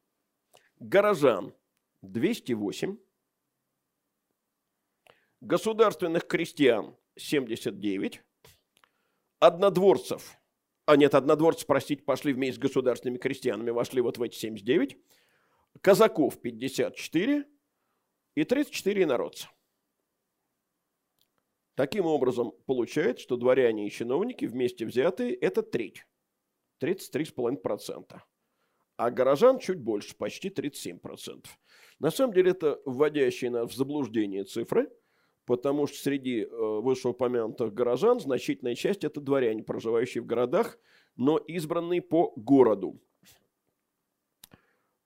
горожан 0.79 1.53
208, 2.01 2.97
государственных 5.41 6.27
крестьян 6.27 6.95
79, 7.17 8.23
однодворцев, 9.39 10.40
а 10.85 10.95
нет, 10.95 11.15
однодворцы, 11.15 11.65
простите, 11.65 12.03
пошли 12.03 12.33
вместе 12.33 12.55
с 12.55 12.59
государственными 12.59 13.17
крестьянами, 13.17 13.69
вошли 13.69 14.01
вот 14.01 14.17
в 14.17 14.23
эти 14.23 14.35
79, 14.35 14.97
казаков 15.81 16.41
54 16.41 17.45
и 18.35 18.43
34 18.43 19.03
инородца. 19.03 19.49
Таким 21.75 22.05
образом, 22.05 22.51
получается, 22.65 23.23
что 23.23 23.37
дворяне 23.37 23.87
и 23.87 23.91
чиновники 23.91 24.45
вместе 24.45 24.85
взятые– 24.85 25.33
это 25.35 25.63
треть, 25.63 26.05
33,5% 26.81 28.21
а 29.01 29.09
горожан 29.09 29.57
чуть 29.57 29.79
больше, 29.79 30.15
почти 30.15 30.49
37%. 30.49 31.47
На 31.97 32.11
самом 32.11 32.35
деле 32.35 32.51
это 32.51 32.79
вводящие 32.85 33.49
нас 33.49 33.71
в 33.71 33.75
заблуждение 33.75 34.43
цифры, 34.43 34.91
потому 35.51 35.85
что 35.85 35.97
среди 35.97 36.43
э, 36.43 36.47
вышеупомянутых 36.47 37.73
горожан 37.73 38.21
значительная 38.21 38.73
часть 38.73 39.03
это 39.03 39.19
дворяне, 39.19 39.63
проживающие 39.63 40.23
в 40.23 40.25
городах, 40.25 40.79
но 41.17 41.37
избранные 41.37 42.01
по 42.01 42.31
городу. 42.37 43.01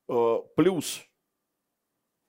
Э, 0.07 0.35
плюс 0.55 1.01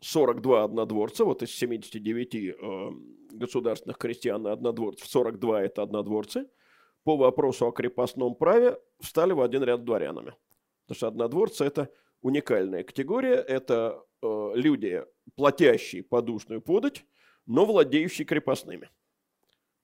42 0.00 0.64
однодворца, 0.64 1.26
вот 1.26 1.42
из 1.42 1.50
79 1.50 2.34
э, 2.34 2.90
государственных 3.32 3.98
крестьян 3.98 4.46
и 4.46 4.50
однодворцев, 4.50 5.06
42 5.06 5.64
это 5.64 5.82
однодворцы, 5.82 6.48
по 7.04 7.18
вопросу 7.18 7.66
о 7.66 7.72
крепостном 7.72 8.34
праве 8.34 8.78
встали 8.98 9.34
в 9.34 9.42
один 9.42 9.62
ряд 9.62 9.84
дворянами. 9.84 10.32
Потому 10.86 10.96
что 10.96 11.08
однодворцы– 11.08 11.64
это 11.66 11.92
уникальная 12.22 12.82
категория, 12.82 13.34
это 13.34 14.02
люди, 14.22 15.04
платящие 15.36 16.02
подушную 16.02 16.62
подать, 16.62 17.04
но 17.46 17.64
владеющие 17.64 18.26
крепостными. 18.26 18.90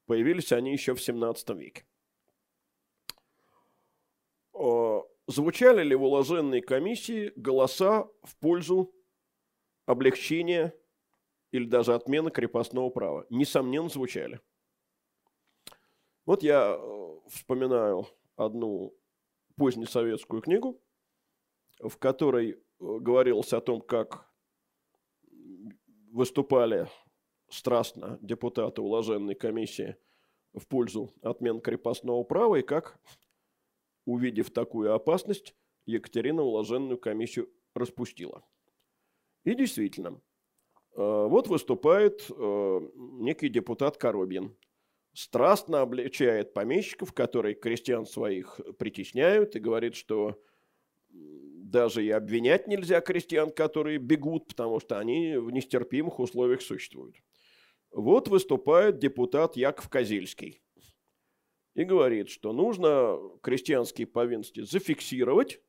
Появились 0.06 0.52
они 0.52 0.72
еще 0.72 0.94
в 0.94 1.02
17 1.02 1.50
веке. 1.50 1.84
Э, 4.54 5.00
звучали 5.26 5.82
ли 5.82 5.94
в 5.94 6.02
уложенной 6.02 6.60
комиссии 6.60 7.32
голоса 7.36 8.08
в 8.22 8.36
пользу 8.36 8.94
облегчения 9.86 10.74
или 11.50 11.64
даже 11.64 11.94
отмены 11.94 12.30
крепостного 12.30 12.90
права? 12.90 13.26
Несомненно, 13.30 13.88
звучали. 13.88 14.40
Вот 16.26 16.42
я 16.42 16.76
э, 16.76 17.20
вспоминаю 17.28 18.06
одну 18.36 18.94
позднесоветскую 19.56 20.42
книгу 20.42 20.80
в 21.82 21.98
которой 21.98 22.52
э, 22.52 22.56
говорилось 22.78 23.52
о 23.52 23.60
том, 23.60 23.80
как 23.80 24.30
выступали 26.12 26.88
страстно 27.52 28.18
депутаты 28.22 28.80
уложенной 28.80 29.34
комиссии 29.34 29.96
в 30.54 30.66
пользу 30.66 31.12
отмен 31.22 31.60
крепостного 31.60 32.22
права, 32.24 32.56
и 32.56 32.62
как, 32.62 32.98
увидев 34.06 34.50
такую 34.50 34.94
опасность, 34.94 35.54
Екатерина 35.86 36.42
уложенную 36.42 36.98
комиссию 36.98 37.50
распустила. 37.74 38.44
И 39.44 39.54
действительно, 39.54 40.20
э, 40.94 40.96
вот 40.96 41.48
выступает 41.48 42.26
э, 42.30 42.80
некий 43.18 43.48
депутат 43.48 43.96
Коробьин, 43.96 44.56
страстно 45.12 45.80
обличает 45.80 46.54
помещиков, 46.54 47.12
которые 47.12 47.54
крестьян 47.54 48.06
своих 48.06 48.60
притесняют, 48.78 49.56
и 49.56 49.60
говорит, 49.60 49.94
что 49.94 50.40
даже 51.10 52.04
и 52.04 52.10
обвинять 52.10 52.68
нельзя 52.68 53.00
крестьян, 53.00 53.50
которые 53.50 53.98
бегут, 53.98 54.46
потому 54.46 54.78
что 54.80 54.98
они 54.98 55.36
в 55.36 55.50
нестерпимых 55.50 56.20
условиях 56.20 56.62
существуют. 56.62 57.16
Вот 57.92 58.28
выступает 58.28 58.98
депутат 58.98 59.56
Яков 59.56 59.88
Козельский 59.88 60.62
и 61.74 61.84
говорит, 61.84 62.28
что 62.28 62.52
нужно 62.52 63.18
крестьянские 63.42 64.06
повинности 64.06 64.62
зафиксировать 64.62 65.60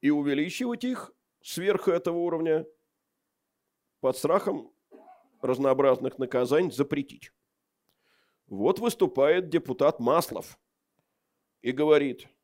и 0.00 0.10
увеличивать 0.10 0.84
их 0.84 1.12
сверх 1.42 1.88
этого 1.88 2.18
уровня 2.18 2.66
под 4.00 4.16
страхом 4.16 4.72
разнообразных 5.40 6.18
наказаний 6.18 6.70
запретить. 6.70 7.32
Вот 8.46 8.78
выступает 8.78 9.48
депутат 9.48 9.98
Маслов 10.00 10.58
и 11.62 11.72
говорит– 11.72 12.28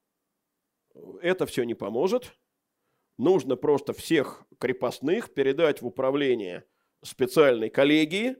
это 1.20 1.47
все 1.47 1.65
не 1.65 1.74
поможет. 1.74 2.35
Нужно 3.16 3.56
просто 3.56 3.93
всех 3.93 4.44
крепостных 4.59 5.35
передать 5.35 5.82
в 5.82 5.86
управление 5.86 6.65
специальной 7.02 7.70
коллегии, 7.70 8.36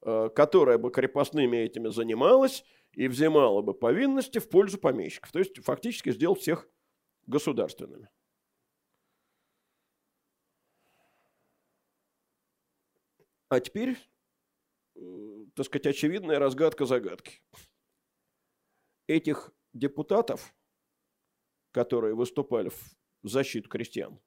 которая 0.00 0.78
бы 0.78 0.90
крепостными 0.90 1.56
этими 1.56 1.88
занималась 1.88 2.64
и 2.92 3.08
взимала 3.08 3.62
бы 3.62 3.74
повинности 3.74 4.38
в 4.38 4.48
пользу 4.48 4.78
помещиков. 4.78 5.32
То 5.32 5.38
есть 5.38 5.62
фактически 5.62 6.10
сделал 6.10 6.34
всех 6.34 6.68
государственными. 7.26 8.08
А 13.48 13.60
теперь, 13.60 13.96
э, 14.96 15.44
так 15.54 15.66
сказать, 15.66 15.86
очевидная 15.86 16.38
разгадка 16.38 16.84
загадки. 16.84 17.40
Этих 19.06 19.52
депутатов, 19.72 20.52
которые 21.70 22.14
выступали 22.14 22.70
в 22.70 22.96
защиту 23.22 23.68
крестьян, 23.68 24.20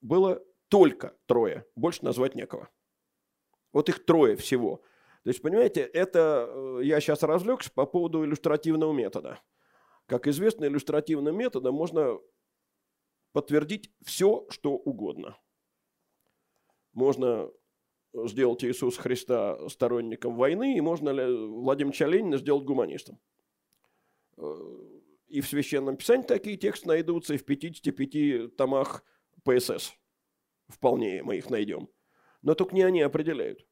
было 0.00 0.42
только 0.68 1.18
трое, 1.26 1.66
больше 1.76 2.04
назвать 2.04 2.34
некого. 2.34 2.70
Вот 3.78 3.88
их 3.88 4.04
трое 4.04 4.36
всего. 4.36 4.82
То 5.24 5.30
есть, 5.30 5.42
понимаете, 5.42 5.82
это 5.82 6.48
э, 6.48 6.80
я 6.82 7.00
сейчас 7.00 7.22
развлекся 7.22 7.70
по 7.72 7.86
поводу 7.86 8.24
иллюстративного 8.24 8.92
метода. 8.92 9.40
Как 10.06 10.26
известно, 10.26 10.64
иллюстративным 10.64 11.36
методом 11.36 11.74
можно 11.74 12.18
подтвердить 13.32 13.92
все, 14.02 14.46
что 14.50 14.72
угодно– 14.72 15.36
можно 16.98 17.50
сделать 18.12 18.64
Иисуса 18.64 19.00
Христа 19.00 19.68
сторонником 19.68 20.34
войны, 20.34 20.76
и 20.76 20.80
можно 20.80 21.12
Владимира 21.12 22.06
Ленина 22.06 22.38
сделать 22.38 22.64
гуманистом. 22.64 23.20
Э, 24.36 24.54
и 25.28 25.40
в 25.40 25.46
Священном 25.46 25.96
Писании 25.96 26.24
такие 26.24 26.56
тексты 26.56 26.88
найдутся, 26.88 27.34
и 27.34 27.36
в 27.36 27.44
55 27.44 28.56
томах 28.56 29.04
ПСС. 29.44 29.92
Вполне 30.66 31.22
мы 31.22 31.36
их 31.36 31.50
найдем. 31.50 31.88
Но 32.42 32.54
только 32.54 32.74
не 32.74 32.82
они 32.82 33.00
определяют. 33.00 33.64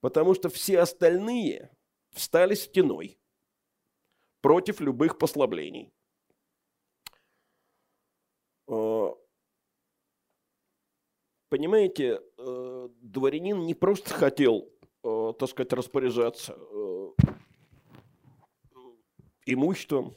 Потому 0.00 0.34
что 0.34 0.48
все 0.48 0.80
остальные 0.80 1.70
встали 2.10 2.54
стеной 2.54 3.18
против 4.40 4.80
любых 4.80 5.18
послаблений. 5.18 5.92
Э, 8.68 9.08
понимаете, 11.48 12.20
э, 12.36 12.88
дворянин 13.00 13.66
не 13.66 13.74
просто 13.74 14.14
хотел, 14.14 14.70
э, 15.02 15.32
так 15.38 15.48
сказать, 15.48 15.72
распоряжаться 15.72 16.56
имуществом, 19.46 20.14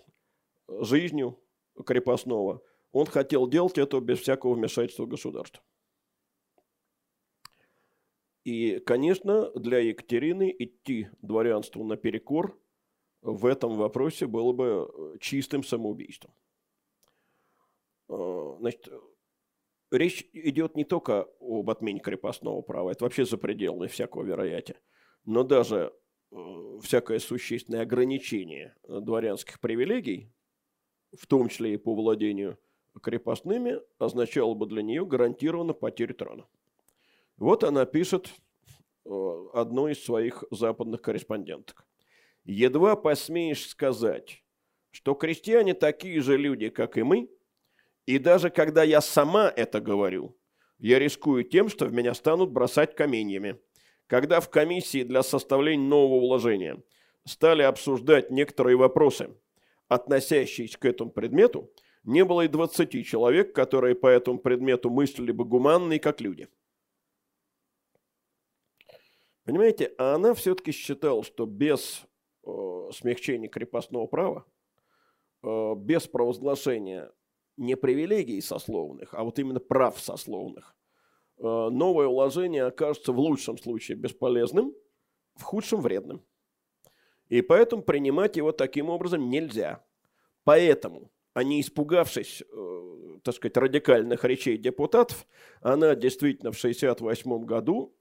жизнью 0.68 1.40
крепостного. 1.86 2.62
Он 2.91 3.06
хотел 3.06 3.48
делать 3.48 3.78
это 3.78 3.99
без 4.02 4.20
всякого 4.20 4.53
вмешательства 4.53 5.06
государства. 5.06 5.64
И, 8.43 8.80
конечно, 8.80 9.51
для 9.51 9.80
Екатерины 9.80 10.53
идти 10.57 11.09
дворянству 11.22 11.84
наперекор 11.84 12.59
в 13.22 13.45
этом 13.45 13.76
вопросе 13.76 14.26
было 14.26 14.51
бы 14.51 15.18
чистым 15.19 15.63
самоубийством. 15.63 16.34
Значит, 18.07 18.89
речь 19.91 20.27
идет 20.34 20.76
не 20.76 20.84
только 20.84 21.27
об 21.39 21.69
отмене 21.69 21.99
крепостного 21.99 22.61
права, 22.61 22.91
это 22.91 23.03
вообще 23.03 23.26
за 23.26 23.38
пределами 23.38 23.88
всякого 23.88 24.23
вероятия, 24.23 24.81
но 25.23 25.43
даже 25.43 25.93
э, 26.31 26.80
всякое 26.81 27.19
существенное 27.19 27.84
ограничение 27.84 28.76
дворянских 28.88 29.59
привилегий, 29.59 30.34
в 31.18 31.26
том 31.27 31.47
числе 31.47 31.76
и 31.76 31.77
по 31.77 31.93
владению 31.93 32.57
крепостными, 33.01 33.80
означало 33.97 34.55
бы 34.55 34.65
для 34.65 34.81
нее 34.81 35.05
гарантированно 35.05 35.73
потерю 35.73 36.15
трона. 36.15 36.47
Вот 37.41 37.63
она 37.63 37.85
пишет 37.85 38.30
э, 39.05 39.45
одной 39.53 39.91
из 39.91 40.03
своих 40.03 40.45
западных 40.51 41.01
корреспонденток. 41.01 41.85
«Едва 42.45 42.95
посмеешь 42.95 43.68
сказать, 43.68 44.43
что 44.91 45.13
крестьяне 45.13 45.73
такие 45.73 46.22
же 46.22 46.38
люди, 46.38 46.69
как 46.69 46.97
и 46.97 47.03
мы– 47.03 47.30
и 48.05 48.18
даже 48.18 48.49
когда 48.49 48.84
я 48.84 49.01
сама 49.01 49.51
это 49.55 49.80
говорю, 49.80 50.35
я 50.80 50.99
рискую 50.99 51.43
тем, 51.43 51.69
что 51.69 51.85
в 51.85 51.93
меня 51.93 52.13
станут 52.13 52.51
бросать 52.51 52.95
каменьями. 52.95 53.59
Когда 54.07 54.39
в 54.39 54.49
комиссии 54.49 55.03
для 55.03 55.23
составления 55.23 55.88
нового 55.88 56.15
уложения 56.15 56.84
стали 57.26 57.61
обсуждать 57.61 58.31
некоторые 58.31 58.76
вопросы, 58.76 59.30
относящиеся 59.88 60.80
к 60.80 60.85
этому 60.85 61.11
предмету, 61.11 61.72
не 62.03 62.26
было 62.26 62.41
и 62.41 62.47
20 62.47 63.05
человек, 63.05 63.53
которые 63.53 63.95
по 63.95 64.07
этому 64.07 64.39
предмету 64.39 64.89
мыслили 64.89 65.31
бы 65.31 65.45
гуманно 65.45 65.93
и 65.93 65.99
как 65.99 66.19
люди. 66.19 66.49
Понимаете, 69.43 69.93
а 69.97 70.15
она 70.15 70.34
все-таки 70.34 70.72
считала, 70.72 71.23
что 71.23 71.45
без 71.45 72.03
э, 72.45 72.89
смягчения 72.93 73.49
крепостного 73.49 74.05
права, 74.05 74.45
э, 75.43 75.76
без 75.76 76.07
провозглашения 76.07 77.11
не 77.57 77.76
привилегий 77.76 78.41
сословных, 78.41 79.13
а 79.13 79.23
вот 79.23 79.39
именно 79.39 79.59
прав 79.59 79.99
сословных, 79.99 80.76
э, 81.38 81.43
новое 81.43 82.07
уложение 82.07 82.65
окажется 82.65 83.11
в 83.11 83.19
лучшем 83.19 83.57
случае 83.57 83.97
бесполезным, 83.97 84.76
в 85.35 85.43
худшем 85.43 85.81
вредным. 85.81 86.23
И 87.30 87.41
поэтому 87.41 87.81
принимать 87.81 88.35
его 88.35 88.51
таким 88.51 88.89
образом 88.89 89.30
нельзя. 89.30 89.84
Поэтому, 90.43 91.11
а 91.34 91.43
не 91.43 91.61
испугавшись, 91.61 92.41
э, 92.41 93.19
так 93.23 93.35
сказать, 93.35 93.57
радикальных 93.57 94.23
речей 94.23 94.57
депутатов, 94.57 95.26
она 95.61 95.95
действительно 95.95 96.51
в 96.51 96.57
1968 96.57 97.45
году 97.45 97.95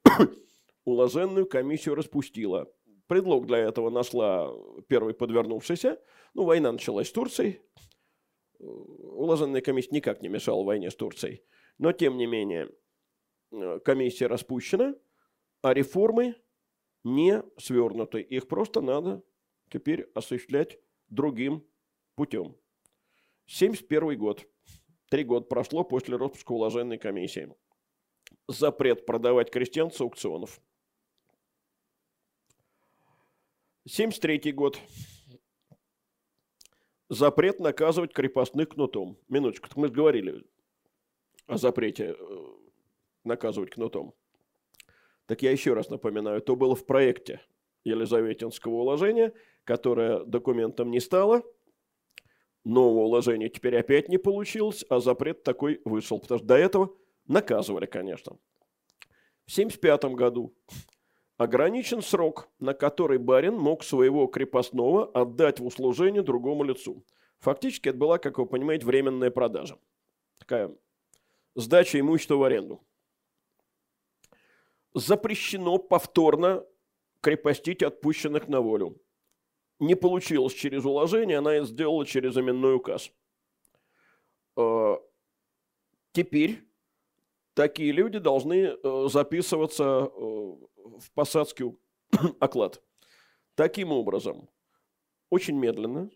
уложенную 0.85 1.47
комиссию 1.47 1.94
распустила. 1.94 2.73
Предлог 3.07 3.47
для 3.47 3.59
этого 3.59 3.90
нашла 3.90 4.52
первый 4.89 5.15
подвернувшийся. 5.15 6.01
Ну, 6.35 6.44
война 6.44 6.73
началась 6.73 7.09
с 7.09 7.12
Турцией, 7.12 7.61
уложенная 8.61 9.61
комиссия 9.61 9.94
никак 9.94 10.23
не 10.23 10.28
мешала 10.28 10.62
войне 10.65 10.90
с 10.90 10.97
Турцией. 10.97 11.43
Но, 11.78 11.93
тем 11.93 12.16
не 12.16 12.27
менее, 12.27 12.70
э, 13.52 13.81
комиссия 13.81 14.27
распущена, 14.27 14.94
а 15.62 15.74
реформы 15.74 16.36
не 17.05 17.43
свернуты. 17.59 18.20
Их 18.20 18.48
просто 18.48 18.81
надо 18.81 19.23
теперь 19.70 20.11
осуществлять 20.15 20.78
другим 21.09 21.66
путем. 22.15 22.57
71 23.47 24.16
год. 24.19 24.47
Три 25.11 25.24
года 25.24 25.47
прошло 25.47 25.82
после 25.82 26.16
распуска 26.16 26.52
уложенной 26.52 26.98
комиссии. 26.98 27.52
Запрет 28.47 29.07
продавать 29.07 29.51
крестьян 29.51 29.90
с 29.90 30.01
аукционов. 30.01 30.61
73 33.90 34.52
год 34.52 34.78
запрет 37.08 37.58
наказывать 37.58 38.12
крепостных 38.12 38.68
кнутом. 38.68 39.18
Минуточку, 39.28 39.68
мы 39.74 39.88
же 39.88 39.92
говорили 39.92 40.44
о 41.48 41.58
запрете 41.58 42.14
э, 42.16 42.46
наказывать 43.24 43.70
кнутом. 43.70 44.14
Так 45.26 45.42
я 45.42 45.50
еще 45.50 45.72
раз 45.74 45.90
напоминаю, 45.90 46.40
то 46.40 46.54
было 46.54 46.76
в 46.76 46.86
проекте 46.86 47.40
Елизаветинского 47.82 48.74
уложения, 48.74 49.32
которое 49.64 50.22
документом 50.24 50.92
не 50.92 51.00
стало. 51.00 51.42
Нового 52.62 53.06
уложения 53.06 53.48
теперь 53.48 53.76
опять 53.76 54.08
не 54.08 54.18
получилось, 54.18 54.84
а 54.88 55.00
запрет 55.00 55.42
такой 55.42 55.80
вышел. 55.84 56.20
Потому 56.20 56.38
что 56.38 56.46
до 56.46 56.54
этого 56.54 56.96
наказывали, 57.26 57.86
конечно. 57.86 58.34
В 59.46 59.52
1975 59.52 60.04
году 60.14 60.54
ограничен 61.40 62.02
срок, 62.02 62.50
на 62.58 62.74
который 62.74 63.16
барин 63.16 63.54
мог 63.54 63.82
своего 63.82 64.26
крепостного 64.26 65.06
отдать 65.06 65.58
в 65.58 65.64
услужение 65.64 66.22
другому 66.22 66.64
лицу. 66.64 67.02
Фактически 67.38 67.88
это 67.88 67.96
была, 67.96 68.18
как 68.18 68.36
вы 68.36 68.44
понимаете, 68.44 68.84
временная 68.84 69.30
продажа. 69.30 69.78
Такая 70.36 70.76
сдача 71.54 71.98
имущества 71.98 72.34
в 72.34 72.42
аренду. 72.42 72.84
Запрещено 74.92 75.78
повторно 75.78 76.66
крепостить 77.22 77.82
отпущенных 77.82 78.46
на 78.46 78.60
волю. 78.60 79.00
Не 79.78 79.94
получилось 79.94 80.52
через 80.52 80.84
уложение, 80.84 81.38
она 81.38 81.54
это 81.54 81.64
сделала 81.64 82.04
через 82.04 82.36
именной 82.36 82.74
указ. 82.74 83.10
А, 84.56 85.00
теперь 86.12 86.70
такие 87.54 87.92
люди 87.92 88.18
должны 88.18 88.76
э, 88.82 89.08
записываться 89.08 90.10
э, 90.12 90.52
в 90.85 91.12
посадский 91.12 91.77
оклад. 92.40 92.82
Таким 93.55 93.93
образом, 93.93 94.48
очень 95.31 95.57
медленно, 95.57 96.11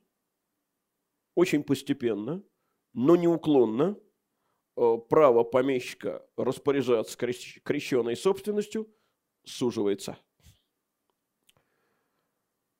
очень 1.35 1.63
постепенно, 1.63 2.43
но 2.93 3.17
неуклонно 3.17 3.99
э, 4.77 4.99
право 5.09 5.45
помещика 5.45 6.27
распоряжаться 6.37 7.19
крещенной 7.19 8.17
собственностью 8.17 8.89
суживается. 9.45 10.19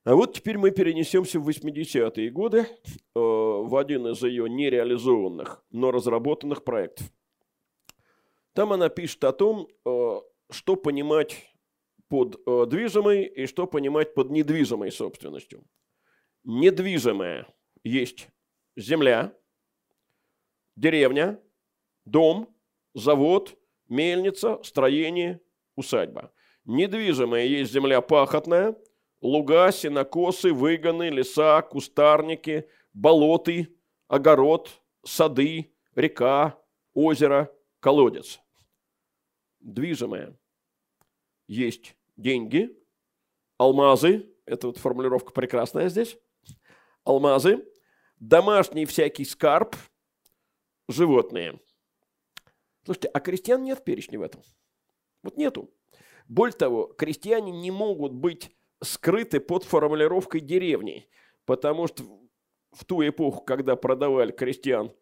А 0.05 0.15
вот 0.15 0.35
теперь 0.35 0.59
мы 0.59 0.71
перенесемся 0.71 1.41
в 1.41 1.49
80-е 1.49 2.31
годы 2.31 2.59
э, 2.59 2.67
в 3.15 3.75
один 3.77 4.07
из 4.09 4.23
ее 4.23 4.51
нереализованных, 4.51 5.65
но 5.71 5.91
разработанных 5.91 6.63
проектов. 6.63 7.11
Там 8.53 8.73
она 8.73 8.91
пишет 8.91 9.25
о 9.25 9.33
том, 9.33 9.67
э, 9.85 10.21
что 10.51 10.77
понимать 10.77 11.54
под 12.15 12.41
э, 12.47 12.67
движимой 12.67 13.25
и 13.25 13.47
что 13.47 13.67
понимать 13.67 14.15
под 14.15 14.31
недвижимой 14.31 14.93
собственностью. 14.93 15.65
Недвижимая 16.45 17.53
есть 17.83 18.29
земля, 18.77 19.37
деревня, 20.77 21.41
дом, 22.05 22.57
завод, 22.95 23.59
мельница, 23.89 24.63
строение, 24.63 25.41
усадьба. 25.75 26.33
Недвижимая 26.65 27.47
есть 27.47 27.73
земля 27.73 28.01
пахотная, 28.01 28.77
луга, 29.21 29.73
сенокосы, 29.73 30.53
выгоны, 30.53 31.09
леса, 31.09 31.63
кустарники, 31.63 32.69
болоты, 32.93 33.77
огород, 34.07 34.71
сады, 35.05 35.75
река, 35.97 36.63
озеро, 36.93 37.53
колодец. 37.81 38.39
Движимая 39.59 40.39
есть 41.49 41.97
деньги, 42.17 42.77
алмазы, 43.59 44.31
это 44.47 44.69
вот 44.69 44.79
формулировка 44.79 45.33
прекрасная 45.33 45.89
здесь, 45.89 46.19
алмазы, 47.05 47.67
домашний 48.19 48.87
всякий 48.87 49.25
скарб, 49.25 49.77
животные. 50.89 51.61
Слушайте, 52.85 53.09
а 53.09 53.21
крестьян 53.21 53.63
нет 53.63 53.79
в 53.79 53.85
перечне 53.85 54.19
в 54.19 54.23
этом? 54.23 54.43
Вот 55.23 55.37
нету. 55.37 55.71
Более 56.29 56.57
того, 56.57 56.87
крестьяне 56.87 57.51
не 57.51 57.71
могут 57.71 58.13
быть 58.13 58.55
скрыты 58.83 59.41
под 59.41 59.65
формулировкой 59.65 60.41
деревни, 60.41 61.09
потому 61.47 61.87
что 61.87 62.05
в 62.73 62.85
ту 62.85 63.07
эпоху, 63.07 63.43
когда 63.43 63.77
продавали 63.77 64.33
крестьян 64.33 64.93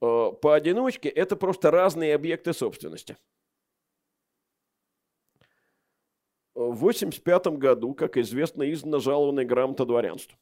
э, 0.00 0.32
поодиночке, 0.42 1.08
это 1.08 1.36
просто 1.36 1.70
разные 1.70 2.14
объекты 2.14 2.52
собственности. 2.52 3.16
В 6.58 6.88
1985 6.88 7.46
году, 7.56 7.94
как 7.94 8.16
известно, 8.16 8.68
издана 8.68 8.98
жалованная 8.98 9.44
грамота 9.44 9.84
дворянству. 9.86 10.36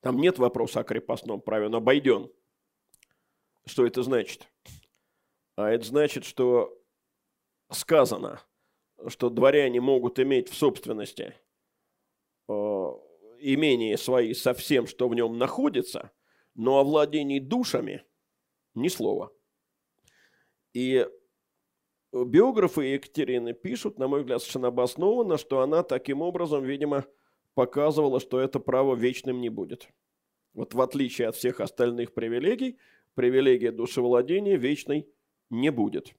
Там 0.00 0.16
нет 0.16 0.38
вопроса 0.38 0.80
о 0.80 0.84
крепостном 0.84 1.42
праве, 1.42 1.66
он 1.66 1.74
обойден. 1.74 2.32
Что 3.66 3.84
это 3.84 4.02
значит? 4.02 4.48
А 5.56 5.68
это 5.68 5.84
значит, 5.84 6.24
что 6.24 6.82
сказано, 7.70 8.40
что 9.08 9.28
дворяне 9.28 9.82
могут 9.82 10.18
иметь 10.18 10.48
в 10.48 10.54
собственности 10.54 11.34
э, 12.48 12.52
имение 13.38 13.98
свои 13.98 14.32
со 14.32 14.54
всем, 14.54 14.86
что 14.86 15.10
в 15.10 15.14
нем 15.14 15.36
находится, 15.36 16.10
но 16.54 16.78
о 16.78 16.84
владении 16.84 17.38
душами 17.38 18.02
ни 18.72 18.88
слова. 18.88 19.30
И 20.72 21.06
биографы 22.12 22.84
Екатерины 22.84 23.52
пишут, 23.52 23.98
на 23.98 24.08
мой 24.08 24.20
взгляд, 24.20 24.40
совершенно 24.40 24.68
обоснованно, 24.68 25.38
что 25.38 25.60
она 25.60 25.82
таким 25.82 26.22
образом, 26.22 26.64
видимо, 26.64 27.04
показывала, 27.54 28.20
что 28.20 28.40
это 28.40 28.60
право 28.60 28.94
вечным 28.94 29.40
не 29.40 29.48
будет. 29.48 29.88
Вот 30.54 30.74
в 30.74 30.80
отличие 30.80 31.28
от 31.28 31.36
всех 31.36 31.60
остальных 31.60 32.12
привилегий, 32.12 32.78
привилегия 33.14 33.72
душевладения 33.72 34.56
вечной 34.56 35.08
не 35.50 35.70
будет. 35.70 36.14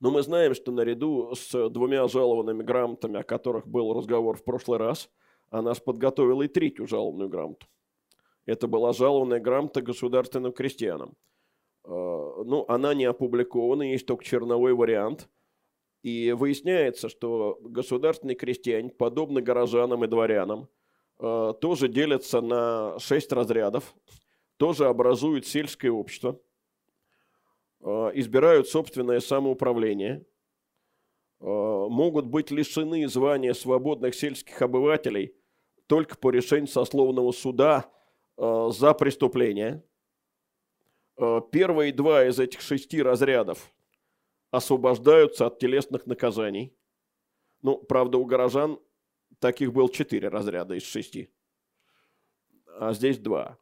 Но 0.00 0.10
мы 0.10 0.22
знаем, 0.22 0.54
что 0.54 0.72
наряду 0.72 1.34
с 1.34 1.68
двумя 1.70 2.06
жалованными 2.06 2.62
грамотами, 2.62 3.20
о 3.20 3.22
которых 3.22 3.66
был 3.66 3.94
разговор 3.94 4.36
в 4.36 4.44
прошлый 4.44 4.78
раз, 4.78 5.08
она 5.48 5.72
подготовила 5.74 6.42
и 6.42 6.48
третью 6.48 6.86
жалованную 6.86 7.28
грамоту. 7.28 7.66
Это 8.44 8.68
была 8.68 8.92
жалованная 8.92 9.40
грамота 9.40 9.80
государственным 9.80 10.52
крестьянам. 10.52 11.16
А, 11.86 12.42
ну, 12.44 12.64
она 12.68 12.94
не 12.94 13.04
опубликована, 13.04 13.82
есть 13.82 14.06
только 14.06 14.24
черновой 14.24 14.74
вариант. 14.74 15.28
И 16.02 16.32
выясняется, 16.32 17.08
что 17.08 17.58
государственные 17.62 18.36
крестьяне, 18.36 18.90
подобно 18.90 19.40
горожанам 19.40 20.04
и 20.04 20.08
дворянам, 20.08 20.68
а, 21.18 21.52
тоже 21.54 21.88
делятся 21.88 22.40
на 22.40 22.98
шесть 22.98 23.32
разрядов, 23.32 23.94
тоже 24.56 24.86
образуют 24.86 25.46
сельское 25.46 25.90
общество– 25.90 26.40
Э, 27.80 28.10
избирают 28.14 28.68
собственное 28.68 29.20
самоуправление, 29.20 30.26
могут 31.38 32.24
быть 32.24 32.50
лишены 32.50 33.06
звания 33.08 33.52
свободных 33.52 34.14
сельских 34.14 34.62
обывателей 34.62 35.34
только 35.86 36.16
по 36.16 36.30
решению 36.30 36.66
сословного 36.66 37.30
суда 37.32 37.92
за 38.38 38.94
преступление. 38.94 39.84
Первые 41.16 41.92
два 41.92 42.26
из 42.26 42.38
этих 42.38 42.60
шести 42.60 43.02
разрядов 43.02 43.72
освобождаются 44.50 45.46
от 45.46 45.58
телесных 45.58 46.06
наказаний. 46.06 46.76
Ну, 47.62 47.78
правда, 47.78 48.18
у 48.18 48.24
горожан 48.24 48.78
таких 49.38 49.72
было 49.72 49.90
четыре 49.90 50.28
разряда 50.28 50.74
из 50.74 50.84
шести, 50.84 51.30
а 52.78 52.92
здесь 52.92 53.18
два 53.18 53.58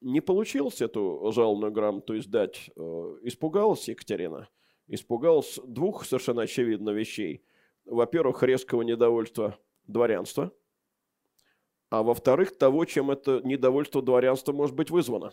не 0.00 0.20
получилось 0.20 0.80
эту 0.80 1.32
жалобную 1.32 1.72
грамоту 1.72 2.16
издать, 2.18 2.70
э, 2.76 2.80
испугалась 3.22 3.88
Екатерина. 3.88 4.48
Испугалась 4.86 5.58
двух 5.64 6.04
совершенно 6.04 6.42
очевидно 6.42 6.90
вещей. 6.90 7.44
Во-первых, 7.84 8.42
резкого 8.42 8.82
недовольства 8.82 9.58
дворянства, 9.86 10.52
а 11.90 12.02
во-вторых, 12.02 12.56
того, 12.56 12.84
чем 12.84 13.10
это 13.10 13.40
недовольство 13.42 14.02
дворянства 14.02 14.52
может 14.52 14.76
быть 14.76 14.90
вызвано. 14.90 15.32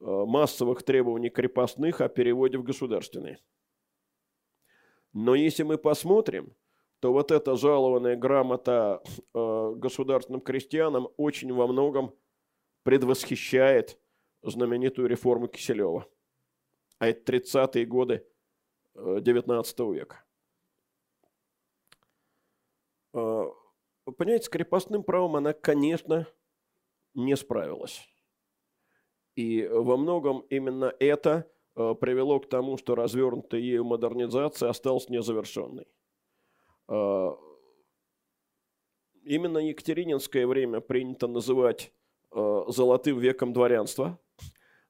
Э, 0.00 0.24
массовых 0.26 0.82
требований 0.82 1.28
крепостных 1.28 2.00
о 2.00 2.08
переводе 2.08 2.56
в 2.56 2.62
государственные. 2.62 3.38
Но 5.12 5.34
если 5.34 5.62
мы 5.62 5.76
посмотрим, 5.76 6.56
то 7.00 7.12
вот 7.12 7.30
эта 7.30 7.54
жалованная 7.54 8.16
грамота 8.16 9.02
э, 9.34 9.72
государственным 9.76 10.40
крестьянам 10.40 11.08
очень 11.18 11.52
во 11.52 11.66
многом 11.66 12.14
предвосхищает 12.82 13.98
знаменитую 14.42 15.06
реформу 15.06 15.48
Киселева. 15.48 16.06
А 16.98 17.08
это 17.08 17.32
30-е 17.34 17.84
годы 17.84 18.26
19 18.94 19.80
э, 19.80 19.84
века. 19.92 20.24
Понимаете, 23.12 24.46
с 24.46 24.48
крепостным 24.48 25.02
правом 25.02 25.36
она, 25.36 25.52
конечно, 25.52 26.26
не 27.12 27.36
справилась. 27.36 28.09
И 29.36 29.66
во 29.66 29.96
многом 29.96 30.40
именно 30.50 30.92
это 30.98 31.50
э, 31.76 31.94
привело 32.00 32.40
к 32.40 32.48
тому, 32.48 32.76
что 32.76 32.94
развернутая 32.94 33.60
ею 33.60 33.84
модернизация 33.84 34.68
осталась 34.68 35.08
незавершенной. 35.08 35.86
Именно 39.22 39.58
Екатерининское 39.58 40.44
время 40.44 40.80
принято 40.80 41.28
называть 41.28 41.92
Э, 42.32 42.62
золотым 42.68 43.18
веком 43.18 43.52
дворянства. 43.52 44.18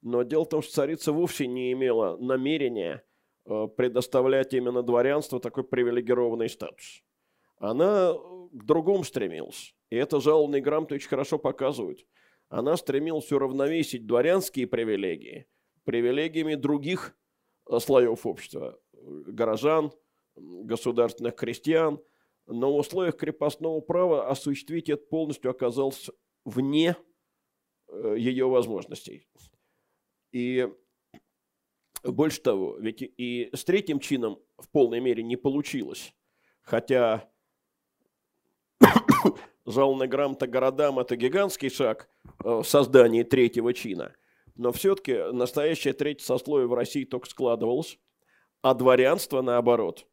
Но 0.03 0.23
дело 0.23 0.45
в 0.45 0.49
том, 0.49 0.63
что 0.63 0.73
царица 0.73 1.13
вовсе 1.13 1.47
не 1.47 1.73
имела 1.73 2.17
намерения 2.19 3.03
э, 3.47 3.67
предоставлять 3.77 4.53
именно 4.53 4.83
дворянству 4.83 5.41
такой 5.41 5.65
привилегированный 5.65 6.51
статус. 6.51 7.03
Она 7.57 8.13
к 8.13 8.65
другому 8.65 9.05
стремилась. 9.05 9.75
И 9.89 9.97
это 9.97 10.21
жалобные 10.21 10.61
грамоты 10.61 10.97
очень 10.97 11.09
хорошо 11.09 11.39
показывают. 11.39 12.07
Она 12.51 12.77
стремилась 12.77 13.33
уравновесить 13.33 14.07
дворянские 14.07 14.67
привилегии 14.67 15.47
привилегиями 15.85 16.55
других 16.55 17.17
э, 17.69 17.79
слоев 17.79 18.27
общества. 18.27 18.79
Горожан, 18.93 19.91
государственных 20.37 21.35
крестьян. 21.35 22.01
Но 22.47 22.73
в 22.73 22.77
условиях 22.77 23.17
крепостного 23.17 23.81
права 23.81 24.29
осуществить 24.29 24.91
это 24.91 25.03
полностью 25.07 25.51
оказалось 25.51 26.11
вне 26.45 26.97
Э, 27.91 28.15
ее 28.17 28.47
возможностей. 28.47 29.27
И 30.33 30.69
больше 32.05 32.41
того, 32.41 32.77
ведь 32.79 33.03
и 33.03 33.51
с 33.53 33.65
третьим 33.65 33.99
чином 33.99 34.39
в 34.59 34.69
полной 34.71 35.01
мере 35.01 35.23
не 35.23 35.37
получилось. 35.37 36.15
Хотя 36.63 37.29
жалобная 39.67 40.09
грамота 40.09 40.47
городам– 40.47 40.99
это 41.01 41.17
гигантский 41.17 41.71
шаг 41.71 42.09
в 42.39 42.65
создании 42.65 43.23
третьего 43.23 43.73
чина. 43.75 44.15
Но 44.57 44.73
все-таки 44.73 45.33
настоящее 45.33 45.95
третье 45.95 46.25
сословие 46.25 46.69
в 46.69 46.75
России 46.75 47.05
только 47.05 47.29
складывалось, 47.29 47.99
а 48.63 48.75
дворянство, 48.75 49.41
наоборот, 49.43 50.07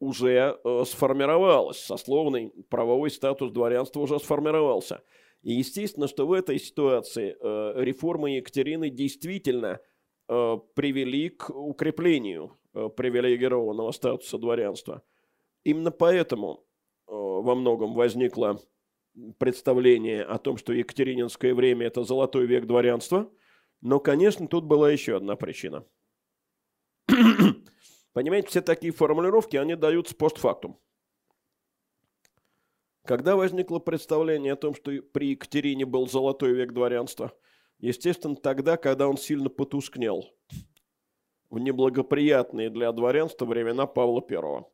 уже 0.00 0.58
э, 0.62 0.84
сформировалось. 0.86 1.78
Сословный 1.78 2.52
правовой 2.68 3.10
статус 3.10 3.50
дворянства 3.52 4.00
уже 4.00 4.18
сформировался– 4.18 5.02
и 5.42 5.54
естественно, 5.54 6.06
что 6.06 6.26
в 6.26 6.32
этой 6.32 6.58
ситуации 6.58 7.36
э, 7.40 7.82
реформы 7.82 8.36
Екатерины 8.36 8.90
действительно 8.90 9.80
э, 10.28 10.58
привели 10.74 11.30
к 11.30 11.50
укреплению 11.50 12.58
э, 12.74 12.88
привилегированного 12.94 13.90
статуса 13.92 14.36
дворянства. 14.38 15.02
Именно 15.64 15.92
поэтому 15.92 16.64
во 17.10 17.54
многом 17.54 17.94
возникло 17.94 18.60
представление 19.38 20.22
о 20.22 20.38
том, 20.38 20.56
что 20.56 20.72
Екатерининское 20.72 21.54
время– 21.54 21.86
это 21.88 22.04
золотой 22.04 22.46
век 22.46 22.66
дворянства. 22.66 23.30
Но, 23.80 23.98
конечно, 23.98 24.46
тут 24.46 24.64
была 24.64 24.90
еще 24.90 25.16
одна 25.16 25.36
причина. 25.36 25.84
Понимаете, 28.12 28.48
все 28.48 28.60
такие 28.60 28.92
формулировки, 28.92 29.56
они 29.56 29.74
даются 29.74 30.14
постфактум. 30.14 30.78
Когда 33.04 33.34
возникло 33.34 33.78
представление 33.78 34.52
о 34.52 34.56
том, 34.56 34.74
что 34.74 34.92
при 35.12 35.30
Екатерине 35.30 35.86
был 35.86 36.06
золотой 36.06 36.52
век 36.52 36.72
дворянства? 36.72 37.32
Естественно, 37.78 38.36
тогда, 38.36 38.76
когда 38.76 39.08
он 39.08 39.16
сильно 39.16 39.48
потускнел 39.48 40.26
в 41.48 41.58
неблагоприятные 41.58 42.70
для 42.70 42.92
дворянства 42.92 43.46
времена 43.46 43.86
Павла 43.86 44.22
I. 44.28 44.64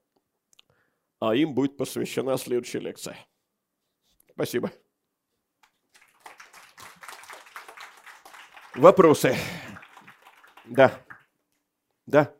А 1.19 1.35
им 1.35 1.55
будет 1.55 1.77
посвящена 1.77 2.37
следующая 2.37 2.81
лекция. 2.81 3.17
Спасибо. 4.31 4.71
Вопросы? 8.75 9.35
Да. 10.67 11.01
Да. 12.07 12.35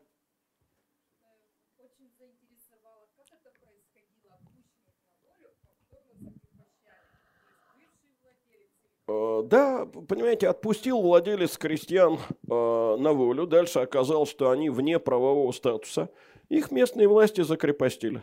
Э, 9.07 9.41
да, 9.43 9.85
понимаете, 9.85 10.49
отпустил 10.49 11.01
владелец 11.01 11.57
крестьян 11.57 12.19
э, 12.49 12.97
на 12.99 13.13
волю, 13.13 13.47
дальше 13.47 13.79
оказалось, 13.79 14.29
что 14.29 14.51
они 14.51 14.69
вне 14.69 14.99
правового 14.99 15.51
статуса. 15.51 16.09
Их 16.49 16.71
местные 16.71 17.07
власти 17.07 17.41
закрепостили. 17.41 18.21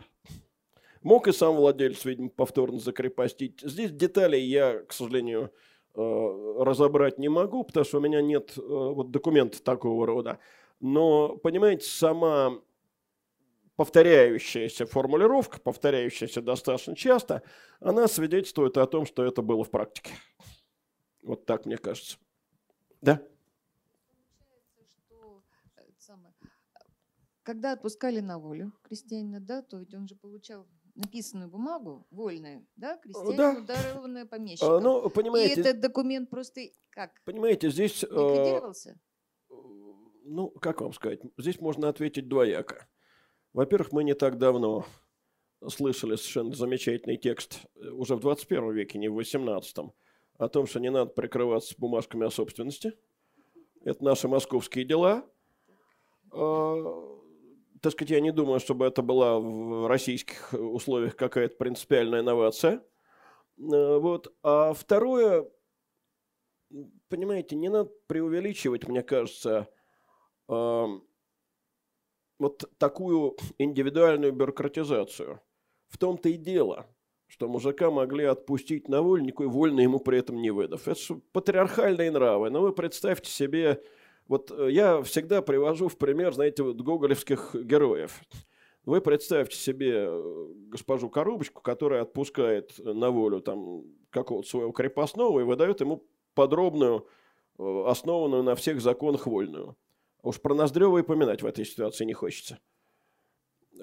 Мог 1.05 1.27
и 1.27 1.31
сам 1.31 1.55
владелец, 1.55 2.03
видимо, 2.03 2.29
повторно 2.29 2.79
закрепостить. 2.79 3.61
Здесь 3.61 3.91
деталей 3.91 4.41
я, 4.41 4.79
к 4.79 4.91
сожалению, 4.91 5.53
э, 5.93 6.01
разобрать 6.01 7.19
не 7.19 7.29
могу, 7.29 7.63
потому 7.63 7.85
что 7.85 7.99
у 7.99 8.01
меня 8.01 8.23
нет 8.23 8.57
э, 8.57 8.61
вот, 8.61 9.11
документа 9.11 9.61
такого 9.61 10.07
рода. 10.07 10.39
Но, 10.79 11.37
понимаете, 11.37 11.85
сама 11.85 12.59
повторяющаяся 13.75 14.87
формулировка, 14.87 15.59
повторяющаяся 15.61 16.41
достаточно 16.41 16.95
часто, 16.95 17.43
она 17.79 18.07
свидетельствует 18.07 18.75
о 18.75 18.87
том, 18.87 19.05
что 19.05 19.23
это 19.23 19.43
было 19.43 19.63
в 19.63 19.69
практике. 19.69 20.13
Вот 21.21 21.45
так 21.45 21.67
мне 21.67 21.77
кажется. 21.77 22.17
Да? 23.01 23.21
когда 27.43 27.73
отпускали 27.73 28.21
на 28.21 28.39
волю 28.39 28.73
крестьянина, 28.81 29.39
да, 29.39 29.61
то 29.61 29.77
ведь 29.77 29.93
он 29.93 30.07
же 30.07 30.15
получал 30.15 30.65
написанную 30.95 31.49
бумагу, 31.49 32.07
вольную, 32.09 32.65
да, 32.75 32.97
крестьянину, 32.97 33.65
да. 33.65 33.75
дарованную 33.75 34.27
помещиком. 34.27 34.71
А, 34.71 34.79
ну, 34.79 35.09
понимаете, 35.09 35.55
И 35.55 35.59
этот 35.59 35.81
документ 35.81 36.29
просто 36.29 36.61
как? 36.89 37.11
Понимаете, 37.25 37.69
здесь... 37.69 38.03
Э, 38.03 38.07
ликвидировался? 38.07 38.99
Э, 39.49 39.53
ну, 40.23 40.49
как 40.49 40.81
вам 40.81 40.93
сказать, 40.93 41.19
здесь 41.37 41.59
можно 41.59 41.89
ответить 41.89 42.27
двояко. 42.27 42.87
Во-первых, 43.53 43.91
мы 43.91 44.03
не 44.03 44.15
так 44.15 44.37
давно 44.37 44.85
слышали 45.69 46.15
совершенно 46.15 46.53
замечательный 46.53 47.17
текст, 47.17 47.59
э, 47.75 47.89
уже 47.89 48.15
в 48.15 48.21
21 48.21 48.71
веке, 48.71 48.97
не 48.97 49.09
в 49.09 49.15
18 49.15 49.93
о 50.37 50.49
том, 50.49 50.67
что 50.67 50.79
не 50.79 50.91
надо 50.91 51.11
прикрываться 51.11 51.75
бумажками 51.77 52.25
о 52.25 52.31
собственности. 52.31 52.93
Это 53.83 54.03
наши 54.03 54.27
московские 54.27 54.83
дела. 54.83 55.25
А, 56.31 57.14
так 57.85 57.91
сказать, 57.91 58.09
я 58.09 58.19
не 58.19 58.31
думаю, 58.31 58.59
чтобы 58.59 58.87
это 58.87 59.03
была 59.03 59.39
в 59.39 59.87
российских 59.87 60.53
условиях 60.53 61.15
какая-то 61.15 61.55
принципиальная 61.55 62.21
инновация. 62.21 62.83
А, 63.59 63.99
вот. 63.99 64.33
А 64.41 64.73
второе, 64.73 65.47
понимаете, 67.09 67.55
не 67.55 67.69
надо 67.69 67.91
преувеличивать, 68.07 68.87
мне 68.87 69.03
кажется, 69.03 69.69
а, 70.47 70.87
вот 72.39 72.63
такую 72.79 73.37
индивидуальную 73.59 74.33
бюрократизацию. 74.33 75.39
В 75.87 75.99
том-то 75.99 76.29
и 76.29 76.37
дело, 76.37 76.87
что 77.27 77.47
мужика 77.47 77.91
могли 77.91 78.25
отпустить 78.25 78.89
на 78.89 79.03
волю, 79.03 79.21
никакой 79.21 79.47
вольно 79.47 79.81
ему 79.81 79.99
при 79.99 80.17
этом 80.17 80.41
не 80.41 80.49
выдав. 80.49 80.87
Это 80.87 80.99
же 80.99 81.15
патриархальные 81.33 82.09
нравы. 82.09 82.49
Но 82.49 82.61
вы 82.61 82.73
представьте 82.73 83.29
себе 83.29 83.83
вот 84.27 84.51
э, 84.51 84.71
я 84.71 85.01
всегда 85.03 85.41
привожу 85.41 85.87
в 85.87 85.97
пример, 85.97 86.33
знаете, 86.33 86.63
вот 86.63 86.77
гоголевских 86.77 87.55
героев. 87.55 88.21
Вы 88.83 89.01
представьте 89.01 89.55
себе 89.55 90.05
э, 90.07 90.53
госпожу 90.67 91.09
Коробочку, 91.09 91.61
которая 91.61 92.01
отпускает 92.01 92.77
на 92.79 93.11
волю 93.11 93.41
там 93.41 93.83
какого-то 94.09 94.47
своего 94.47 94.71
крепостного 94.71 95.39
и 95.39 95.43
выдает 95.43 95.81
ему 95.81 96.07
подробную, 96.33 97.07
э, 97.57 97.83
основанную 97.87 98.43
на 98.43 98.55
всех 98.55 98.81
законах 98.81 99.27
вольную. 99.27 99.77
Уж 100.23 100.41
про 100.41 100.55
Ноздрева 100.55 100.97
и 100.97 101.03
поминать 101.03 101.43
в 101.43 101.45
этой 101.45 101.65
ситуации 101.65 102.05
не 102.05 102.13
хочется. 102.13 102.59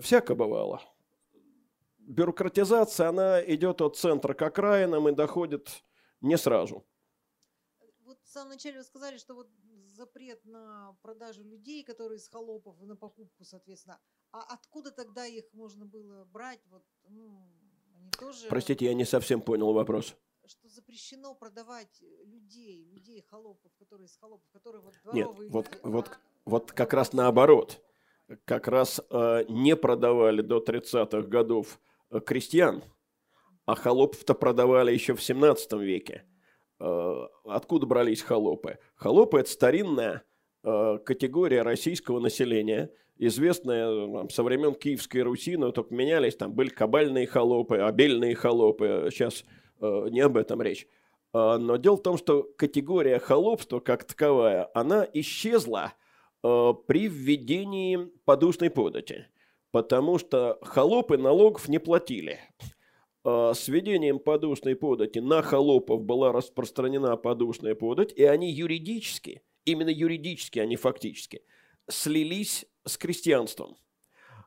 Всяко 0.01 0.35
бывало. 0.35 0.83
Бюрократизация, 1.99 3.09
она 3.09 3.41
идет 3.45 3.81
от 3.81 3.97
центра 3.97 4.35
к 4.35 4.43
окраинам 4.43 5.09
и 5.09 5.13
доходит 5.13 5.85
не 6.21 6.37
сразу. 6.37 6.85
Вот 8.05 8.19
в 8.25 8.29
самом 8.29 8.51
начале 8.51 8.79
вы 8.79 8.85
сказали, 8.85 9.19
что 9.19 9.35
вот 9.35 9.49
запрет 9.95 10.45
на 10.45 10.97
продажу 11.03 11.43
людей, 11.45 11.83
которые 11.85 12.19
из 12.19 12.29
холопов, 12.29 12.81
на 12.81 12.97
покупку, 12.97 13.45
соответственно. 13.45 13.99
А 14.33 14.43
откуда 14.55 14.91
тогда 14.91 15.27
их 15.27 15.45
можно 15.53 15.85
было 15.85 16.25
брать? 16.25 16.61
Вот, 16.71 16.85
ну, 17.09 17.47
они 17.95 18.11
тоже... 18.19 18.49
Простите, 18.49 18.87
я 18.87 18.95
не 18.95 19.05
совсем 19.05 19.41
понял 19.43 19.73
вопрос. 19.73 20.17
Что 20.47 20.69
запрещено 20.69 21.35
продавать 21.35 22.03
людей, 22.25 22.85
людей 22.87 23.23
холопов, 23.23 23.73
которые 23.79 24.07
из 24.07 24.17
холопов, 24.17 24.49
которые 24.51 24.83
вот 24.83 24.95
Нет, 25.13 25.27
вот, 25.29 25.39
люди, 25.39 25.53
вот, 25.83 26.09
а... 26.09 26.21
вот 26.45 26.73
как 26.73 26.93
раз 26.93 27.13
наоборот. 27.13 27.81
Как 28.45 28.67
раз 28.67 29.01
э, 29.11 29.45
не 29.49 29.77
продавали 29.77 30.41
до 30.41 30.59
30-х 30.59 31.23
годов 31.29 31.79
э, 32.11 32.21
крестьян, 32.21 32.83
а 33.67 33.75
холопов-то 33.75 34.35
продавали 34.35 34.93
еще 34.93 35.15
в 35.15 35.23
17 35.23 35.73
веке. 35.75 36.25
Э, 36.83 37.29
откуда 37.45 37.87
брались 37.87 38.23
холопы? 38.23 38.79
Холопы– 38.97 39.39
это 39.41 39.49
старинная 39.49 40.25
э, 40.65 40.99
категория 41.05 41.63
российского 41.63 42.19
населения, 42.19 42.91
известная 43.19 44.13
там, 44.13 44.31
со 44.31 44.43
времен 44.43 44.75
Киевской 44.75 45.19
Руси, 45.19 45.57
но 45.57 45.71
только 45.71 45.95
менялись, 45.95 46.35
там 46.35 46.53
были 46.53 46.71
кабальные 46.71 47.29
холопы, 47.29 47.79
обельные 47.79 48.35
холопы, 48.35 49.11
сейчас 49.13 49.45
э, 49.81 50.09
не 50.11 50.21
об 50.21 50.37
этом 50.37 50.61
речь. 50.61 50.89
Но 51.35 51.77
дело 51.77 51.97
в 51.97 52.03
том, 52.03 52.19
что 52.19 52.43
категория 52.59 53.19
холопства 53.19 53.81
как 53.81 54.05
таковая, 54.05 54.69
она 54.75 55.09
исчезла 55.15 55.95
при 56.43 57.09
введении 57.09 58.11
подушной 58.27 58.69
подати, 58.69 59.29
потому 59.71 60.19
что 60.19 60.59
холопы 60.61 61.17
налогов 61.17 61.71
не 61.71 61.79
платили. 61.79 62.39
А, 63.25 63.55
с 63.55 63.69
введением 63.69 64.19
подушной 64.19 64.75
подати 64.75 65.21
на 65.21 65.43
холопов 65.43 66.03
была 66.03 66.33
распространена 66.33 67.17
подушная 67.17 67.75
подать, 67.75 68.13
и 68.13 68.25
они 68.25 68.51
юридически, 68.51 69.43
именно 69.65 69.91
юридически, 69.91 70.59
а 70.59 70.67
не 70.67 70.77
фактически, 70.77 71.43
слились 71.89 72.67
с 72.85 72.97
крестьянством. 72.99 73.77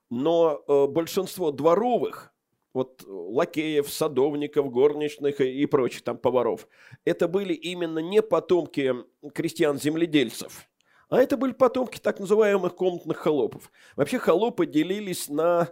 Но 0.10 0.62
э, 0.68 0.88
большинство 0.88 1.52
дворовых, 1.52 2.34
вот 2.74 3.04
лакеев, 3.08 3.90
садовников, 3.90 4.70
горничных 4.70 5.40
и 5.40 5.66
прочих 5.66 6.04
там 6.04 6.18
поваров, 6.18 6.68
это 7.06 7.28
были 7.28 7.54
именно 7.54 8.00
не 8.00 8.22
потомки 8.22 8.94
крестьян-земледельцев, 9.34 10.70
а 11.10 11.22
это 11.22 11.38
были 11.38 11.54
потомки 11.54 11.98
так 11.98 12.20
называемых 12.20 12.76
комнатных 12.76 13.18
холопов. 13.18 13.72
Вообще 13.96 14.20
холопы 14.20 14.66
делились 14.66 15.30
на 15.30 15.70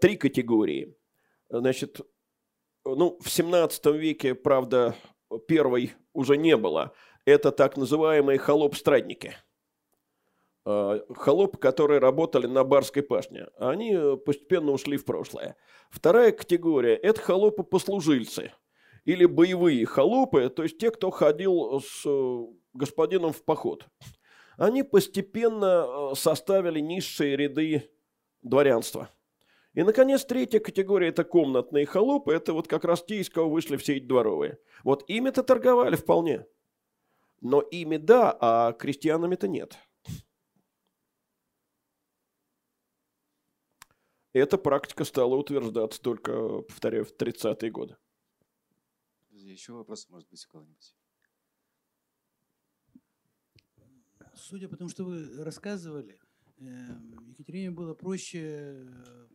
три 0.00 0.16
категории. 0.16 0.96
Значит, 1.50 2.00
ну, 2.84 3.18
в 3.20 3.30
17 3.30 3.86
веке, 3.86 4.34
правда, 4.34 4.94
первой 5.48 5.92
уже 6.12 6.36
не 6.36 6.56
было. 6.56 6.92
Это 7.24 7.50
так 7.50 7.76
называемые 7.76 8.38
холоп-страдники. 8.38 9.34
А, 10.66 11.00
холопы, 11.14 11.58
которые 11.58 12.00
работали 12.00 12.46
на 12.46 12.64
барской 12.64 13.02
пашне. 13.02 13.48
Они 13.58 13.96
постепенно 14.24 14.72
ушли 14.72 14.96
в 14.96 15.04
прошлое. 15.04 15.56
Вторая 15.90 16.32
категория– 16.32 16.94
это 17.02 17.20
холопы-послужильцы. 17.20 18.52
Или 19.04 19.26
боевые 19.26 19.84
холопы, 19.84 20.48
то 20.48 20.62
есть 20.62 20.78
те, 20.78 20.90
кто 20.90 21.10
ходил 21.10 21.82
с 21.82 22.06
э, 22.06 22.44
господином 22.72 23.34
в 23.34 23.44
поход. 23.44 23.86
Они 24.56 24.82
постепенно 24.82 25.86
э, 25.86 26.14
составили 26.14 26.80
низшие 26.80 27.36
ряды 27.36 27.90
дворянства– 28.42 29.10
и, 29.74 29.82
наконец, 29.82 30.24
третья 30.24 30.60
категория– 30.60 31.08
это 31.08 31.24
комнатные 31.24 31.86
холопы. 31.86 32.32
Это 32.32 32.52
вот 32.52 32.68
как 32.68 32.84
раз 32.84 33.04
те, 33.04 33.20
из 33.20 33.28
кого 33.28 33.50
вышли 33.50 33.76
все 33.76 33.96
эти 33.96 34.04
дворовые. 34.04 34.58
Вот 34.84 35.04
ими-то 35.08 35.42
торговали 35.42 35.96
вполне. 35.96 36.46
Но 37.40 37.60
ими 37.60 37.96
да, 37.96 38.36
а 38.40 38.72
крестьянами-то 38.72 39.48
нет. 39.48 39.78
эта 44.34 44.58
практика 44.58 45.04
стала 45.04 45.36
утверждаться 45.36 46.02
только, 46.02 46.62
повторяю, 46.62 47.04
в 47.04 47.14
30-е 47.14 47.70
годы. 47.70 47.96
Еще 49.30 49.72
вопрос, 49.72 50.08
может 50.08 50.28
быть, 50.28 50.44
у 50.44 50.50
кого-нибудь? 50.50 50.96
Судя 54.34 54.68
по 54.68 54.76
тому, 54.76 54.90
что 54.90 55.04
вы 55.04 55.44
рассказывали, 55.44 56.18
Екатерине 56.58 57.70
было 57.70 57.94
проще 57.94 58.40
э, 58.40 58.86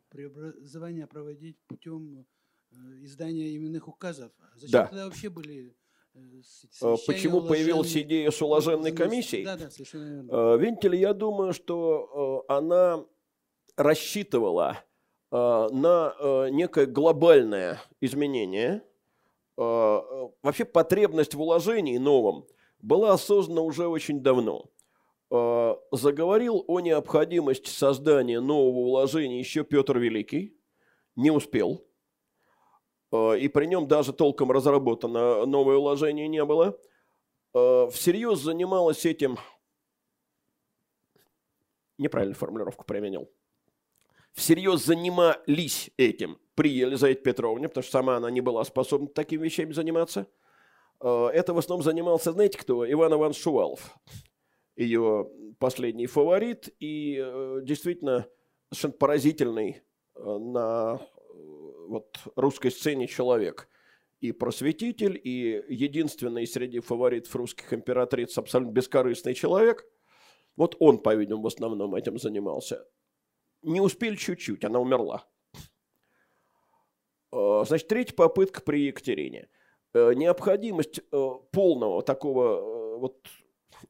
преобразование 0.09 1.05
проводить 1.07 1.57
путем 1.67 2.25
э, 2.71 2.75
издания 3.01 3.55
именных 3.55 3.87
указов. 3.87 4.31
А 4.39 4.57
зачем 4.57 4.71
да. 4.71 4.87
тогда 4.87 5.05
вообще 5.05 5.29
были 5.29 5.75
э, 6.13 6.19
Почему 7.05 7.41
появилась 7.41 7.95
идея 7.95 8.31
с 8.31 8.41
уложенной 8.41 8.91
комиссией? 8.91 9.45
Да, 9.45 9.57
да, 9.57 9.69
совершенно 9.69 10.23
верно. 10.23 10.55
Видите 10.57 10.89
ли, 10.89 10.99
я 10.99 11.13
думаю, 11.13 11.53
что 11.53 12.45
она 12.47 13.05
рассчитывала 13.75 14.83
на 15.31 16.49
некое 16.49 16.87
глобальное 16.87 17.79
изменение. 18.01 18.83
Вообще 19.55 20.65
потребность 20.65 21.35
в 21.35 21.41
уложении 21.41 21.97
новом 21.97 22.47
была 22.81 23.13
осознана 23.13 23.61
уже 23.61 23.87
очень 23.87 24.21
давно. 24.21 24.65
Э, 25.31 25.75
заговорил 25.91 26.63
о 26.67 26.79
необходимости 26.79 27.69
создания 27.69 28.39
нового 28.39 28.79
уложения 28.79 29.39
еще 29.39 29.63
Петр 29.63 29.99
Великий, 29.99 30.57
не 31.15 31.29
успел, 31.29 31.85
э, 33.11 33.37
и 33.37 33.47
при 33.47 33.65
нем 33.67 33.87
даже 33.87 34.11
толком 34.11 34.51
разработано 34.51 35.45
новое 35.45 35.77
уложение 35.77 36.27
не 36.27 36.43
было. 36.43 36.79
Э, 37.53 37.89
всерьез 37.91 38.39
занималась 38.39 39.05
этим, 39.05 39.37
неправильную 41.99 42.35
формулировку 42.35 42.83
применил, 42.83 43.29
всерьез 44.33 44.83
занимались 44.83 45.91
этим 45.97 46.39
при 46.55 46.71
Елизавете 46.71 47.21
Петровне, 47.21 47.67
потому 47.67 47.83
что 47.83 47.91
сама 47.91 48.17
она 48.17 48.31
не 48.31 48.41
была 48.41 48.63
способна 48.63 49.07
такими 49.07 49.43
вещами 49.43 49.73
заниматься. 49.73 50.25
Это 51.01 51.53
в 51.53 51.57
основном 51.57 51.81
занимался, 51.81 52.33
знаете 52.33 52.57
кто? 52.57 52.89
Иван 52.91 53.13
Иванович 53.13 53.41
Шувалов 53.41 53.97
ее 54.79 55.29
последний 55.59 56.07
фаворит 56.07 56.73
и 56.79 57.21
э, 57.21 57.59
действительно 57.63 58.27
совершенно 58.71 58.93
поразительный 58.93 59.83
э, 60.15 60.37
на 60.37 60.99
э, 60.99 61.33
вот, 61.87 62.17
русской 62.35 62.71
сцене 62.71 63.07
человек. 63.07 63.67
И 64.21 64.31
просветитель, 64.31 65.19
и 65.21 65.63
единственный 65.69 66.47
среди 66.47 66.79
фаворитов 66.79 67.35
русских 67.35 67.73
императриц 67.73 68.37
абсолютно 68.37 68.71
бескорыстный 68.71 69.33
человек. 69.33 69.85
Вот 70.55 70.75
он, 70.79 70.99
по-видимому, 70.99 71.43
в 71.43 71.47
основном 71.47 71.95
этим 71.95 72.17
занимался. 72.17 72.85
Не 73.61 73.81
успели 73.81 74.15
чуть-чуть, 74.15 74.63
она 74.65 74.79
умерла. 74.79 75.25
Значит, 77.31 77.87
третья 77.87 78.15
попытка 78.15 78.61
при 78.61 78.87
Екатерине. 78.87 79.47
Необходимость 79.93 80.99
полного 81.51 82.01
такого 82.01 82.97
вот 82.97 83.25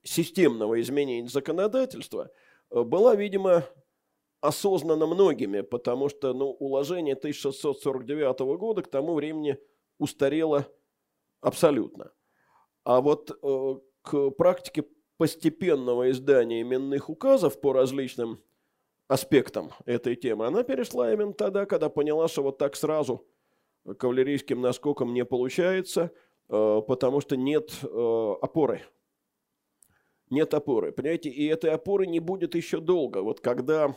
системного 0.03 0.79
изменения 0.81 1.27
законодательства 1.27 2.31
э, 2.71 2.83
была, 2.83 3.15
видимо, 3.15 3.65
осознана 4.41 5.05
многими, 5.05 5.61
потому 5.61 6.09
что 6.09 6.33
ну, 6.33 6.51
уложение 6.51 7.15
1649 7.15 8.39
года 8.57 8.81
к 8.81 8.87
тому 8.87 9.13
времени 9.13 9.57
устарело 9.97 10.67
абсолютно. 11.41 12.11
А 12.83 13.01
вот 13.01 13.31
э, 13.31 13.75
к 14.01 14.29
практике 14.31 14.85
постепенного 15.17 16.09
издания 16.11 16.61
именных 16.61 17.09
указов 17.09 17.59
по 17.59 17.73
различным 17.73 18.41
аспектам 19.07 19.71
этой 19.85 20.15
темы, 20.15 20.45
она 20.45 20.63
перешла 20.63 21.11
именно 21.11 21.33
тогда, 21.33 21.65
когда 21.65 21.89
поняла, 21.89 22.27
что 22.27 22.43
вот 22.43 22.57
так 22.57 22.75
сразу 22.75 23.27
кавалерийским 23.97 24.61
наскоком 24.61 25.13
не 25.13 25.25
получается, 25.25 26.11
э, 26.47 26.81
потому 26.87 27.19
что 27.19 27.35
нет 27.35 27.71
э, 27.83 28.35
опоры 28.41 28.83
нет 30.29 30.53
опоры. 30.53 30.91
Понимаете, 30.91 31.29
и 31.29 31.45
этой 31.47 31.71
опоры 31.71 32.07
не 32.07 32.19
будет 32.19 32.55
еще 32.55 32.79
долго. 32.79 33.19
Вот 33.19 33.39
когда 33.39 33.95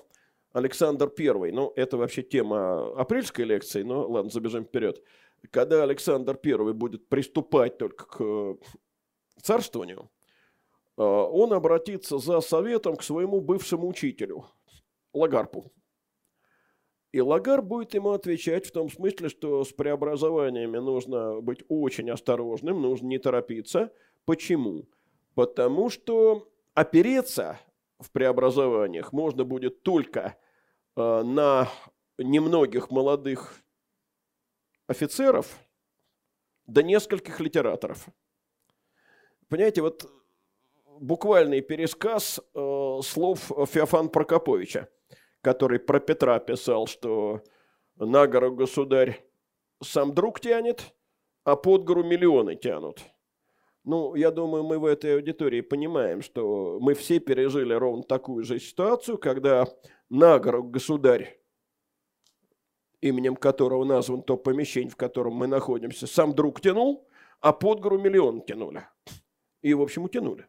Александр 0.53 1.09
Первый, 1.09 1.53
ну, 1.53 1.73
это 1.77 1.97
вообще 1.97 2.23
тема 2.23 2.93
апрельской 2.95 3.45
лекции, 3.45 3.83
но 3.83 4.07
ладно, 4.07 4.31
забежим 4.31 4.65
вперед. 4.65 5.03
Когда 5.51 5.83
Александр 5.83 6.37
Первый 6.37 6.75
будет 6.75 7.09
приступать 7.09 7.79
только 7.79 8.07
к 8.07 8.59
царствованию, 9.43 10.11
э, 10.97 11.03
он 11.03 11.53
обратится 11.53 12.19
за 12.19 12.41
советом 12.41 12.97
к 12.97 13.03
своему 13.03 13.41
бывшему 13.41 13.89
учителю, 13.89 14.47
Лагарпу. 15.13 15.73
И 17.13 17.21
Лагар 17.21 17.61
будет 17.61 17.93
ему 17.93 18.11
отвечать 18.11 18.67
в 18.67 18.73
том 18.73 18.89
смысле, 18.89 19.29
что 19.29 19.65
с 19.65 19.73
преобразованиями 19.73 20.79
нужно 20.79 21.41
быть 21.41 21.63
очень 21.69 22.11
осторожным, 22.11 22.81
нужно 22.81 23.07
не 23.07 23.19
торопиться. 23.19 23.93
Почему? 24.25 24.87
Потому 25.35 25.89
что 25.89 26.49
опереться 26.75 27.59
в 27.99 28.11
преобразованиях 28.11 29.13
можно 29.13 29.45
будет 29.45 29.83
только 29.83 30.37
э, 30.97 31.23
на 31.23 31.69
немногих 32.19 32.91
молодых 32.91 33.55
офицеров 34.87 35.59
да 36.67 36.83
нескольких 36.83 37.41
литераторов. 37.41 38.07
Понимаете, 39.49 39.83
вот 39.83 40.11
буквальный 41.01 41.61
пересказ 41.61 42.39
э, 42.39 43.01
слов 43.03 43.41
Феофан 43.41 44.09
Прокоповича, 44.09 44.89
который 45.41 45.79
про 45.79 45.99
Петра 46.01 46.39
писал, 46.39 46.87
что 46.87 47.43
на 47.97 48.27
гору 48.27 48.55
государь 48.55 49.25
сам 49.83 50.15
друг 50.15 50.41
тянет, 50.41 50.95
а 51.45 51.57
под 51.57 51.85
гору 51.85 52.05
миллионы 52.05 52.57
тянут– 52.57 53.01
ну, 53.85 54.15
я 54.15 54.31
думаю, 54.31 54.63
мы 54.63 54.79
в 54.79 54.85
этой 54.85 55.17
аудитории 55.17 55.61
понимаем, 55.61 56.23
что 56.23 56.79
мы 56.81 56.95
все 56.95 57.19
пережили 57.19 57.75
ровно 57.75 58.03
такую 58.05 58.45
же 58.45 58.61
ситуацию, 58.61 59.19
когда 59.19 59.67
на 60.09 60.39
гору 60.39 60.63
государь, 60.63 61.41
именем 63.01 63.35
которого 63.35 63.85
назван 63.85 64.23
то 64.23 64.37
помещение, 64.37 64.91
в 64.91 64.97
котором 64.97 65.35
мы 65.35 65.49
находимся, 65.49 66.07
сам 66.07 66.35
друг 66.35 66.61
тянул, 66.61 67.09
а 67.41 67.53
под 67.53 67.81
гору 67.81 67.99
миллион 67.99 68.45
тянули. 68.45 68.87
И, 69.63 69.75
в 69.75 69.83
общем, 69.83 70.05
утянули. 70.05 70.47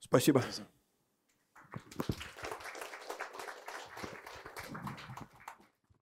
Спасибо. 0.00 0.40
Спасибо. 0.40 0.68